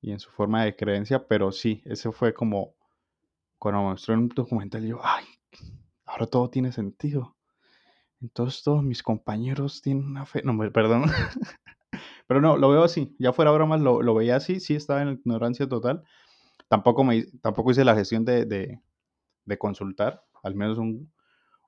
y 0.00 0.10
en 0.10 0.18
su 0.18 0.30
forma 0.30 0.64
de 0.64 0.76
creencia, 0.76 1.26
pero 1.26 1.52
sí, 1.52 1.82
ese 1.84 2.12
fue 2.12 2.34
como 2.34 2.74
cuando 3.58 3.80
mostró 3.80 4.14
en 4.14 4.20
un 4.20 4.28
documental, 4.28 4.84
yo, 4.84 4.98
ay, 5.02 5.24
ahora 6.04 6.26
todo 6.26 6.50
tiene 6.50 6.72
sentido. 6.72 7.36
Entonces 8.20 8.62
todos 8.62 8.82
mis 8.82 9.02
compañeros 9.02 9.80
tienen 9.80 10.04
una 10.04 10.26
fe, 10.26 10.42
no, 10.44 10.58
perdón. 10.72 11.04
pero 12.26 12.40
no, 12.40 12.56
lo 12.56 12.70
veo 12.70 12.84
así, 12.84 13.14
ya 13.18 13.32
fuera 13.32 13.52
bromas, 13.52 13.80
lo, 13.80 14.02
lo 14.02 14.14
veía 14.14 14.36
así, 14.36 14.60
sí 14.60 14.74
estaba 14.74 15.00
en 15.02 15.10
ignorancia 15.10 15.68
total. 15.68 16.04
Tampoco, 16.68 17.04
me, 17.04 17.24
tampoco 17.42 17.70
hice 17.70 17.84
la 17.84 17.94
gestión 17.94 18.24
de, 18.24 18.46
de, 18.46 19.58
consultar, 19.58 20.24
al 20.42 20.54
menos 20.54 20.78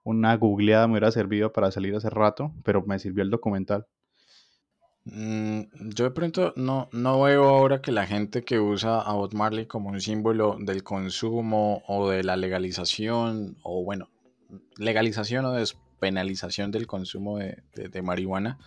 una 0.02 0.36
googleada 0.36 0.86
me 0.86 0.94
hubiera 0.94 1.10
servido 1.10 1.52
para 1.52 1.70
salir 1.70 1.94
hace 1.94 2.10
rato, 2.10 2.52
pero 2.64 2.82
me 2.82 2.98
sirvió 2.98 3.22
el 3.22 3.30
documental. 3.30 3.86
Mm, 5.08 5.60
yo 5.94 6.04
de 6.04 6.10
pronto 6.10 6.52
no, 6.56 6.88
no 6.90 7.22
veo 7.22 7.44
ahora 7.44 7.80
que 7.80 7.92
la 7.92 8.06
gente 8.06 8.42
que 8.42 8.58
usa 8.58 9.00
a 9.00 9.12
Bob 9.12 9.34
Marley 9.34 9.66
como 9.66 9.90
un 9.90 10.00
símbolo 10.00 10.56
del 10.58 10.82
consumo 10.82 11.84
o 11.86 12.10
de 12.10 12.24
la 12.24 12.36
legalización, 12.36 13.56
o 13.62 13.84
bueno, 13.84 14.08
legalización 14.78 15.44
o 15.44 15.52
despenalización 15.52 16.72
del 16.72 16.88
consumo 16.88 17.38
de, 17.38 18.02
marihuana, 18.02 18.58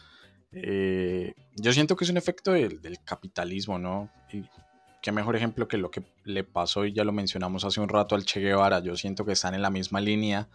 eh, 0.53 1.33
yo 1.57 1.73
siento 1.73 1.97
que 1.97 2.05
es 2.05 2.09
un 2.09 2.17
efecto 2.17 2.53
del, 2.53 2.79
capitalismo, 3.03 3.77
¿no? 3.77 4.09
Qué 5.01 5.11
mejor 5.11 5.35
ejemplo 5.35 5.67
que 5.67 5.77
lo 5.77 5.91
que 5.91 6.03
le 6.23 6.43
pasó, 6.43 6.85
y 6.85 6.93
ya 6.93 7.03
lo 7.03 7.11
mencionamos 7.11 7.63
hace 7.63 7.79
un 7.79 7.89
rato 7.89 8.15
al 8.15 8.25
Che 8.25 8.39
Guevara, 8.39 8.79
yo 8.79 8.95
siento 8.95 9.25
que 9.25 9.33
están 9.33 9.55
en 9.55 9.61
la 9.61 9.69
misma 9.69 10.01
línea 10.01 10.47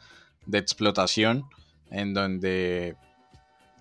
de 0.47 0.59
explotación, 0.59 1.45
en 1.91 2.15
donde 2.15 2.97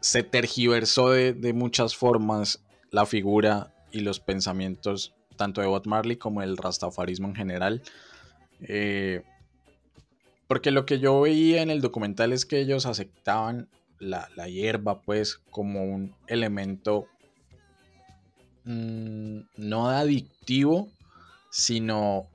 se 0.01 0.23
tergiversó 0.23 1.11
de, 1.11 1.53
muchas 1.53 1.95
formas 1.95 2.63
la 2.91 3.05
figura 3.05 3.73
y 3.91 4.01
los 4.01 4.19
pensamientos 4.19 5.13
tanto 5.37 5.61
de 5.61 5.67
Bob 5.67 5.87
Marley 5.87 6.17
como 6.17 6.41
el 6.41 6.57
rastafarismo 6.57 7.27
en 7.29 7.35
general. 7.35 7.81
Eh, 8.61 9.23
porque 10.47 10.71
lo 10.71 10.85
que 10.85 10.99
yo 10.99 11.21
veía 11.21 11.61
en 11.61 11.69
el 11.69 11.81
documental 11.81 12.33
es 12.33 12.45
que 12.45 12.59
ellos 12.59 12.85
aceptaban 12.85 13.69
la, 13.99 14.27
hierba 14.47 15.01
pues 15.01 15.37
como 15.49 15.83
un 15.83 16.15
elemento 16.27 17.07
mm, 18.65 19.39
no 19.57 19.89
adictivo, 19.89 20.89
sino 21.49 22.27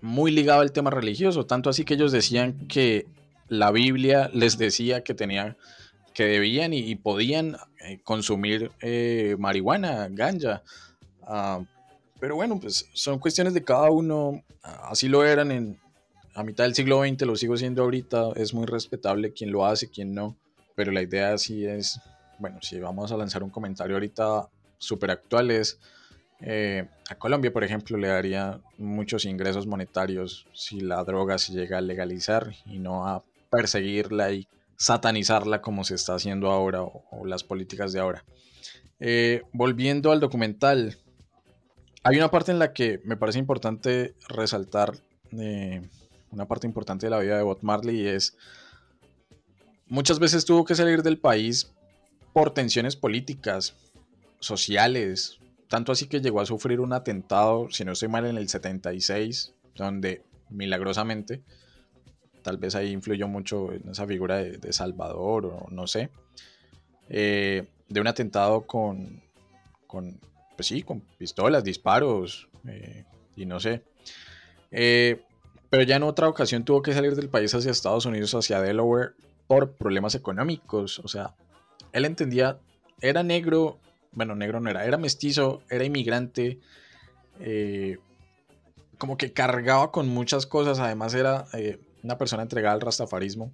muy 0.00 0.30
ligado 0.30 0.60
al 0.60 0.72
tema 0.72 0.90
religioso. 0.90 1.46
Tanto 1.46 1.70
así 1.70 1.84
que 1.84 1.94
ellos 1.94 2.12
decían 2.12 2.66
que 2.68 3.06
la 3.48 3.70
Biblia 3.70 4.30
les 4.32 4.58
decía 4.58 5.02
que 5.02 5.14
tenía 5.14 5.56
que 6.14 6.24
debían 6.24 6.72
y, 6.72 6.96
podían 6.96 7.56
eh, 7.80 8.00
consumir 8.02 8.72
eh, 8.80 9.36
marihuana, 9.38 10.08
ganja. 10.10 10.62
Ah, 11.22 11.60
pero 12.18 12.34
bueno, 12.34 12.58
pues 12.60 12.88
son 12.92 13.18
cuestiones 13.18 13.54
de 13.54 13.64
cada 13.64 13.90
uno. 13.90 14.42
Así 14.62 15.08
lo 15.08 15.24
eran 15.24 15.50
en, 15.50 15.78
a 16.34 16.42
mitad 16.42 16.64
del 16.64 16.74
siglo 16.74 17.02
XX, 17.02 17.22
lo 17.22 17.36
sigo 17.36 17.56
siendo 17.56 17.82
ahorita. 17.82 18.32
Es 18.36 18.52
muy 18.52 18.66
respetable 18.66 19.32
quien 19.32 19.52
lo 19.52 19.64
hace, 19.64 19.88
quien 19.88 20.14
no. 20.14 20.36
Pero 20.74 20.92
la 20.92 21.02
idea 21.02 21.38
sí 21.38 21.64
es, 21.64 22.00
bueno, 22.38 22.58
si 22.60 22.78
vamos 22.80 23.12
a 23.12 23.16
lanzar 23.16 23.42
un 23.42 23.50
comentario 23.50 23.96
ahorita 23.96 24.48
súper 24.80 25.12
actual 25.12 25.52
es, 25.52 25.78
eh, 26.40 26.88
a 27.08 27.14
Colombia, 27.14 27.52
por 27.52 27.62
ejemplo, 27.62 27.96
le 27.96 28.08
daría 28.08 28.60
muchos 28.78 29.24
ingresos 29.24 29.66
monetarios 29.66 30.46
si 30.52 30.80
la 30.80 31.04
droga 31.04 31.38
se 31.38 31.52
llega 31.52 31.78
a 31.78 31.82
legalizar 31.82 32.52
y 32.66 32.78
no 32.78 33.06
a 33.06 33.22
perseguirla 33.50 34.32
y 34.32 34.48
satanizarla 34.76 35.60
como 35.60 35.84
se 35.84 35.94
está 35.94 36.14
haciendo 36.14 36.50
ahora 36.50 36.82
o, 36.82 37.26
las 37.26 37.44
políticas 37.44 37.92
de 37.92 38.00
ahora. 38.00 38.24
Eh, 38.98 39.42
volviendo 39.52 40.10
al 40.10 40.20
documental, 40.20 40.96
hay 42.02 42.16
una 42.16 42.30
parte 42.30 42.50
en 42.50 42.58
la 42.58 42.72
que 42.72 43.00
me 43.04 43.16
parece 43.16 43.38
importante 43.38 44.14
resaltar 44.28 44.94
eh, 45.32 45.82
una 46.30 46.46
parte 46.46 46.66
importante 46.66 47.06
de 47.06 47.10
la 47.10 47.18
vida 47.18 47.36
de 47.36 47.42
Bob 47.42 47.58
Marley 47.62 48.00
y 48.00 48.06
es 48.08 48.36
muchas 49.86 50.18
veces 50.18 50.44
tuvo 50.44 50.64
que 50.64 50.74
salir 50.74 51.02
del 51.02 51.18
país 51.18 51.70
por 52.32 52.54
tensiones 52.54 52.96
políticas, 52.96 53.74
sociales, 54.40 55.38
tanto 55.68 55.92
así 55.92 56.06
que 56.06 56.20
llegó 56.20 56.40
a 56.40 56.46
sufrir 56.46 56.80
un 56.80 56.92
atentado, 56.92 57.68
si 57.70 57.84
no 57.84 57.92
estoy 57.92 58.08
mal, 58.08 58.26
en 58.26 58.36
el 58.36 58.48
76, 58.48 59.54
donde 59.76 60.22
milagrosamente 60.48 61.42
Tal 62.42 62.56
vez 62.56 62.74
ahí 62.74 62.90
influyó 62.90 63.28
mucho 63.28 63.72
en 63.72 63.88
esa 63.90 64.06
figura 64.06 64.38
de, 64.38 64.72
Salvador 64.72 65.46
o 65.46 65.66
no 65.70 65.86
sé. 65.86 66.10
Eh, 67.08 67.66
de 67.88 68.00
un 68.00 68.06
atentado 68.06 68.62
con, 68.62 69.22
con, 69.86 70.20
pues 70.56 70.68
sí, 70.68 70.82
con 70.82 71.00
pistolas, 71.00 71.64
disparos 71.64 72.48
eh, 72.66 73.04
y 73.36 73.46
no 73.46 73.60
sé. 73.60 73.82
Eh, 74.70 75.22
pero 75.68 75.82
ya 75.82 75.96
en 75.96 76.02
otra 76.02 76.28
ocasión 76.28 76.64
tuvo 76.64 76.82
que 76.82 76.92
salir 76.92 77.14
del 77.14 77.28
país 77.28 77.54
hacia 77.54 77.70
Estados 77.70 78.06
Unidos, 78.06 78.34
hacia 78.34 78.60
Delaware, 78.60 79.12
por 79.46 79.72
problemas 79.72 80.14
económicos. 80.14 81.00
O 81.00 81.08
sea, 81.08 81.34
él 81.92 82.04
entendía, 82.04 82.58
era 83.00 83.22
negro, 83.22 83.78
bueno, 84.12 84.34
negro 84.34 84.60
no 84.60 84.70
era, 84.70 84.84
era 84.84 84.96
mestizo, 84.96 85.62
era 85.70 85.84
inmigrante, 85.84 86.58
como 88.98 89.16
que 89.16 89.32
cargaba 89.32 89.92
con 89.92 90.08
muchas 90.08 90.46
cosas, 90.46 90.78
además 90.78 91.14
era 91.14 91.46
una 92.02 92.18
persona 92.18 92.42
entregada 92.42 92.74
al 92.74 92.80
rastafarismo, 92.80 93.52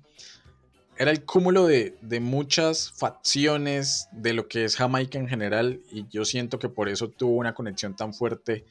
era 0.99 1.11
el 1.11 1.25
cúmulo 1.25 1.67
de, 1.67 1.95
muchas 2.21 2.91
facciones 2.93 4.09
de 4.13 4.33
lo 4.33 4.49
que 4.49 4.65
es 4.65 4.77
Jamaica 4.77 5.19
en 5.19 5.29
general 5.29 5.81
y 5.93 6.07
yo 6.09 6.25
siento 6.25 6.59
que 6.59 6.71
por 6.71 6.89
eso 6.89 7.09
tuvo 7.09 7.37
una 7.37 7.55
conexión 7.55 7.95
tan 7.95 8.15
fuerte, 8.15 8.65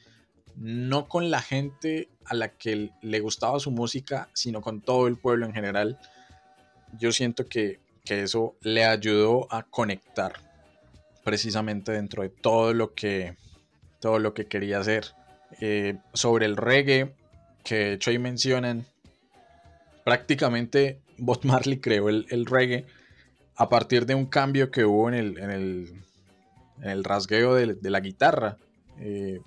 no 0.56 1.06
con 1.06 1.30
la 1.30 1.40
gente 1.40 2.08
a 2.24 2.34
la 2.34 2.48
que 2.48 2.90
le 3.00 3.20
gustaba 3.20 3.60
su 3.60 3.70
música, 3.70 4.28
sino 4.32 4.60
con 4.60 4.80
todo 4.80 5.06
el 5.06 5.16
pueblo 5.16 5.46
en 5.46 5.52
general. 5.52 5.98
Yo 6.98 7.12
siento 7.12 7.46
que, 7.46 7.80
eso 8.08 8.54
le 8.60 8.84
ayudó 8.84 9.52
a 9.52 9.64
conectar 9.64 10.34
precisamente 11.26 11.90
dentro 11.90 12.22
de 12.22 12.28
todo 12.28 12.72
lo 12.72 12.94
que, 12.94 13.36
todo 13.98 14.20
lo 14.20 14.32
que 14.32 14.46
quería 14.46 14.78
hacer. 14.78 15.06
Eh, 15.60 15.98
sobre 16.12 16.46
el 16.46 16.56
reggae, 16.56 17.16
que 17.64 17.74
de 17.74 17.92
hecho 17.94 18.10
ahí 18.12 18.18
mencionan 18.20 18.86
prácticamente 20.04 21.00
Bob 21.18 21.40
Marley 21.42 21.80
creó 21.80 22.10
el, 22.10 22.46
reggae 22.46 22.86
a 23.56 23.68
partir 23.68 24.06
de 24.06 24.14
un 24.14 24.26
cambio 24.26 24.70
que 24.70 24.84
hubo 24.84 25.08
en 25.08 25.14
el, 25.14 25.38
en 25.38 26.04
el, 26.84 27.02
rasgueo 27.02 27.54
de, 27.54 27.90
la 27.90 27.98
guitarra. 27.98 28.56
Eh, 29.00 29.40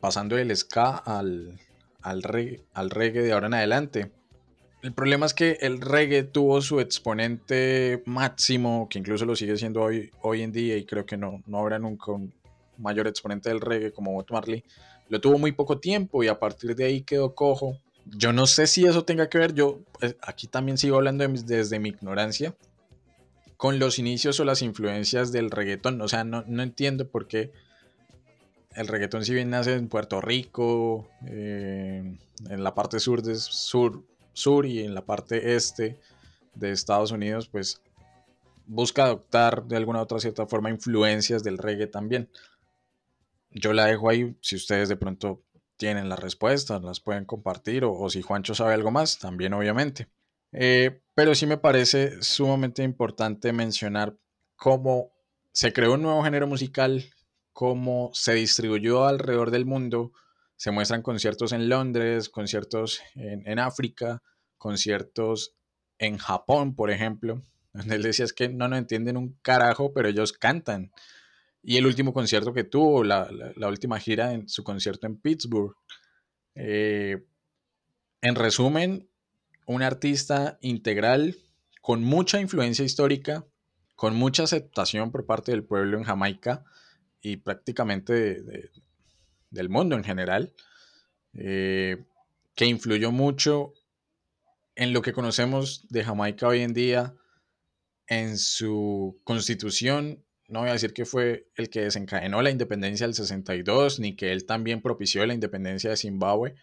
pasando 0.00 0.36
del 0.36 0.56
ska 0.56 0.96
al, 0.96 1.60
al, 2.00 2.22
al 2.72 2.90
reggae 2.90 3.20
de 3.20 3.32
ahora 3.32 3.48
en 3.48 3.54
adelante. 3.54 4.10
El 4.82 4.92
problema 4.92 5.26
es 5.26 5.34
que 5.34 5.58
el 5.60 5.80
reggae 5.80 6.22
tuvo 6.22 6.60
su 6.62 6.78
exponente 6.78 8.02
máximo, 8.06 8.88
que 8.88 9.00
incluso 9.00 9.24
lo 9.24 9.34
sigue 9.34 9.56
siendo 9.56 9.82
hoy, 9.82 10.10
hoy 10.22 10.42
en 10.42 10.52
día, 10.52 10.76
y 10.76 10.84
creo 10.84 11.04
que 11.04 11.16
no, 11.16 11.42
no 11.46 11.58
habrá 11.58 11.78
nunca 11.80 12.12
un 12.12 12.32
mayor 12.76 13.08
exponente 13.08 13.48
del 13.48 13.60
reggae 13.60 13.92
como 13.92 14.12
Bob 14.12 14.26
Marley. 14.30 14.64
Lo 15.08 15.20
tuvo 15.20 15.38
muy 15.38 15.52
poco 15.52 15.78
tiempo 15.78 16.22
y 16.22 16.28
a 16.28 16.38
partir 16.38 16.76
de 16.76 16.84
ahí 16.84 17.02
quedó 17.02 17.34
cojo. 17.34 17.78
Yo 18.04 18.32
no 18.32 18.46
sé 18.46 18.66
si 18.66 18.84
eso 18.86 19.04
tenga 19.04 19.28
que 19.28 19.38
ver, 19.38 19.54
yo 19.54 19.80
pues, 19.98 20.16
aquí 20.22 20.46
también 20.46 20.78
sigo 20.78 20.96
hablando 20.96 21.26
desde 21.26 21.78
mi 21.80 21.88
ignorancia, 21.88 22.54
con 23.56 23.80
los 23.80 23.98
inicios 23.98 24.38
o 24.38 24.44
las 24.44 24.62
influencias 24.62 25.32
del 25.32 25.50
reggaetón. 25.50 26.00
O 26.00 26.08
sea, 26.08 26.22
no, 26.22 26.44
no 26.46 26.62
entiendo 26.62 27.08
por 27.08 27.26
qué 27.26 27.50
el 28.76 28.86
reggaetón 28.86 29.24
si 29.24 29.34
bien 29.34 29.50
nace 29.50 29.74
en 29.74 29.88
Puerto 29.88 30.20
Rico, 30.20 31.08
eh, 31.26 32.16
en 32.48 32.64
la 32.64 32.74
parte 32.74 33.00
sur, 33.00 33.22
de, 33.22 33.34
sur, 33.34 34.04
sur 34.38 34.66
y 34.66 34.80
en 34.80 34.94
la 34.94 35.04
parte 35.04 35.54
este 35.56 36.00
de 36.54 36.70
Estados 36.70 37.12
Unidos, 37.12 37.48
pues 37.48 37.82
busca 38.66 39.04
adoptar 39.04 39.64
de 39.64 39.76
alguna 39.76 40.00
otra 40.00 40.20
cierta 40.20 40.46
forma 40.46 40.70
influencias 40.70 41.42
del 41.42 41.58
reggae 41.58 41.86
también. 41.86 42.30
Yo 43.50 43.72
la 43.72 43.86
dejo 43.86 44.10
ahí, 44.10 44.36
si 44.40 44.56
ustedes 44.56 44.88
de 44.88 44.96
pronto 44.96 45.42
tienen 45.76 46.08
las 46.08 46.18
respuestas, 46.18 46.82
las 46.82 47.00
pueden 47.00 47.24
compartir, 47.24 47.84
o, 47.84 48.08
si 48.10 48.20
Juancho 48.20 48.54
sabe 48.54 48.74
algo 48.74 48.90
más, 48.90 49.18
también 49.18 49.54
obviamente. 49.54 50.08
Eh, 50.52 51.00
pero 51.14 51.34
sí 51.34 51.46
me 51.46 51.56
parece 51.56 52.22
sumamente 52.22 52.82
importante 52.82 53.52
mencionar 53.52 54.16
cómo 54.56 55.10
se 55.52 55.72
creó 55.72 55.94
un 55.94 56.02
nuevo 56.02 56.22
género 56.22 56.46
musical, 56.46 57.04
cómo 57.52 58.10
se 58.12 58.34
distribuyó 58.34 59.06
alrededor 59.06 59.50
del 59.50 59.66
mundo, 59.66 60.12
se 60.58 60.72
muestran 60.72 61.02
conciertos 61.02 61.52
en 61.52 61.68
Londres, 61.68 62.28
conciertos 62.28 63.00
en, 63.14 63.60
África, 63.60 64.24
conciertos 64.58 65.54
en 65.98 66.18
Japón, 66.18 66.74
por 66.74 66.90
ejemplo. 66.90 67.42
Donde 67.72 67.94
él 67.94 68.02
decía 68.02 68.24
es 68.24 68.32
que 68.32 68.48
no 68.48 68.66
nos 68.66 68.80
entienden 68.80 69.16
un 69.16 69.38
carajo, 69.40 69.92
pero 69.92 70.08
ellos 70.08 70.32
cantan. 70.32 70.90
Y 71.62 71.76
el 71.76 71.86
último 71.86 72.12
concierto 72.12 72.52
que 72.52 72.64
tuvo, 72.64 73.04
la, 73.04 73.28
última 73.68 74.00
gira 74.00 74.32
en 74.32 74.48
su 74.48 74.64
concierto 74.64 75.06
en 75.06 75.20
Pittsburgh. 75.20 75.76
Eh, 76.56 77.24
en 78.20 78.34
resumen, 78.34 79.08
un 79.66 79.82
artista 79.82 80.58
integral 80.60 81.36
con 81.80 82.02
mucha 82.02 82.40
influencia 82.40 82.84
histórica, 82.84 83.46
con 83.94 84.16
mucha 84.16 84.42
aceptación 84.42 85.12
por 85.12 85.24
parte 85.24 85.52
del 85.52 85.62
pueblo 85.62 85.98
en 85.98 86.04
Jamaica 86.04 86.64
y 87.20 87.36
prácticamente 87.36 88.42
del 89.50 89.68
mundo 89.68 89.96
en 89.96 90.04
general, 90.04 90.52
eh, 91.34 92.04
que 92.54 92.66
influyó 92.66 93.12
mucho 93.12 93.72
en 94.74 94.92
lo 94.92 95.02
que 95.02 95.12
conocemos 95.12 95.86
de 95.88 96.04
Jamaica 96.04 96.48
hoy 96.48 96.60
en 96.60 96.72
día, 96.72 97.14
en 98.06 98.38
su 98.38 99.20
constitución. 99.24 100.24
No 100.48 100.60
voy 100.60 100.70
a 100.70 100.74
decir 100.74 100.94
que 100.94 101.04
fue 101.04 101.48
el 101.56 101.68
que 101.68 101.82
desencadenó 101.82 102.42
la 102.42 102.50
independencia 102.50 103.06
del 103.06 103.14
62, 103.14 104.00
ni 104.00 104.16
que 104.16 104.32
él 104.32 104.46
también 104.46 104.80
propició 104.80 105.26
la 105.26 105.34
independencia 105.34 105.90
de 105.90 105.96
Zimbabue, 105.96 106.54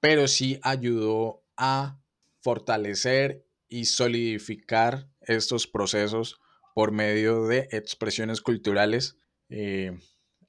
pero 0.00 0.28
sí 0.28 0.58
ayudó 0.62 1.44
a 1.56 2.00
fortalecer 2.40 3.46
y 3.68 3.86
solidificar 3.86 5.08
estos 5.20 5.66
procesos 5.66 6.40
por 6.74 6.92
medio 6.92 7.46
de 7.46 7.68
expresiones 7.70 8.40
culturales. 8.40 9.16
Eh, 9.48 9.98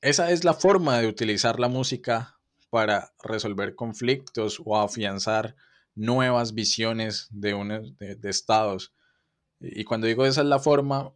esa 0.03 0.31
es 0.31 0.43
la 0.43 0.53
forma 0.53 0.99
de 0.99 1.07
utilizar 1.07 1.61
la 1.61 1.69
música 1.69 2.37
para 2.69 3.13
resolver 3.23 3.73
conflictos 3.73 4.61
o 4.65 4.77
afianzar 4.77 5.55
nuevas 5.95 6.53
visiones 6.53 7.29
de, 7.31 7.53
de, 7.99 8.29
estados. 8.29 8.93
Y 9.61 9.85
cuando 9.85 10.07
digo 10.07 10.25
esa 10.25 10.41
es 10.41 10.47
la 10.47 10.59
forma, 10.59 11.13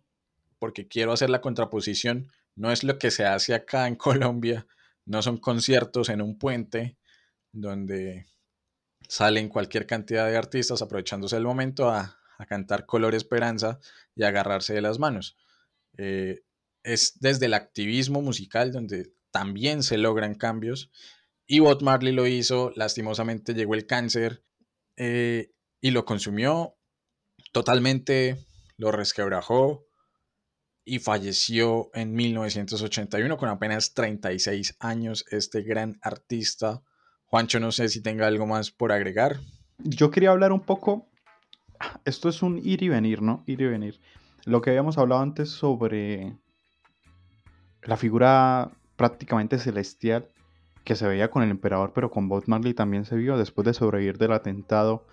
porque 0.58 0.88
quiero 0.88 1.12
hacer 1.12 1.30
la 1.30 1.42
contraposición, 1.42 2.32
no 2.56 2.72
es 2.72 2.86
lo 2.86 2.98
que 2.98 3.12
se 3.12 3.26
hace 3.26 3.54
acá 3.54 3.88
en 3.88 3.96
Colombia, 3.98 4.66
no 5.06 5.22
son 5.22 5.38
conciertos 5.38 6.08
en 6.08 6.22
un 6.22 6.38
puente 6.38 6.98
donde 7.52 8.26
salen 9.10 9.50
cualquier 9.50 9.86
cantidad 9.86 10.28
de 10.28 10.38
artistas 10.38 10.82
aprovechándose 10.82 11.36
del 11.36 11.46
momento 11.46 11.90
a, 11.90 12.14
cantar 12.48 12.86
Color 12.86 13.16
Esperanza 13.16 13.80
y 14.16 14.24
agarrarse 14.24 14.74
de 14.74 14.82
las 14.82 15.00
manos. 15.00 15.36
Eh, 15.98 16.44
es 16.88 17.20
desde 17.20 17.48
el 17.48 17.54
activismo 17.54 18.22
musical 18.22 18.72
donde 18.72 19.12
también 19.32 19.84
se 19.84 19.98
logran 19.98 20.36
cambios. 20.36 20.90
Y 21.46 21.60
Bob 21.60 21.82
Marley 21.82 22.14
lo 22.14 22.28
hizo, 22.28 22.72
lastimosamente 22.76 23.54
llegó 23.54 23.76
el 23.76 23.86
cáncer 23.86 24.44
eh, 24.96 25.52
y 25.82 25.92
lo 25.92 26.06
consumió 26.06 26.76
totalmente, 27.52 28.38
lo 28.78 28.92
resquebrajó 28.92 29.86
y 30.86 31.00
falleció 31.00 31.90
en 31.94 32.14
1981 32.14 33.38
con 33.38 33.50
apenas 33.50 33.94
36 33.94 34.78
años 34.80 35.26
este 35.30 35.64
gran 35.64 36.00
artista. 36.02 36.82
Juancho, 37.26 37.60
no 37.60 37.74
sé 37.74 37.90
si 37.90 38.02
tenga 38.02 38.28
algo 38.28 38.48
más 38.48 38.72
por 38.72 38.94
agregar. 38.94 39.42
Yo 39.80 40.10
quería 40.10 40.32
hablar 40.32 40.54
un 40.54 40.62
poco, 40.62 41.10
esto 42.06 42.30
es 42.30 42.42
un 42.42 42.58
ir 42.58 42.82
y 42.82 42.90
venir, 42.90 43.22
¿no? 43.22 43.44
Ir 43.46 43.60
y 43.60 43.66
venir. 43.66 44.00
Lo 44.46 44.62
que 44.62 44.70
habíamos 44.70 44.98
hablado 44.98 45.22
antes 45.22 45.50
sobre 45.50 46.38
la 47.88 47.98
figura 47.98 48.70
prácticamente 48.98 49.58
celestial 49.58 50.28
que 50.84 50.96
se 50.96 51.08
veía 51.08 51.32
con 51.32 51.42
el 51.42 51.50
emperador, 51.50 51.94
pero 51.94 52.12
con 52.12 52.30
Bob 52.30 52.44
Marley 52.48 52.74
también 52.74 53.06
se 53.06 53.16
vio 53.16 53.38
después 53.38 53.66
de 53.66 53.74
sobrevivir 53.74 54.18
del 54.18 54.34
atentado, 54.34 55.06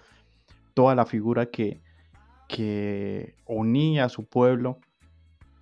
toda 0.74 0.94
la 0.94 1.06
figura 1.06 1.46
que, 1.46 1.80
que 2.48 3.36
unía 3.46 4.04
a 4.04 4.08
su 4.08 4.26
pueblo, 4.26 4.78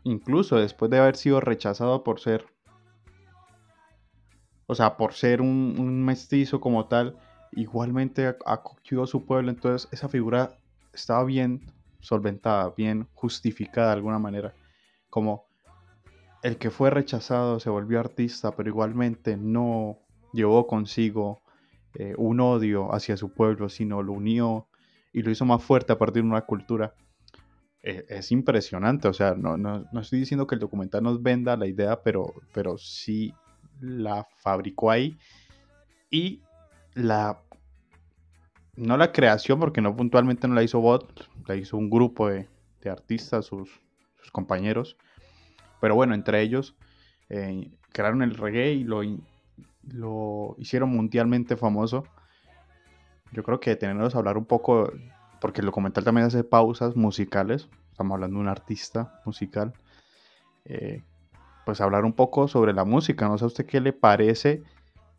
incluso 0.04 0.56
después 0.56 0.90
de 0.90 0.98
haber 0.98 1.16
sido 1.16 1.40
rechazado 1.40 2.02
por 2.02 2.18
ser, 2.18 2.46
o 4.66 4.74
sea, 4.74 4.96
por 4.96 5.12
ser 5.12 5.42
un, 5.42 6.04
mestizo 6.04 6.60
como 6.60 6.86
tal, 6.86 7.18
igualmente 7.52 8.36
acogió 8.46 9.02
a 9.02 9.06
su 9.06 9.26
pueblo, 9.26 9.50
entonces 9.50 9.88
esa 9.92 10.08
figura 10.08 10.56
estaba 10.94 11.24
bien 11.24 11.60
solventada, 12.00 12.72
bien 12.76 13.06
justificada 13.14 13.88
de 13.88 13.94
alguna 13.94 14.18
manera, 14.18 14.54
como 15.10 15.51
el 16.42 16.58
que 16.58 16.70
fue 16.70 16.90
rechazado 16.90 17.60
se 17.60 17.70
volvió 17.70 18.00
artista, 18.00 18.54
pero 18.56 18.68
igualmente 18.68 19.36
no 19.36 19.98
llevó 20.32 20.66
consigo 20.66 21.42
eh, 21.94 22.14
un 22.16 22.40
odio 22.40 22.94
hacia 22.94 23.16
su 23.16 23.32
pueblo, 23.32 23.68
sino 23.68 24.02
lo 24.02 24.12
unió 24.12 24.66
y 25.12 25.22
lo 25.22 25.30
hizo 25.30 25.44
más 25.44 25.62
fuerte 25.62 25.92
a 25.92 25.98
partir 25.98 26.22
de 26.22 26.28
una 26.28 26.42
cultura. 26.42 26.94
Eh, 27.82 28.04
es 28.08 28.32
impresionante, 28.32 29.08
o 29.08 29.12
sea, 29.12 29.34
no, 29.34 29.56
no, 29.56 29.84
estoy 30.00 30.20
diciendo 30.20 30.46
que 30.46 30.54
el 30.54 30.60
documental 30.60 31.02
nos 31.02 31.22
venda 31.22 31.56
la 31.56 31.66
idea, 31.66 32.02
pero, 32.02 32.32
pero 32.52 32.78
sí 32.78 33.34
la 33.80 34.26
fabricó 34.38 34.90
ahí 34.90 35.18
y 36.10 36.40
la 36.94 37.42
no 38.74 38.96
la 38.96 39.12
creación, 39.12 39.60
porque 39.60 39.80
no 39.80 39.94
puntualmente 39.94 40.48
no 40.48 40.54
la 40.54 40.62
hizo 40.62 40.80
Bot, 40.80 41.28
la 41.46 41.56
hizo 41.56 41.76
un 41.76 41.90
grupo 41.90 42.28
de, 42.28 42.48
artistas, 42.88 43.46
sus, 43.46 43.80
sus, 44.20 44.30
compañeros, 44.32 44.96
pero 45.82 45.96
bueno, 45.96 46.14
entre 46.14 46.42
ellos 46.42 46.76
eh, 47.28 47.68
crearon 47.90 48.22
el 48.22 48.36
reggae 48.36 48.72
y 48.72 48.84
lo, 48.84 49.00
lo 49.92 50.54
hicieron 50.56 50.90
mundialmente 50.90 51.56
famoso. 51.56 52.04
Yo 53.32 53.42
creo 53.42 53.58
que 53.58 53.74
tenerlos 53.74 54.14
a 54.14 54.18
hablar 54.18 54.38
un 54.38 54.44
poco, 54.44 54.92
porque 55.40 55.60
el 55.60 55.66
documental 55.66 56.04
también 56.04 56.28
hace 56.28 56.44
pausas 56.44 56.94
musicales, 56.94 57.68
estamos 57.90 58.14
hablando 58.14 58.36
de 58.36 58.42
un 58.42 58.48
artista 58.48 59.20
musical, 59.24 59.72
eh, 60.66 61.02
pues 61.66 61.80
hablar 61.80 62.04
un 62.04 62.12
poco 62.12 62.46
sobre 62.46 62.72
la 62.74 62.84
música, 62.84 63.26
no 63.26 63.36
sé 63.36 63.46
usted 63.46 63.66
qué 63.66 63.80
le 63.80 63.92
parece, 63.92 64.62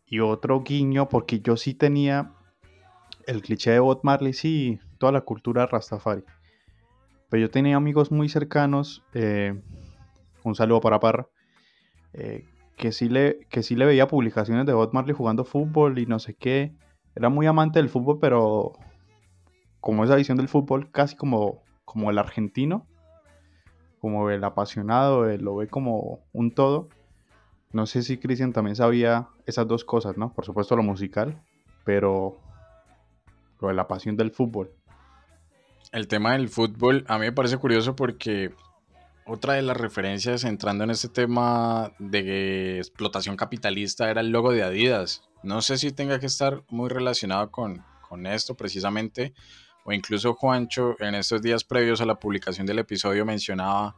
y 0.06 0.20
otro 0.20 0.62
guiño, 0.62 1.10
porque 1.10 1.40
yo 1.40 1.58
sí 1.58 1.74
tenía 1.74 2.32
el 3.26 3.42
cliché 3.42 3.72
de 3.72 3.80
Bob 3.80 4.00
Marley, 4.02 4.32
sí, 4.32 4.80
toda 4.96 5.12
la 5.12 5.20
cultura 5.20 5.66
Rastafari, 5.66 6.24
pero 7.28 7.42
yo 7.42 7.50
tenía 7.50 7.76
amigos 7.76 8.10
muy 8.10 8.30
cercanos, 8.30 9.02
eh, 9.12 9.60
un 10.44 10.54
saludo 10.54 10.80
para 10.80 11.00
Parra, 11.00 11.26
eh, 12.12 12.44
que, 12.76 12.92
sí 12.92 13.08
le, 13.08 13.40
que 13.50 13.62
sí 13.62 13.74
le 13.74 13.86
veía 13.86 14.06
publicaciones 14.06 14.66
de 14.66 14.72
Bob 14.72 14.92
Marley 14.92 15.14
jugando 15.14 15.44
fútbol 15.44 15.98
y 15.98 16.06
no 16.06 16.18
sé 16.18 16.34
qué. 16.34 16.72
Era 17.16 17.28
muy 17.28 17.46
amante 17.46 17.80
del 17.80 17.88
fútbol, 17.88 18.18
pero 18.20 18.72
como 19.80 20.04
esa 20.04 20.16
visión 20.16 20.36
del 20.36 20.48
fútbol, 20.48 20.90
casi 20.90 21.16
como, 21.16 21.62
como 21.84 22.10
el 22.10 22.18
argentino, 22.18 22.86
como 24.00 24.30
el 24.30 24.44
apasionado, 24.44 25.26
lo 25.38 25.56
ve 25.56 25.68
como 25.68 26.20
un 26.32 26.54
todo. 26.54 26.88
No 27.72 27.86
sé 27.86 28.02
si 28.02 28.18
Cristian 28.18 28.52
también 28.52 28.76
sabía 28.76 29.28
esas 29.46 29.66
dos 29.66 29.84
cosas, 29.84 30.16
¿no? 30.16 30.32
Por 30.32 30.44
supuesto 30.44 30.76
lo 30.76 30.82
musical, 30.82 31.42
pero 31.84 32.36
lo 33.60 33.68
de 33.68 33.74
la 33.74 33.88
pasión 33.88 34.16
del 34.16 34.30
fútbol. 34.30 34.70
El 35.92 36.08
tema 36.08 36.32
del 36.32 36.48
fútbol 36.48 37.04
a 37.08 37.18
mí 37.18 37.26
me 37.26 37.32
parece 37.32 37.56
curioso 37.56 37.96
porque 37.96 38.52
otra 39.26 39.54
de 39.54 39.62
las 39.62 39.76
referencias 39.76 40.44
entrando 40.44 40.84
en 40.84 40.90
este 40.90 41.08
tema 41.08 41.92
de 41.98 42.78
explotación 42.78 43.36
capitalista 43.36 44.10
era 44.10 44.20
el 44.20 44.30
logo 44.30 44.52
de 44.52 44.62
Adidas. 44.62 45.22
No 45.42 45.62
sé 45.62 45.78
si 45.78 45.92
tenga 45.92 46.20
que 46.20 46.26
estar 46.26 46.62
muy 46.68 46.88
relacionado 46.88 47.50
con, 47.50 47.84
con 48.08 48.26
esto 48.26 48.54
precisamente, 48.54 49.34
o 49.84 49.92
incluso 49.92 50.34
Juancho 50.34 50.96
en 51.00 51.14
estos 51.14 51.42
días 51.42 51.64
previos 51.64 52.00
a 52.00 52.06
la 52.06 52.18
publicación 52.18 52.66
del 52.66 52.78
episodio 52.78 53.24
mencionaba 53.24 53.96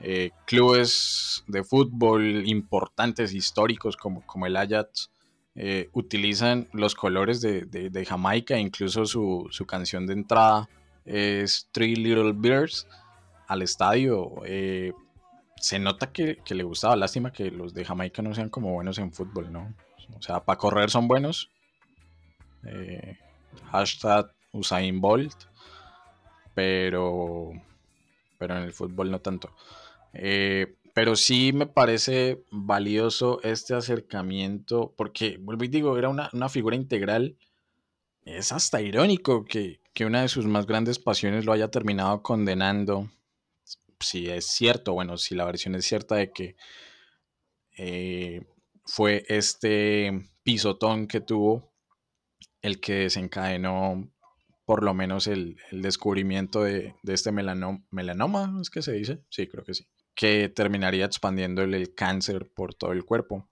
eh, 0.00 0.30
clubes 0.46 1.42
de 1.46 1.64
fútbol 1.64 2.46
importantes, 2.46 3.32
históricos 3.32 3.96
como, 3.96 4.26
como 4.26 4.46
el 4.46 4.56
Ajax, 4.56 5.10
eh, 5.54 5.88
utilizan 5.92 6.68
los 6.72 6.94
colores 6.94 7.40
de, 7.40 7.62
de, 7.64 8.04
Jamaica, 8.04 8.58
incluso 8.58 9.06
su, 9.06 9.46
su, 9.50 9.64
canción 9.64 10.06
de 10.06 10.12
entrada 10.12 10.68
es 11.06 11.70
Three 11.72 11.96
Little 11.96 12.34
Bears 12.36 12.86
al 13.46 13.62
estadio. 13.62 14.42
Eh, 14.44 14.92
se 15.56 15.78
nota 15.78 16.12
que, 16.12 16.38
que, 16.44 16.54
le 16.54 16.64
gustaba, 16.64 16.96
lástima 16.96 17.32
que 17.32 17.50
los 17.50 17.74
de 17.74 17.84
Jamaica 17.84 18.22
no 18.22 18.34
sean 18.34 18.50
como 18.50 18.72
buenos 18.72 18.98
en 18.98 19.12
fútbol, 19.12 19.52
¿no? 19.52 19.74
O 20.16 20.22
sea, 20.22 20.44
para 20.44 20.58
correr 20.58 20.90
son 20.90 21.08
buenos. 21.08 21.50
hashtag 23.70 24.30
Usain 24.52 25.00
Bolt, 25.00 25.34
pero, 26.54 27.52
pero 28.38 28.56
en 28.56 28.64
el 28.64 28.72
fútbol 28.72 29.10
no 29.10 29.20
tanto. 29.20 29.54
Eh, 30.12 30.76
pero 30.94 31.14
sí 31.14 31.52
me 31.52 31.66
parece 31.66 32.42
valioso 32.50 33.40
este 33.42 33.74
acercamiento, 33.74 34.94
porque, 34.96 35.36
vuelvo 35.38 35.64
y 35.64 35.68
digo, 35.68 35.98
era 35.98 36.08
una, 36.08 36.48
figura 36.48 36.74
integral. 36.74 37.36
Es 38.24 38.50
hasta 38.50 38.80
irónico 38.80 39.44
que, 39.44 39.80
una 40.00 40.22
de 40.22 40.28
sus 40.28 40.46
más 40.46 40.66
grandes 40.66 40.98
pasiones 40.98 41.44
lo 41.44 41.52
haya 41.52 41.70
terminado 41.70 42.22
condenando. 42.22 43.10
Si 44.00 44.28
es 44.28 44.46
cierto, 44.46 44.92
bueno, 44.92 45.16
si 45.16 45.34
la 45.34 45.44
versión 45.44 45.74
es 45.74 45.86
cierta 45.86 46.16
de 46.16 46.30
que 46.30 46.56
eh, 47.78 48.42
fue 48.84 49.24
este 49.28 50.30
pisotón 50.42 51.06
que 51.06 51.20
tuvo 51.20 51.72
el 52.62 52.80
que 52.80 52.94
desencadenó 52.94 54.10
por 54.64 54.82
lo 54.82 54.94
menos 54.94 55.26
el, 55.26 55.56
descubrimiento 55.70 56.62
de, 56.62 56.94
este 57.04 57.30
melanoma, 57.32 58.58
¿es 58.60 58.70
que 58.70 58.82
se 58.82 58.92
dice? 58.92 59.22
Sí, 59.30 59.46
creo 59.46 59.64
que 59.64 59.74
sí 59.74 59.86
que 60.16 60.48
terminaría 60.48 61.04
expandiendo 61.04 61.62
el 61.62 61.94
cáncer 61.94 62.50
por 62.52 62.74
todo 62.74 62.92
el 62.92 63.04
cuerpo. 63.04 63.48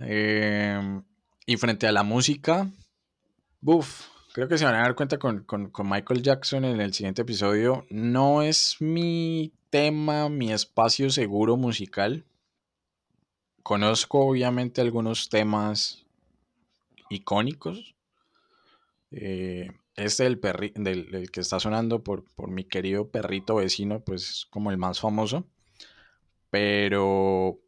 Em, 0.00 1.04
y 1.46 1.56
frente 1.58 1.86
a 1.86 1.92
la 1.92 2.02
música, 2.02 2.68
uff, 3.62 4.08
creo 4.34 4.48
que 4.48 4.58
se 4.58 4.64
van 4.64 4.74
a 4.74 4.82
dar 4.82 4.96
cuenta 4.96 5.16
con, 5.16 5.46
Michael 5.84 6.22
Jackson 6.22 6.64
en 6.64 6.80
el 6.80 6.92
siguiente 6.92 7.22
episodio. 7.22 7.86
No 7.88 8.42
es 8.42 8.80
mi 8.80 9.52
tema, 9.70 10.28
mi 10.28 10.52
espacio 10.52 11.08
seguro 11.08 11.56
musical. 11.56 12.24
Conozco 13.62 14.26
obviamente 14.26 14.80
algunos 14.80 15.28
temas 15.28 16.04
icónicos. 17.10 17.94
Eh, 19.12 19.70
este 19.94 20.24
del, 20.24 20.40
del, 20.74 21.30
que 21.30 21.38
está 21.38 21.60
sonando 21.60 22.02
por, 22.02 22.24
por, 22.34 22.50
mi 22.50 22.64
querido 22.64 23.08
perrito 23.10 23.54
vecino, 23.54 24.00
pues 24.00 24.28
es 24.28 24.46
como 24.46 24.72
el 24.72 24.78
más 24.78 24.98
famoso. 24.98 25.46
Pero 26.50 27.60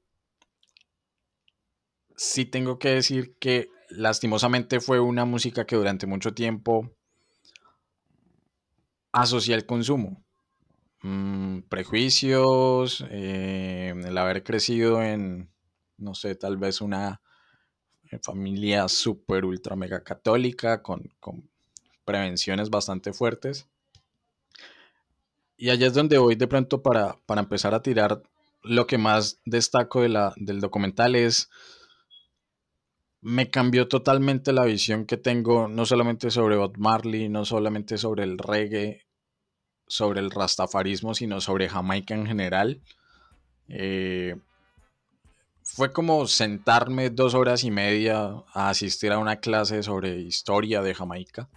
sí 2.17 2.45
tengo 2.45 2.81
que 2.81 2.89
decir 2.89 3.37
que 3.39 3.71
lastimosamente 3.97 4.81
fue 4.81 5.01
una 5.01 5.25
música 5.25 5.67
que 5.67 5.77
durante 5.77 6.07
mucho 6.07 6.35
tiempo 6.35 6.91
asocié 9.13 9.55
al 9.55 9.67
consumo. 9.67 10.25
Mm, 11.03 11.61
prejuicios, 11.69 13.05
eh, 13.11 13.95
el 13.97 14.19
haber 14.19 14.43
crecido 14.43 15.03
en, 15.03 15.51
no 15.99 16.15
sé, 16.15 16.35
tal 16.35 16.57
vez 16.57 16.81
una 16.81 17.21
familia 18.23 18.89
súper 18.89 19.45
ultra 19.45 19.77
mega 19.77 20.03
católica 20.03 20.83
con, 20.83 21.11
con, 21.21 21.49
prevenciones 22.05 22.71
bastante 22.71 23.13
fuertes. 23.13 23.69
Y 25.57 25.71
allá 25.71 25.89
es 25.89 25.95
donde 25.95 26.19
voy 26.19 26.37
de 26.37 26.47
pronto 26.47 26.83
para, 26.83 27.17
para 27.27 27.41
empezar 27.41 27.75
a 27.75 27.83
tirar 27.83 28.23
lo 28.63 28.87
que 28.87 28.97
más 28.97 29.41
destaco 29.45 30.03
de 30.03 30.09
la, 30.09 30.33
del 30.37 30.61
documental 30.61 31.17
es, 31.17 31.51
me 33.27 33.51
cambió 33.51 33.89
totalmente 33.89 34.53
la 34.53 34.65
visión 34.65 35.05
que 35.05 35.17
tengo, 35.17 35.67
no 35.67 35.85
solamente 35.85 36.31
sobre 36.31 36.57
Bob 36.57 36.79
Marley, 36.79 37.29
no 37.29 37.45
solamente 37.45 37.99
sobre 37.99 38.23
el 38.23 38.39
reggae, 38.39 39.05
sobre 39.89 40.21
el 40.21 40.31
rastafarismo, 40.31 41.13
sino 41.13 41.41
sobre 41.41 41.69
Jamaica 41.69 42.15
en 42.15 42.27
general. 42.27 42.83
Eh, 43.69 44.37
fue 45.61 45.93
como 45.93 46.29
sentarme 46.29 47.11
dos 47.11 47.35
horas 47.35 47.65
y 47.65 47.73
media 47.73 48.45
a 48.55 48.69
asistir 48.69 49.11
a 49.11 49.19
una 49.19 49.41
clase 49.41 49.83
sobre 49.83 50.21
historia 50.21 50.81
de 50.83 50.95
Jamaica, 50.95 51.49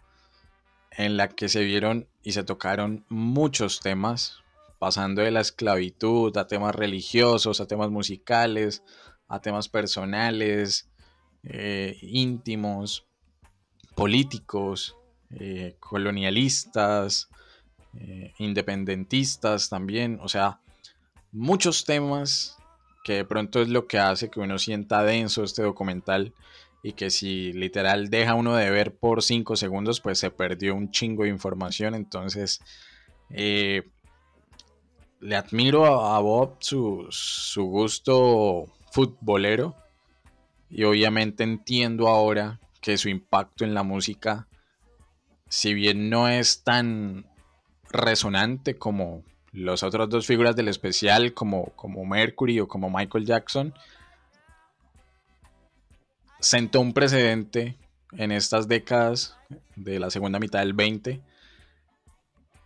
en 0.89 1.17
la 1.17 1.27
que 1.27 1.49
se 1.49 1.63
vieron 1.63 2.07
y 2.23 2.31
se 2.31 2.43
tocaron 2.43 3.05
muchos 3.09 3.79
temas, 3.79 4.37
pasando 4.79 5.21
de 5.21 5.29
la 5.29 5.41
esclavitud 5.41 6.35
a 6.35 6.47
temas 6.47 6.73
religiosos, 6.73 7.61
a 7.61 7.67
temas 7.67 7.91
musicales, 7.91 8.81
a 9.27 9.39
temas 9.39 9.69
personales, 9.69 10.88
eh, 11.43 11.97
íntimos, 12.01 13.05
políticos, 13.95 14.95
eh, 15.31 15.75
colonialistas, 15.79 17.29
eh, 17.97 18.33
independentistas 18.39 19.69
también, 19.69 20.19
o 20.21 20.27
sea, 20.27 20.59
muchos 21.31 21.85
temas 21.85 22.57
que 23.03 23.13
de 23.13 23.25
pronto 23.25 23.61
es 23.61 23.69
lo 23.69 23.87
que 23.87 23.99
hace 23.99 24.29
que 24.29 24.39
uno 24.39 24.59
sienta 24.59 25.03
denso 25.03 25.43
este 25.43 25.63
documental 25.63 26.33
y 26.83 26.93
que 26.93 27.09
si 27.09 27.53
literal 27.53 28.09
deja 28.09 28.35
uno 28.35 28.55
de 28.55 28.69
ver 28.69 28.95
por 28.95 29.23
cinco 29.23 29.55
segundos, 29.55 30.01
pues 30.01 30.19
se 30.19 30.31
perdió 30.31 30.75
un 30.75 30.91
chingo 30.91 31.23
de 31.23 31.29
información, 31.29 31.95
entonces 31.95 32.61
le 35.19 35.35
admiro 35.35 35.85
a, 35.85 36.19
Bob 36.19 36.57
su, 36.59 37.09
gusto 37.57 38.65
futbolero 38.91 39.75
y 40.69 40.83
obviamente 40.83 41.43
entiendo 41.43 42.07
ahora 42.07 42.59
que 42.81 42.97
su 42.97 43.09
impacto 43.09 43.65
en 43.65 43.73
la 43.73 43.83
música, 43.83 44.47
si 45.47 45.73
bien 45.73 46.09
no 46.09 46.27
es 46.27 46.63
tan 46.63 47.25
resonante 47.91 48.77
como 48.77 49.23
las 49.51 49.83
otras 49.83 50.09
dos 50.09 50.27
figuras 50.27 50.55
del 50.55 50.67
especial, 50.67 51.33
como, 51.33 51.65
como 51.75 52.05
Mercury 52.05 52.59
o 52.59 52.67
como 52.67 52.89
Michael 52.89 53.25
Jackson, 53.25 53.73
sentó 56.39 56.81
un 56.81 56.93
precedente 56.93 57.75
en 58.13 58.31
estas 58.31 58.67
décadas 58.67 59.37
de 59.75 59.99
la 59.99 60.09
segunda 60.11 60.39
mitad 60.39 60.59
del 60.59 60.73
20. 60.73 61.21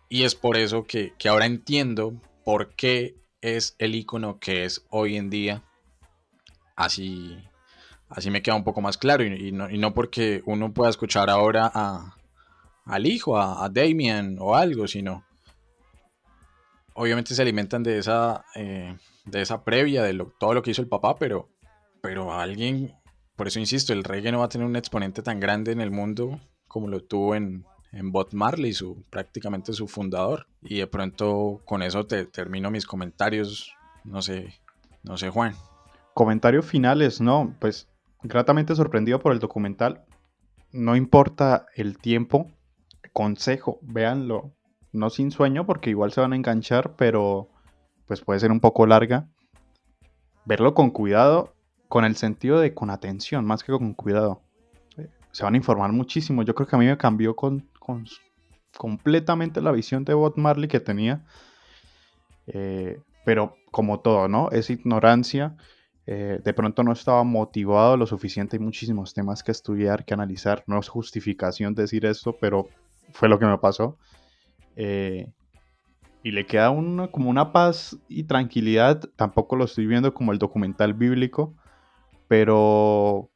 Y 0.09 0.23
es 0.23 0.35
por 0.35 0.57
eso 0.57 0.83
que, 0.83 1.13
que 1.17 1.29
ahora 1.29 1.45
entiendo 1.45 2.13
por 2.43 2.75
qué 2.75 3.15
es 3.41 3.75
el 3.79 3.95
icono 3.95 4.39
que 4.39 4.65
es 4.65 4.85
hoy 4.89 5.15
en 5.15 5.29
día. 5.29 5.63
Así, 6.75 7.37
así 8.15 8.29
me 8.29 8.41
queda 8.41 8.55
un 8.55 8.63
poco 8.63 8.81
más 8.81 8.97
claro. 8.97 9.23
Y, 9.23 9.51
no, 9.51 9.93
porque 9.93 10.41
uno 10.45 10.73
pueda 10.73 10.89
escuchar 10.89 11.29
ahora 11.29 11.71
a, 11.73 12.15
al 12.85 13.05
hijo, 13.05 13.37
a, 13.37 13.69
Damien 13.69 14.37
o 14.39 14.55
algo, 14.55 14.87
sino 14.87 15.23
obviamente 16.95 17.33
se 17.33 17.41
alimentan 17.41 17.83
de 17.83 17.97
esa, 17.97 18.45
eh, 18.55 18.97
de 19.25 19.41
esa 19.41 19.63
previa, 19.63 20.03
de 20.03 20.25
todo 20.39 20.53
lo 20.53 20.61
que 20.61 20.71
hizo 20.71 20.81
el 20.81 20.87
papá, 20.87 21.15
pero, 21.17 21.49
pero 22.01 22.33
alguien, 22.33 22.93
por 23.35 23.47
eso 23.47 23.59
insisto, 23.59 23.93
el 23.93 24.03
reggae 24.03 24.31
no 24.31 24.39
va 24.39 24.45
a 24.45 24.49
tener 24.49 24.67
un 24.67 24.75
exponente 24.75 25.23
tan 25.23 25.39
grande 25.39 25.71
en 25.71 25.81
el 25.81 25.91
mundo 25.91 26.39
como 26.73 26.87
lo 26.87 27.03
tuvo 27.03 27.35
en, 27.35 27.65
en 27.91 28.11
Bob 28.11 28.29
Marley, 28.31 28.73
su, 28.73 29.05
prácticamente 29.11 29.73
su 29.73 29.87
fundador. 29.87 30.47
Y 30.63 30.79
de 30.79 30.87
pronto 30.87 31.61
con 31.65 31.83
eso 31.83 32.05
te 32.07 32.25
termino 32.25 32.71
mis 32.71 32.87
comentarios. 32.87 33.71
No 34.03 34.23
sé, 34.23 34.59
no 35.03 35.15
sé, 35.17 35.29
Juan. 35.29 35.55
Comentarios 36.15 36.65
finales, 36.65 37.21
no, 37.21 37.55
pues 37.59 37.87
gratamente 38.23 38.75
sorprendido 38.75 39.19
por 39.19 39.33
el 39.33 39.39
documental. 39.39 40.05
No 40.71 40.95
importa 40.95 41.67
el 41.75 41.97
tiempo, 41.97 42.47
consejo, 43.11 43.79
véanlo, 43.81 44.53
no 44.91 45.09
sin 45.09 45.31
sueño 45.31 45.65
porque 45.65 45.89
igual 45.89 46.11
se 46.11 46.21
van 46.21 46.33
a 46.33 46.35
enganchar, 46.35 46.95
pero 46.95 47.49
pues 48.07 48.21
puede 48.21 48.39
ser 48.39 48.51
un 48.51 48.59
poco 48.59 48.85
larga. 48.85 49.29
Verlo 50.45 50.73
con 50.73 50.89
cuidado, 50.91 51.53
con 51.87 52.05
el 52.05 52.15
sentido 52.15 52.59
de 52.59 52.73
con 52.73 52.89
atención, 52.89 53.45
más 53.45 53.63
que 53.63 53.71
con 53.71 53.93
cuidado. 53.93 54.41
Se 55.31 55.43
van 55.43 55.55
a 55.55 55.57
informar 55.57 55.91
muchísimo. 55.91 56.43
Yo 56.43 56.53
creo 56.53 56.67
que 56.67 56.75
a 56.75 56.79
mí 56.79 56.85
me 56.85 56.97
cambió 56.97 57.35
con, 57.35 57.69
con 57.79 58.05
completamente 58.77 59.61
la 59.61 59.71
visión 59.71 60.03
de 60.05 60.13
Bob 60.13 60.33
Marley 60.37 60.67
que 60.67 60.79
tenía. 60.79 61.23
Eh, 62.47 63.01
pero 63.25 63.55
como 63.71 64.01
todo, 64.01 64.27
¿no? 64.27 64.49
Es 64.51 64.69
ignorancia. 64.69 65.55
Eh, 66.05 66.41
de 66.43 66.53
pronto 66.53 66.83
no 66.83 66.91
estaba 66.91 67.23
motivado 67.23 67.97
lo 67.97 68.05
suficiente. 68.05 68.57
Hay 68.57 68.63
muchísimos 68.63 69.13
temas 69.13 69.43
que 69.43 69.51
estudiar, 69.51 70.05
que 70.05 70.13
analizar. 70.13 70.63
No 70.67 70.79
es 70.79 70.89
justificación 70.89 71.73
decir 71.75 72.05
esto, 72.05 72.35
pero 72.39 72.67
fue 73.11 73.29
lo 73.29 73.39
que 73.39 73.45
me 73.45 73.57
pasó. 73.57 73.97
Eh, 74.75 75.31
y 76.23 76.31
le 76.31 76.45
queda 76.45 76.69
una, 76.69 77.07
como 77.07 77.29
una 77.29 77.51
paz 77.51 77.97
y 78.07 78.23
tranquilidad. 78.23 79.01
Tampoco 79.15 79.55
lo 79.55 79.65
estoy 79.65 79.85
viendo 79.85 80.13
como 80.13 80.31
el 80.31 80.39
documental 80.39 80.93
bíblico, 80.93 81.55
pero 82.27 83.29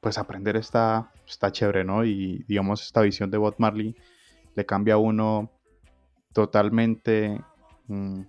pues 0.00 0.18
aprender 0.18 0.56
está, 0.56 1.10
está 1.26 1.50
chévere, 1.50 1.84
¿no? 1.84 2.04
Y 2.04 2.44
digamos, 2.46 2.82
esta 2.82 3.00
visión 3.00 3.30
de 3.30 3.38
Bob 3.38 3.54
Marley 3.58 3.96
le 4.54 4.66
cambia 4.66 4.94
a 4.94 4.98
uno 4.98 5.50
totalmente 6.32 7.40
mm, 7.86 8.20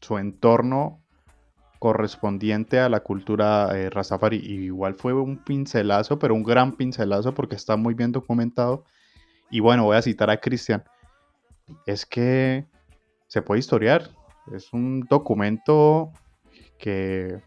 su 0.00 0.18
entorno 0.18 1.01
correspondiente 1.82 2.78
a 2.78 2.88
la 2.88 3.00
cultura 3.00 3.76
eh, 3.76 3.90
Rastafari. 3.90 4.36
Y 4.36 4.66
igual 4.66 4.94
fue 4.94 5.12
un 5.14 5.38
pincelazo, 5.38 6.16
pero 6.16 6.32
un 6.32 6.44
gran 6.44 6.76
pincelazo 6.76 7.34
porque 7.34 7.56
está 7.56 7.74
muy 7.74 7.94
bien 7.94 8.12
documentado. 8.12 8.84
Y 9.50 9.58
bueno, 9.58 9.82
voy 9.82 9.96
a 9.96 10.02
citar 10.02 10.30
a 10.30 10.36
Cristian. 10.36 10.84
Es 11.84 12.06
que 12.06 12.66
se 13.26 13.42
puede 13.42 13.58
historiar. 13.58 14.10
Es 14.54 14.72
un 14.72 15.00
documento 15.10 16.12
que, 16.78 17.42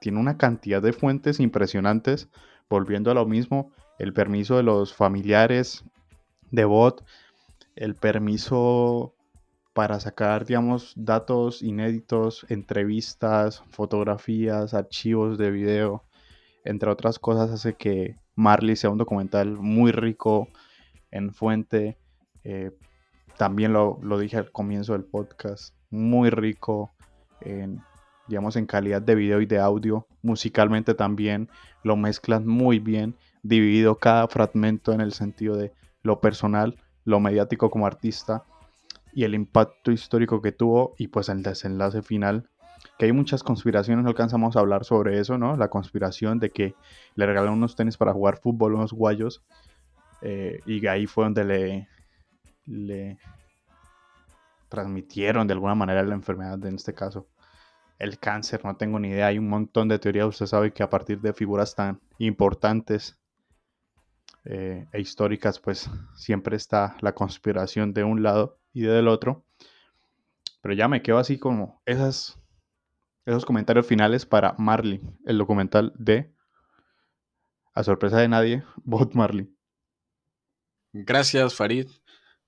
tiene 0.00 0.20
una 0.20 0.38
cantidad 0.38 0.80
de 0.80 0.92
fuentes 0.92 1.40
impresionantes. 1.40 2.28
Volviendo 2.70 3.10
a 3.10 3.14
lo 3.14 3.26
mismo, 3.26 3.72
el 3.98 4.12
permiso 4.12 4.56
de 4.56 4.62
los 4.62 4.94
familiares 4.94 5.82
de 6.52 6.64
bot, 6.64 7.04
el 7.74 7.96
permiso 7.96 9.16
para 9.74 9.98
sacar, 9.98 10.46
digamos, 10.46 10.92
datos 10.96 11.60
inéditos, 11.60 12.46
entrevistas, 12.48 13.64
fotografías, 13.70 14.72
archivos 14.72 15.36
de 15.36 15.50
video, 15.50 16.04
entre 16.64 16.88
otras 16.90 17.18
cosas, 17.18 17.50
hace 17.50 17.74
que 17.74 18.16
Marley 18.36 18.76
sea 18.76 18.90
un 18.90 18.98
documental 18.98 19.58
muy 19.58 19.90
rico 19.90 20.48
en 21.10 21.34
fuente. 21.34 21.98
Eh, 22.44 22.70
también 23.36 23.72
lo, 23.72 23.98
dije 24.18 24.36
al 24.36 24.52
comienzo 24.52 24.92
del 24.92 25.04
podcast, 25.04 25.74
muy 25.90 26.30
rico 26.30 26.94
en, 27.40 27.82
digamos, 28.28 28.54
en 28.54 28.66
calidad 28.66 29.02
de 29.02 29.16
video 29.16 29.40
y 29.40 29.46
de 29.46 29.58
audio. 29.58 30.06
Musicalmente 30.22 30.94
también 30.94 31.50
lo 31.82 31.96
mezclan 31.96 32.46
muy 32.46 32.78
bien, 32.78 33.16
dividido 33.42 33.96
cada 33.96 34.28
fragmento 34.28 34.92
en 34.92 35.00
el 35.00 35.12
sentido 35.12 35.56
de 35.56 35.72
lo 36.02 36.20
personal, 36.20 36.78
lo 37.04 37.18
mediático 37.18 37.70
como 37.70 37.86
artista 37.86 38.44
y 39.14 39.24
el 39.24 39.34
impacto 39.34 39.92
histórico 39.92 40.42
que 40.42 40.52
tuvo 40.52 40.94
y 40.98 41.08
pues 41.08 41.28
el 41.28 41.42
desenlace 41.42 42.02
final 42.02 42.50
que 42.98 43.06
hay 43.06 43.12
muchas 43.12 43.42
conspiraciones, 43.42 44.02
no 44.04 44.10
alcanzamos 44.10 44.56
a 44.56 44.60
hablar 44.60 44.84
sobre 44.84 45.18
eso, 45.18 45.38
¿no? 45.38 45.56
La 45.56 45.68
conspiración 45.68 46.38
de 46.38 46.50
que 46.50 46.74
le 47.14 47.26
regalaron 47.26 47.54
unos 47.54 47.76
tenis 47.76 47.96
para 47.96 48.12
jugar 48.12 48.36
fútbol, 48.36 48.74
unos 48.74 48.92
guayos, 48.92 49.42
eh, 50.20 50.60
y 50.66 50.86
ahí 50.86 51.06
fue 51.06 51.24
donde 51.24 51.44
le, 51.44 51.88
le 52.66 53.18
transmitieron 54.68 55.46
de 55.46 55.54
alguna 55.54 55.74
manera 55.74 56.02
la 56.02 56.14
enfermedad, 56.14 56.64
en 56.66 56.74
este 56.74 56.94
caso 56.94 57.26
el 57.98 58.18
cáncer, 58.18 58.64
no 58.64 58.76
tengo 58.76 58.98
ni 58.98 59.08
idea, 59.08 59.28
hay 59.28 59.38
un 59.38 59.48
montón 59.48 59.88
de 59.88 59.98
teorías, 59.98 60.26
usted 60.26 60.46
sabe 60.46 60.72
que 60.72 60.82
a 60.82 60.90
partir 60.90 61.20
de 61.20 61.32
figuras 61.32 61.74
tan 61.74 62.00
importantes 62.18 63.18
eh, 64.44 64.86
e 64.92 65.00
históricas, 65.00 65.58
pues 65.58 65.90
siempre 66.14 66.56
está 66.56 66.96
la 67.00 67.14
conspiración 67.14 67.94
de 67.94 68.04
un 68.04 68.22
lado 68.22 68.58
y 68.72 68.82
del 68.82 69.08
otro. 69.08 69.44
Pero 70.60 70.74
ya 70.74 70.88
me 70.88 71.02
quedo 71.02 71.18
así 71.18 71.38
como 71.38 71.82
esas, 71.86 72.38
esos 73.24 73.44
comentarios 73.44 73.86
finales 73.86 74.26
para 74.26 74.54
Marley, 74.58 75.00
el 75.26 75.38
documental 75.38 75.92
de, 75.96 76.32
a 77.74 77.82
sorpresa 77.82 78.18
de 78.18 78.28
nadie, 78.28 78.64
Bob 78.84 79.14
Marley. 79.14 79.48
Gracias, 80.92 81.54
Farid. 81.54 81.88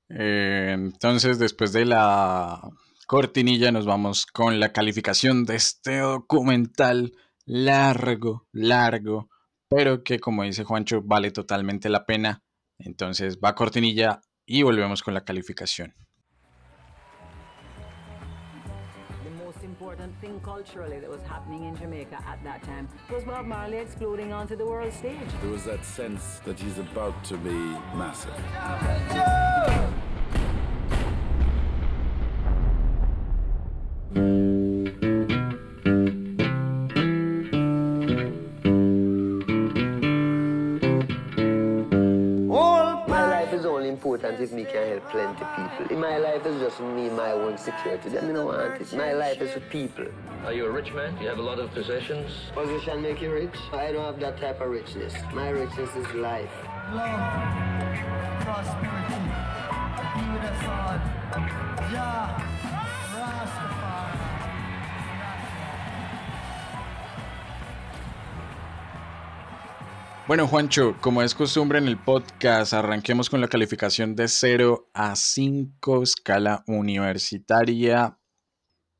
Eh, 0.09 0.73
entonces, 0.73 1.39
después 1.39 1.73
de 1.73 1.85
la 1.85 2.61
cortinilla, 3.07 3.73
nos 3.73 3.87
vamos 3.87 4.27
con 4.27 4.61
la 4.61 4.73
calificación 4.73 5.45
de 5.45 5.57
este 5.57 5.99
documental 5.99 7.13
largo, 7.45 8.47
largo, 8.53 9.31
pero 9.69 10.03
que 10.03 10.19
como 10.19 10.43
dice 10.43 10.65
Juancho, 10.65 11.03
vale 11.03 11.31
totalmente 11.31 11.89
la 11.89 12.07
pena. 12.07 12.43
Entonces 12.79 13.39
va 13.39 13.55
cortinilla 13.55 14.21
y 14.47 14.63
volvemos 14.63 15.03
con 15.03 15.15
la 15.15 15.25
calificación. 15.25 15.95
important 19.79 20.21
thing 20.21 20.41
culturally 20.41 20.99
that 21.01 21.11
was 21.11 21.23
happening 21.23 21.65
in 21.65 21.77
Jamaica 21.77 22.19
at 22.27 22.43
that 22.43 22.63
time 22.63 22.89
was 23.13 23.25
Bob 23.25 23.47
Marley 23.47 23.77
exploding 23.77 24.33
onto 24.33 24.57
the 24.57 24.65
world 24.65 24.93
stage. 24.93 25.19
There 25.43 25.51
was 25.51 25.65
that 25.65 25.85
sense 25.85 26.41
that 26.45 26.59
he's 26.59 26.79
about 26.79 27.23
to 27.25 27.37
be 27.37 27.51
massive. 27.95 28.33
Important 44.27 44.41
if 44.41 44.53
me 44.53 44.65
can 44.65 44.89
help 44.89 45.11
plenty 45.11 45.45
people. 45.57 45.95
In 45.95 46.01
my 46.01 46.19
life, 46.19 46.43
it's 46.45 46.61
just 46.61 46.81
me, 46.81 47.09
my 47.11 47.33
own 47.33 47.59
security. 47.59 48.09
Then 48.09 48.27
me 48.27 48.35
no 48.35 48.47
want 48.47 48.81
it. 48.81 48.93
My 48.93 49.13
life 49.13 49.41
is 49.41 49.55
with 49.55 49.69
people. 49.71 50.07
Are 50.45 50.53
you 50.53 50.67
a 50.67 50.71
rich 50.71 50.93
man? 50.93 51.15
Do 51.17 51.23
you 51.23 51.29
have 51.29 51.39
a 51.39 51.43
lot 51.43 51.59
of 51.59 51.71
possessions? 51.73 52.31
Position 52.53 53.03
make 53.03 53.21
you 53.21 53.33
rich? 53.33 53.55
I 53.73 53.93
don't 53.93 54.05
have 54.05 54.21
that 54.21 54.41
type 54.41 54.61
of 54.61 54.71
richness. 54.71 55.15
My 55.35 55.51
richness 55.51 55.91
is 55.97 56.15
life. 56.15 56.51
Love, 56.93 57.19
prosperity, 58.43 59.23
be 60.15 60.25
with 60.33 60.45
us 60.45 60.65
all. 60.65 60.99
Yeah, 61.93 62.66
Bueno, 70.27 70.49
Juancho, 70.49 70.97
como 71.01 71.23
es 71.23 71.37
costumbre 71.37 71.79
en 71.79 71.87
el 71.87 71.99
podcast, 71.99 72.73
arranquemos 72.73 73.31
con 73.31 73.41
la 73.41 73.47
calificación 73.47 74.17
de 74.17 74.27
0 74.27 74.91
a 74.93 75.15
5, 75.15 76.03
escala 76.03 76.65
universitaria. 76.67 78.19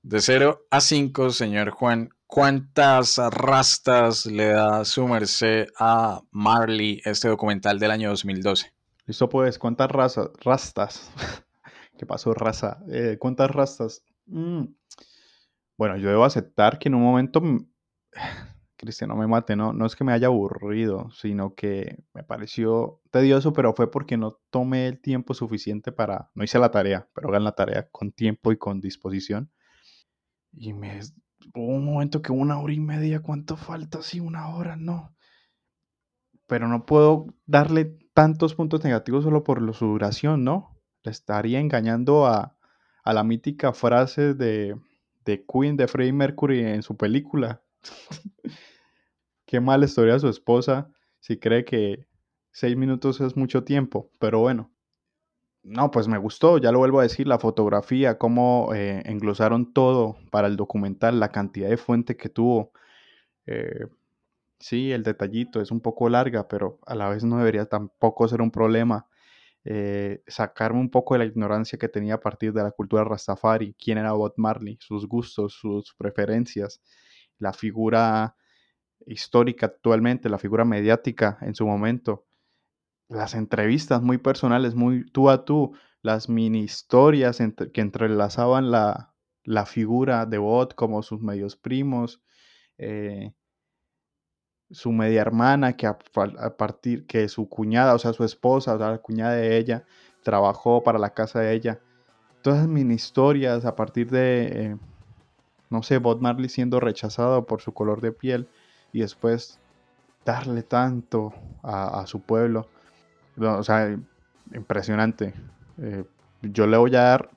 De 0.05 0.21
0 0.21 0.67
a 0.71 0.81
5, 0.81 1.31
señor 1.31 1.71
Juan, 1.71 2.11
¿cuántas 2.29 3.19
rastas 3.19 4.27
le 4.27 4.51
da 4.51 4.85
su 4.85 5.09
merced 5.09 5.67
a 5.81 6.23
Marley 6.31 7.03
este 7.05 7.27
documental 7.27 7.81
del 7.81 7.91
año 7.91 8.11
2012? 8.11 8.73
Listo, 9.07 9.29
pues, 9.29 9.59
¿cuántas 9.59 9.91
razas, 9.91 10.31
rastas? 10.45 11.11
¿Qué 11.99 12.07
pasó, 12.07 12.35
raza? 12.35 12.79
Eh, 12.89 13.17
¿Cuántas 13.19 13.51
rastas? 13.51 14.05
Mm. 14.27 14.67
Bueno, 15.77 15.97
yo 15.97 16.09
debo 16.09 16.25
aceptar 16.25 16.79
que 16.79 16.89
en 16.89 16.95
un 16.95 17.03
momento 17.03 17.43
No 19.07 19.17
me 19.17 19.27
mate, 19.27 19.57
no, 19.57 19.73
no 19.73 19.87
es 19.87 19.97
que 19.97 20.05
me 20.05 20.13
haya 20.13 20.29
aburrido, 20.29 21.11
sino 21.11 21.55
que 21.55 22.05
me 22.15 22.23
pareció 22.23 23.01
tedioso, 23.11 23.53
pero 23.53 23.75
fue 23.75 23.91
porque 23.91 24.17
no 24.17 24.39
tomé 24.51 24.87
el 24.87 25.01
tiempo 25.01 25.35
suficiente 25.35 25.93
para, 25.93 26.31
no 26.35 26.45
hice 26.45 26.59
la 26.59 26.71
tarea, 26.71 27.09
pero 27.15 27.29
hagan 27.29 27.45
la 27.45 27.53
tarea 27.53 27.89
con 27.91 28.13
tiempo 28.13 28.53
y 28.53 28.57
con 28.57 28.81
disposición. 28.81 29.51
Y 30.53 30.73
me 30.73 31.01
hubo 31.55 31.75
un 31.75 31.85
momento 31.85 32.23
que 32.23 32.33
una 32.33 32.59
hora 32.59 32.73
y 32.73 32.81
media, 32.81 33.21
¿cuánto 33.21 33.57
falta? 33.57 34.03
Sí, 34.03 34.21
una 34.21 34.55
hora, 34.55 34.77
no. 34.77 35.15
Pero 36.47 36.69
no 36.69 36.87
puedo 36.87 37.27
darle 37.47 37.99
tantos 38.15 38.55
puntos 38.55 38.85
negativos 38.85 39.25
solo 39.25 39.45
por 39.45 39.75
su 39.75 39.87
duración, 39.87 40.45
¿no? 40.45 40.79
Le 41.03 41.11
estaría 41.11 41.61
engañando 41.61 42.27
a, 42.27 42.57
a 43.03 43.13
la 43.13 43.25
mítica 43.25 43.73
frase 43.73 44.35
de, 44.35 44.77
de 45.25 45.45
Queen 45.45 45.77
de 45.77 45.89
Freddie 45.89 46.13
Mercury 46.13 46.61
en 46.61 46.83
su 46.83 46.97
película. 46.97 47.63
Qué 49.47 49.61
mala 49.61 49.85
historia 49.85 50.19
su 50.19 50.29
esposa 50.29 50.91
si 51.21 51.39
cree 51.39 51.65
que 51.65 52.07
seis 52.53 52.77
minutos 52.77 53.21
es 53.21 53.37
mucho 53.37 53.65
tiempo, 53.65 54.11
pero 54.19 54.41
bueno. 54.41 54.73
No, 55.63 55.91
pues 55.91 56.07
me 56.09 56.19
gustó, 56.19 56.59
ya 56.59 56.71
lo 56.73 56.79
vuelvo 56.79 57.01
a 57.01 57.05
decir, 57.05 57.27
la 57.27 57.41
fotografía, 57.41 58.19
cómo 58.19 58.73
eh, 58.75 59.03
englosaron 59.07 59.73
todo 59.73 60.17
para 60.31 60.47
el 60.47 60.57
documental, 60.57 61.19
la 61.19 61.33
cantidad 61.33 61.69
de 61.69 61.77
fuente 61.77 62.17
que 62.17 62.29
tuvo. 62.29 62.73
Eh, 63.47 63.87
sí, 64.61 64.93
el 64.93 65.03
detallito 65.03 65.61
es 65.61 65.71
un 65.73 65.81
poco 65.81 66.09
larga, 66.09 66.49
pero 66.49 66.81
a 66.87 66.95
la 66.95 67.09
vez 67.09 67.25
no 67.25 67.39
debería 67.39 67.67
tampoco 67.67 68.29
ser 68.29 68.43
un 68.43 68.51
problema. 68.53 69.09
Eh, 69.65 70.23
sacarme 70.29 70.81
un 70.81 70.91
poco 70.91 71.15
de 71.15 71.21
la 71.21 71.27
ignorancia 71.27 71.79
que 71.79 71.89
tenía 71.89 72.15
a 72.15 72.21
partir 72.21 72.53
de 72.53 72.63
la 72.63 72.73
cultura 72.73 73.05
Rastafari, 73.05 73.75
quién 73.75 73.99
era 73.99 74.13
Bob 74.13 74.35
Marley, 74.37 74.79
sus 74.81 75.09
gustos, 75.09 75.55
sus 75.55 75.95
preferencias, 75.95 76.81
la 77.39 77.53
figura 77.53 78.37
histórica 79.07 79.67
actualmente, 79.67 80.29
la 80.29 80.39
figura 80.39 80.65
mediática 80.65 81.39
en 81.41 81.55
su 81.55 81.67
momento, 81.67 82.27
las 83.09 83.35
entrevistas 83.35 84.03
muy 84.03 84.19
personales, 84.19 84.75
muy 84.75 85.05
tú 85.11 85.31
a 85.31 85.45
tú, 85.45 85.75
las 86.03 86.29
mini 86.29 86.61
historias 86.61 87.39
que 87.73 87.81
entrelazaban 87.81 88.71
la, 88.71 89.15
la, 89.45 89.67
figura 89.67 90.27
de 90.27 90.39
Bot 90.39 90.75
como 90.75 91.03
sus 91.03 91.21
medios 91.21 91.57
primos, 91.57 92.23
eh, 92.79 93.33
su 94.71 94.93
media 94.93 95.21
hermana, 95.21 95.77
que 95.77 95.87
a, 95.87 95.99
partir 96.57 97.07
que 97.07 97.29
su 97.29 97.49
cuñada, 97.49 97.95
o 97.95 97.99
sea, 97.99 98.13
su 98.13 98.25
esposa, 98.25 98.75
o 98.75 98.79
sea, 98.79 98.91
la 98.91 98.99
cuñada 98.99 99.35
de 99.35 99.57
ella, 99.57 99.85
trabajó 100.23 100.83
para 100.83 100.99
la 100.99 101.11
casa 101.15 101.41
de 101.41 101.53
ella. 101.55 101.81
todas 102.43 102.61
esas 102.61 102.69
mini 102.69 102.95
historias 102.95 103.65
a 103.65 103.77
partir 103.77 104.11
de, 104.11 104.47
eh, 104.47 104.77
no 105.71 105.83
sé, 105.83 105.99
Bob 105.99 106.21
Marley 106.21 106.49
siendo 106.49 106.81
rechazado 106.81 107.47
por 107.47 107.63
su 107.63 107.73
color 107.73 108.01
de 108.01 108.13
piel 108.13 108.49
y 108.93 109.01
después 109.01 109.59
darle 110.25 110.63
tanto 110.63 111.33
a, 111.63 112.05
su 112.07 112.21
pueblo. 112.21 112.69
O 113.39 113.63
sea, 113.63 113.97
impresionante. 114.53 115.35
Eh, 115.79 116.05
yo 116.43 116.67
le 116.67 116.77
voy 116.77 116.95
a 116.97 117.03
dar 117.03 117.31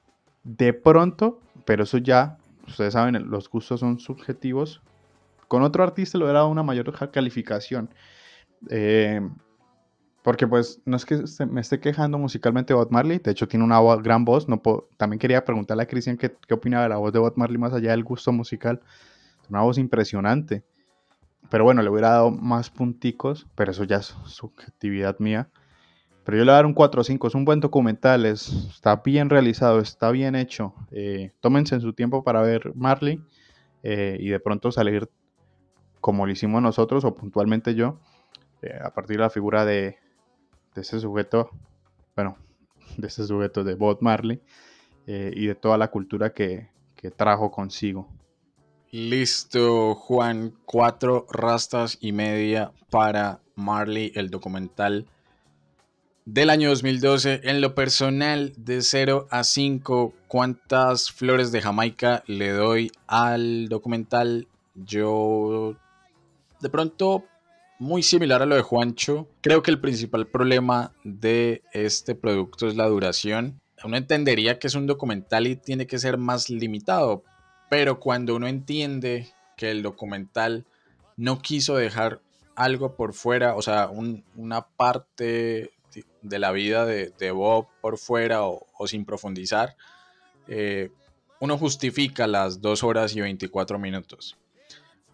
de 0.44 0.74
pronto, 0.74 1.40
pero 1.66 1.84
eso 1.84 1.98
ya, 1.98 2.38
ustedes 2.68 2.94
saben, 2.94 3.30
los 3.30 3.50
gustos 3.50 3.80
son 3.80 4.00
subjetivos. 4.00 4.82
Con 5.48 5.64
otro 5.64 5.84
artista 5.84 6.18
le 6.18 6.26
hubiera 6.26 6.40
dado 6.40 6.52
una 6.52 6.64
mayor 6.64 6.92
calificación. 7.12 7.90
Eh, 8.70 9.22
porque 10.22 10.48
pues 10.48 10.82
no 10.86 10.98
es 10.98 11.06
que 11.06 11.24
me 11.46 11.62
esté 11.62 11.80
quejando 11.80 12.18
musicalmente 12.18 12.74
de 12.74 12.78
Bob 12.78 12.92
Marley, 12.92 13.20
de 13.20 13.32
hecho 13.32 13.48
tiene 13.48 13.64
una 13.64 13.80
gran 13.96 14.26
voz. 14.26 14.48
También 14.98 15.20
quería 15.20 15.46
preguntarle 15.46 15.84
a 15.84 15.88
Cristian 15.88 16.18
qué, 16.18 16.36
qué 16.48 16.54
opinaba 16.54 16.84
de 16.84 16.90
la 16.90 16.98
voz 16.98 17.14
de 17.14 17.20
Bob 17.20 17.34
Marley 17.38 17.58
más 17.58 17.74
allá 17.74 17.92
del 17.92 18.04
gusto 18.04 18.32
musical. 18.32 18.82
Una 19.50 19.62
voz 19.62 19.78
impresionante. 19.78 20.64
Pero 21.50 21.64
bueno, 21.64 21.82
le 21.82 21.90
hubiera 21.90 22.10
dado 22.10 22.32
más 22.32 22.70
punticos, 22.70 23.48
pero 23.56 23.72
eso 23.72 23.84
ya 23.84 23.98
es 23.98 24.16
subjetividad 24.26 25.18
mía. 25.20 25.50
Pero 26.24 26.38
yo 26.38 26.46
le 26.46 26.52
voy 26.52 26.54
a 26.54 26.56
dar 26.58 26.66
un 26.68 26.74
4 26.74 27.02
o 27.02 27.04
5. 27.04 27.28
Es 27.28 27.36
un 27.36 27.46
buen 27.46 27.60
documental, 27.60 28.26
está 28.26 28.98
bien 28.98 29.30
realizado, 29.30 29.80
está 29.80 30.12
bien 30.12 30.36
hecho. 30.36 30.76
Eh, 30.92 31.32
tómense 31.40 31.74
en 31.74 31.82
su 31.82 31.94
tiempo 31.94 32.24
para 32.24 32.42
ver 32.42 32.72
Marley 32.76 33.20
eh, 33.82 34.18
y 34.20 34.30
de 34.30 34.40
pronto 34.40 34.72
salir 34.72 35.10
como 36.02 36.26
lo 36.26 36.32
hicimos 36.32 36.62
nosotros 36.62 37.04
o 37.04 37.16
puntualmente 37.16 37.74
yo, 37.74 38.00
eh, 38.62 38.78
a 38.80 38.94
partir 38.94 39.18
de 39.18 39.24
la 39.24 39.30
figura 39.30 39.66
de, 39.66 39.98
de 40.76 40.82
ese 40.82 41.00
sujeto, 41.00 41.50
bueno, 42.16 42.38
de 42.98 43.08
ese 43.08 43.26
sujeto 43.26 43.64
de 43.64 43.76
Bob 43.76 43.98
Marley 44.02 44.42
y 45.08 45.48
de 45.48 45.56
toda 45.56 45.80
la 45.80 45.90
cultura 45.90 46.34
que, 46.34 46.70
que 46.96 47.10
trajo 47.10 47.50
consigo. 47.50 48.08
Listo, 48.92 49.94
Juan, 49.94 50.56
cuatro 50.66 51.28
rastas 51.30 52.00
y 52.02 52.12
media 52.12 52.72
para 52.90 53.40
Marley, 53.54 54.12
el 54.16 54.32
documental 54.32 55.06
del 56.26 56.50
año 56.50 56.70
2012. 56.70 57.42
En 57.44 57.62
lo 57.62 57.76
personal, 57.76 58.52
de 58.58 58.82
0 58.82 59.28
a 59.30 59.44
5, 59.44 60.14
¿cuántas 60.28 61.12
flores 61.12 61.52
de 61.52 61.62
Jamaica 61.62 62.24
le 62.26 62.50
doy 62.50 62.92
al 63.06 63.70
documental? 63.70 64.48
Yo, 64.74 65.76
de 66.60 66.70
pronto, 66.70 67.26
muy 67.78 68.02
similar 68.02 68.42
a 68.42 68.48
lo 68.48 68.56
de 68.56 68.64
Juancho, 68.64 69.28
creo 69.42 69.62
que 69.62 69.70
el 69.70 69.80
principal 69.80 70.26
problema 70.26 70.96
de 71.04 71.62
este 71.74 72.16
producto 72.16 72.68
es 72.68 72.76
la 72.76 72.88
duración. 72.88 73.62
Uno 73.84 73.98
entendería 73.98 74.58
que 74.58 74.66
es 74.66 74.74
un 74.74 74.88
documental 74.88 75.46
y 75.46 75.56
tiene 75.58 75.86
que 75.86 76.00
ser 76.00 76.18
más 76.18 76.50
limitado, 76.50 77.24
pero 77.70 78.00
cuando 78.00 78.36
uno 78.36 78.48
entiende 78.48 79.32
que 79.56 79.72
el 79.72 79.84
documental 79.84 80.66
no 81.16 81.40
quiso 81.40 81.76
dejar 81.76 82.22
algo 82.56 82.96
por 82.96 83.14
fuera, 83.14 83.56
o 83.56 83.62
sea, 83.62 83.90
una 83.90 84.68
parte 84.68 85.72
de 86.22 86.40
la 86.40 86.52
vida 86.52 86.86
de, 86.86 87.32
Bob 87.32 87.68
por 87.82 87.98
fuera 87.98 88.44
o, 88.44 88.88
sin 88.88 89.06
profundizar, 89.06 89.76
eh, 90.48 90.90
uno 91.40 91.58
justifica 91.58 92.28
las 92.28 92.62
2 92.62 92.84
horas 92.84 93.16
y 93.16 93.22
24 93.22 93.80
minutos. 93.80 94.38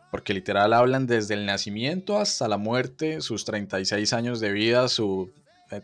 Porque 0.10 0.34
literal 0.34 0.74
hablan 0.74 1.08
desde 1.08 1.34
el 1.34 1.46
nacimiento 1.46 2.18
hasta 2.18 2.48
la 2.48 2.58
muerte, 2.58 3.22
sus 3.22 3.44
36 3.46 4.14
años 4.14 4.40
de 4.40 4.52
vida, 4.52 4.86
eh, 5.72 5.82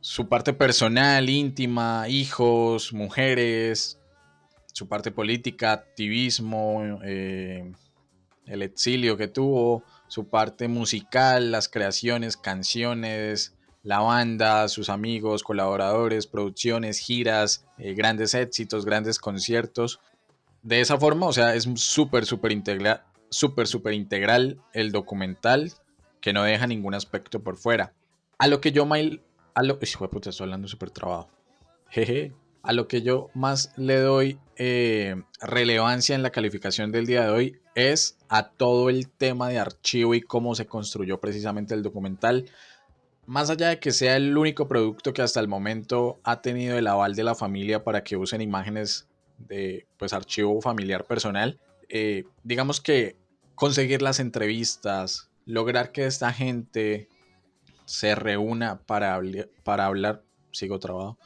su 0.00 0.28
parte 0.28 0.52
personal, 0.52 1.28
íntima, 1.28 2.08
hijos, 2.08 2.92
mujeres, 2.92 3.98
su 4.72 4.88
parte 4.88 5.10
política, 5.10 5.72
activismo, 5.72 7.00
eh, 7.04 7.72
el 8.46 8.62
exilio 8.62 9.16
que 9.16 9.28
tuvo, 9.28 9.84
su 10.08 10.28
parte 10.28 10.68
musical, 10.68 11.52
las 11.52 11.68
creaciones, 11.68 12.36
canciones, 12.36 13.54
la 13.82 14.00
banda, 14.00 14.68
sus 14.68 14.88
amigos, 14.88 15.42
colaboradores, 15.42 16.26
producciones, 16.26 16.98
giras, 16.98 17.66
eh, 17.78 17.94
grandes 17.94 18.34
éxitos, 18.34 18.84
grandes 18.84 19.18
conciertos. 19.18 20.00
De 20.62 20.80
esa 20.80 20.98
forma, 20.98 21.26
o 21.26 21.32
sea, 21.32 21.54
es 21.54 21.68
súper, 21.76 22.24
súper 22.24 22.52
integral, 22.52 23.04
integral 23.92 24.60
el 24.72 24.92
documental 24.92 25.72
que 26.20 26.32
no 26.32 26.44
deja 26.44 26.66
ningún 26.66 26.94
aspecto 26.94 27.42
por 27.42 27.56
fuera. 27.56 27.92
A 28.38 28.46
lo 28.46 28.60
que 28.60 28.72
yo, 28.72 28.86
mail, 28.86 29.22
a 29.54 29.62
lo, 29.62 29.74
uy, 29.74 30.08
puta, 30.08 30.30
estoy 30.30 30.44
hablando 30.44 30.68
súper 30.68 30.90
trabado. 30.90 31.28
Jeje. 31.88 32.32
A 32.62 32.72
lo 32.72 32.86
que 32.86 33.02
yo 33.02 33.30
más 33.34 33.72
le 33.76 33.98
doy 33.98 34.38
eh, 34.56 35.16
relevancia 35.40 36.14
en 36.14 36.22
la 36.22 36.30
calificación 36.30 36.92
del 36.92 37.06
día 37.06 37.24
de 37.24 37.30
hoy 37.30 37.60
es 37.74 38.18
a 38.28 38.50
todo 38.50 38.88
el 38.88 39.08
tema 39.08 39.48
de 39.48 39.58
archivo 39.58 40.14
y 40.14 40.20
cómo 40.20 40.54
se 40.54 40.66
construyó 40.66 41.20
precisamente 41.20 41.74
el 41.74 41.82
documental. 41.82 42.48
Más 43.26 43.50
allá 43.50 43.68
de 43.68 43.80
que 43.80 43.90
sea 43.90 44.16
el 44.16 44.36
único 44.36 44.68
producto 44.68 45.12
que 45.12 45.22
hasta 45.22 45.40
el 45.40 45.48
momento 45.48 46.20
ha 46.22 46.40
tenido 46.40 46.78
el 46.78 46.86
aval 46.86 47.16
de 47.16 47.24
la 47.24 47.34
familia 47.34 47.82
para 47.82 48.04
que 48.04 48.16
usen 48.16 48.40
imágenes 48.40 49.08
de 49.38 49.86
pues 49.96 50.12
archivo 50.12 50.60
familiar 50.60 51.04
personal, 51.04 51.58
eh, 51.88 52.24
digamos 52.44 52.80
que 52.80 53.16
conseguir 53.54 54.02
las 54.02 54.20
entrevistas, 54.20 55.30
lograr 55.46 55.92
que 55.92 56.06
esta 56.06 56.32
gente 56.32 57.08
se 57.86 58.14
reúna 58.14 58.80
para, 58.86 59.20
para 59.64 59.86
hablar, 59.86 60.22
sigo 60.52 60.78
trabado, 60.78 61.18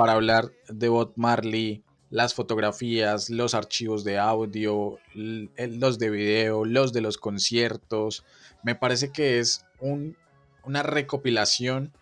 para 0.00 0.14
hablar 0.14 0.50
de 0.66 0.88
Bob 0.88 1.12
Marley, 1.16 1.84
las 2.08 2.32
fotografías, 2.32 3.28
los 3.28 3.52
archivos 3.52 4.02
de 4.02 4.18
audio, 4.18 4.98
los 5.12 5.98
de 5.98 6.08
video, 6.08 6.64
los 6.64 6.94
de 6.94 7.02
los 7.02 7.18
conciertos, 7.18 8.24
me 8.62 8.74
parece 8.74 9.12
que 9.12 9.40
es 9.40 9.66
un 9.78 10.16
una 10.64 10.82
recopilación 10.82 11.92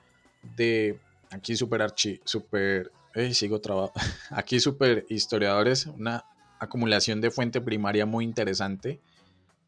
de 0.57 1.01
aquí 1.31 1.57
super 1.57 1.83
archi, 1.83 2.21
super, 2.23 2.93
sigo 3.33 3.61
trabajando, 3.61 4.01
aquí 4.31 4.61
super 4.61 5.05
historiadores, 5.09 5.87
una 5.87 6.25
acumulación 6.61 7.21
de 7.21 7.33
fuente 7.33 7.61
primaria 7.61 8.07
muy 8.07 8.25
interesante 8.25 9.01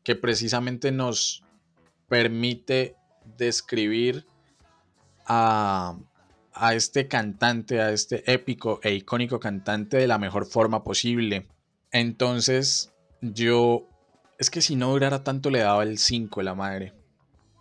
que 0.04 0.14
precisamente 0.14 0.92
nos 0.92 1.42
permite 2.08 2.94
describir 3.36 4.24
a, 5.26 5.98
a 6.52 6.74
este 6.74 7.08
cantante, 7.08 7.80
a 7.80 7.90
este 7.90 8.30
épico 8.32 8.80
e 8.82 8.94
icónico 8.94 9.40
cantante 9.40 9.96
de 9.96 10.06
la 10.06 10.18
mejor 10.18 10.46
forma 10.46 10.84
posible. 10.84 11.48
Entonces, 11.92 12.92
yo, 13.20 13.88
es 14.38 14.50
que 14.50 14.62
si 14.62 14.76
no 14.76 14.90
durara 14.90 15.24
tanto 15.24 15.50
le 15.50 15.60
daba 15.60 15.82
el 15.82 15.98
5 15.98 16.42
la 16.42 16.54
madre 16.54 17.00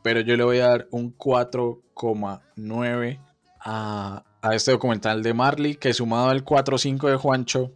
pero 0.02 0.22
yo 0.22 0.38
le 0.38 0.44
voy 0.44 0.60
a 0.60 0.68
dar 0.68 0.88
un 0.92 1.18
4,9 1.18 3.20
a, 3.62 4.24
este 4.54 4.72
documental 4.72 5.22
de 5.22 5.34
Marley, 5.34 5.76
que 5.76 5.94
sumado 5.94 6.30
al 6.30 6.46
4,5 6.46 7.10
de 7.10 7.18
Juancho, 7.18 7.74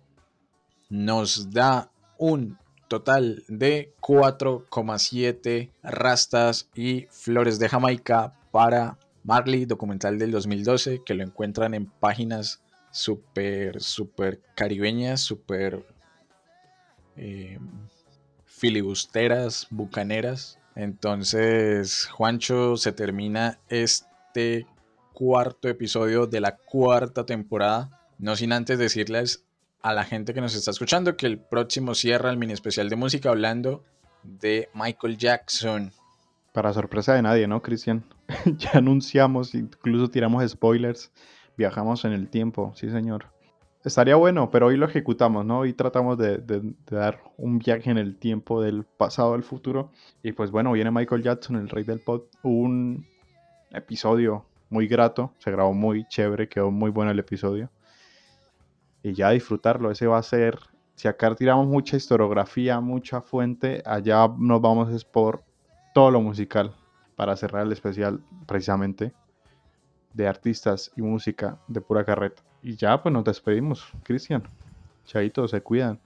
nos 0.90 1.52
da 1.52 1.92
un 2.18 2.58
total 2.88 3.44
de 3.48 3.94
4,7 4.00 5.72
rastas 5.84 6.70
y 6.74 7.08
flores 7.10 7.60
de 7.60 7.68
Jamaica 7.68 8.40
para 8.52 8.98
Marley, 9.24 9.66
documental 9.66 10.20
del 10.20 10.32
2012, 10.32 11.04
que 11.06 11.14
lo 11.14 11.24
encuentran 11.24 11.74
en 11.74 11.86
páginas 11.86 12.62
súper, 12.92 13.82
súper 13.82 14.42
caribeñas, 14.56 15.22
súper 15.22 15.86
eh, 17.16 17.58
filibusteras, 18.46 19.68
bucaneras. 19.70 20.60
Entonces, 20.76 22.08
Juancho, 22.08 22.78
se 22.78 22.92
termina 22.92 23.60
este 23.70 24.68
cuarto 25.14 25.70
episodio 25.70 26.28
de 26.28 26.42
la 26.42 26.58
cuarta 26.58 27.26
temporada. 27.26 27.90
No 28.18 28.36
sin 28.36 28.54
antes 28.54 28.80
decirles 28.80 29.46
a 29.82 29.94
la 29.94 30.06
gente 30.06 30.34
que 30.34 30.42
nos 30.42 30.56
está 30.56 30.72
escuchando 30.72 31.18
que 31.18 31.26
el 31.26 31.40
próximo 31.40 31.94
cierra 31.94 32.30
el 32.30 32.38
mini 32.38 32.54
especial 32.54 32.90
de 32.90 32.96
música 32.96 33.30
hablando 33.30 33.84
de 34.24 34.70
Michael 34.74 35.18
Jackson. 35.18 35.92
Para 36.54 36.74
sorpresa 36.74 37.14
de 37.14 37.22
nadie, 37.22 37.48
¿no, 37.48 37.62
Cristian? 37.62 38.04
ya 38.58 38.72
anunciamos, 38.74 39.56
incluso 39.56 40.10
tiramos 40.10 40.48
spoilers. 40.50 41.12
Viajamos 41.58 42.04
en 42.06 42.14
el 42.14 42.30
tiempo, 42.30 42.74
sí, 42.76 42.90
señor. 42.90 43.28
Estaría 43.84 44.16
bueno, 44.16 44.50
pero 44.50 44.68
hoy 44.68 44.78
lo 44.78 44.86
ejecutamos, 44.86 45.46
¿no? 45.46 45.60
Hoy 45.60 45.74
tratamos 45.74 46.18
de, 46.18 46.42
dar 46.90 47.22
un 47.38 47.60
viaje 47.60 47.92
en 47.92 47.98
el 47.98 48.18
tiempo 48.18 48.62
del 48.62 48.86
pasado 48.86 49.34
al 49.34 49.44
futuro. 49.44 49.92
Y 50.24 50.32
pues 50.32 50.52
bueno, 50.52 50.72
viene 50.72 50.90
Michael 50.90 51.22
Jackson, 51.22 51.58
el 51.58 51.70
rey 51.70 51.84
del 51.84 52.00
pop. 52.00 52.28
Un 52.44 53.06
episodio 53.72 54.46
muy 54.70 54.88
grato, 54.88 55.34
se 55.38 55.52
grabó 55.52 55.74
muy 55.74 56.08
chévere, 56.08 56.48
quedó 56.48 56.72
muy 56.72 56.92
bueno 56.92 57.12
el 57.12 57.20
episodio. 57.20 57.70
Y 59.04 59.14
ya 59.14 59.32
disfrutarlo, 59.32 59.92
ese 59.92 60.08
va 60.08 60.18
a 60.18 60.24
ser, 60.24 60.58
si 60.96 61.10
acá 61.10 61.36
tiramos 61.36 61.68
mucha 61.68 61.98
historiografía, 61.98 62.80
mucha 62.80 63.22
fuente, 63.22 63.84
allá 63.86 64.30
nos 64.38 64.62
vamos 64.62 64.90
es 64.92 65.04
por 65.04 65.44
todo 65.94 66.10
lo 66.10 66.22
musical 66.22 66.74
para 67.16 67.36
cerrar 67.36 67.66
el 67.66 67.72
especial 67.72 68.24
precisamente 68.46 69.14
de 70.14 70.28
artistas 70.28 70.92
y 70.96 71.02
música 71.02 71.60
de 71.68 71.82
pura 71.82 72.06
carreta. 72.06 72.44
Y 72.62 72.76
ya, 72.76 73.02
pues 73.02 73.12
nos 73.12 73.24
despedimos, 73.24 73.86
Cristian. 74.04 74.44
Chaito, 75.06 75.48
se 75.48 75.62
cuidan. 75.62 76.00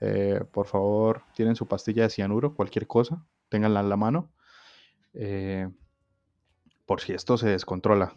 Eh, 0.00 0.44
por 0.52 0.66
favor, 0.66 1.22
tienen 1.34 1.56
su 1.56 1.66
pastilla 1.66 2.04
de 2.04 2.10
cianuro, 2.10 2.54
cualquier 2.54 2.86
cosa, 2.86 3.24
ténganla 3.48 3.80
en 3.80 3.88
la 3.88 3.96
mano. 3.96 4.30
Eh, 5.14 5.68
por 6.84 7.00
si 7.00 7.12
esto 7.12 7.36
se 7.36 7.48
descontrola. 7.48 8.14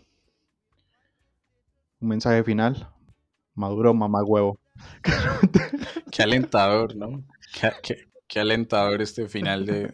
Un 2.00 2.10
mensaje 2.10 2.44
final. 2.44 2.90
Maduro, 3.56 3.94
mamá 3.94 4.24
huevo. 4.24 4.60
Qué 6.12 6.24
alentador, 6.24 6.96
¿no? 6.96 7.24
Qué, 7.82 8.08
alentador 8.38 9.02
este 9.02 9.28
final 9.28 9.66
de, 9.66 9.92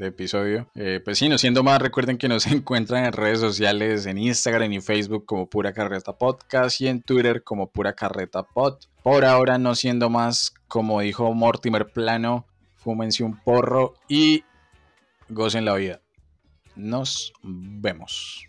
episodio. 0.00 0.68
Eh, 0.74 1.00
pues 1.02 1.18
sí, 1.18 1.28
no 1.28 1.38
siendo 1.38 1.62
más, 1.62 1.80
recuerden 1.80 2.18
que 2.18 2.28
nos 2.28 2.46
encuentran 2.48 3.04
en 3.04 3.12
redes 3.12 3.40
sociales, 3.40 4.06
en 4.06 4.18
Instagram 4.18 4.72
y 4.72 4.80
Facebook 4.80 5.24
como 5.24 5.48
Pura 5.48 5.72
Carreta 5.72 6.18
Podcast 6.18 6.80
y 6.80 6.88
en 6.88 7.02
Twitter 7.02 7.42
como 7.44 7.70
Pura 7.70 7.94
Carreta 7.94 8.42
Pod. 8.42 8.78
Por 9.02 9.24
ahora, 9.24 9.58
no 9.58 9.74
siendo 9.74 10.10
más, 10.10 10.52
como 10.66 11.00
dijo 11.00 11.32
Mortimer 11.32 11.86
Plano, 11.86 12.46
fúmense 12.76 13.22
un 13.22 13.38
porro 13.38 13.94
y 14.08 14.44
gocen 15.28 15.64
la 15.64 15.74
vida. 15.74 16.00
Nos 16.74 17.32
vemos. 17.42 18.47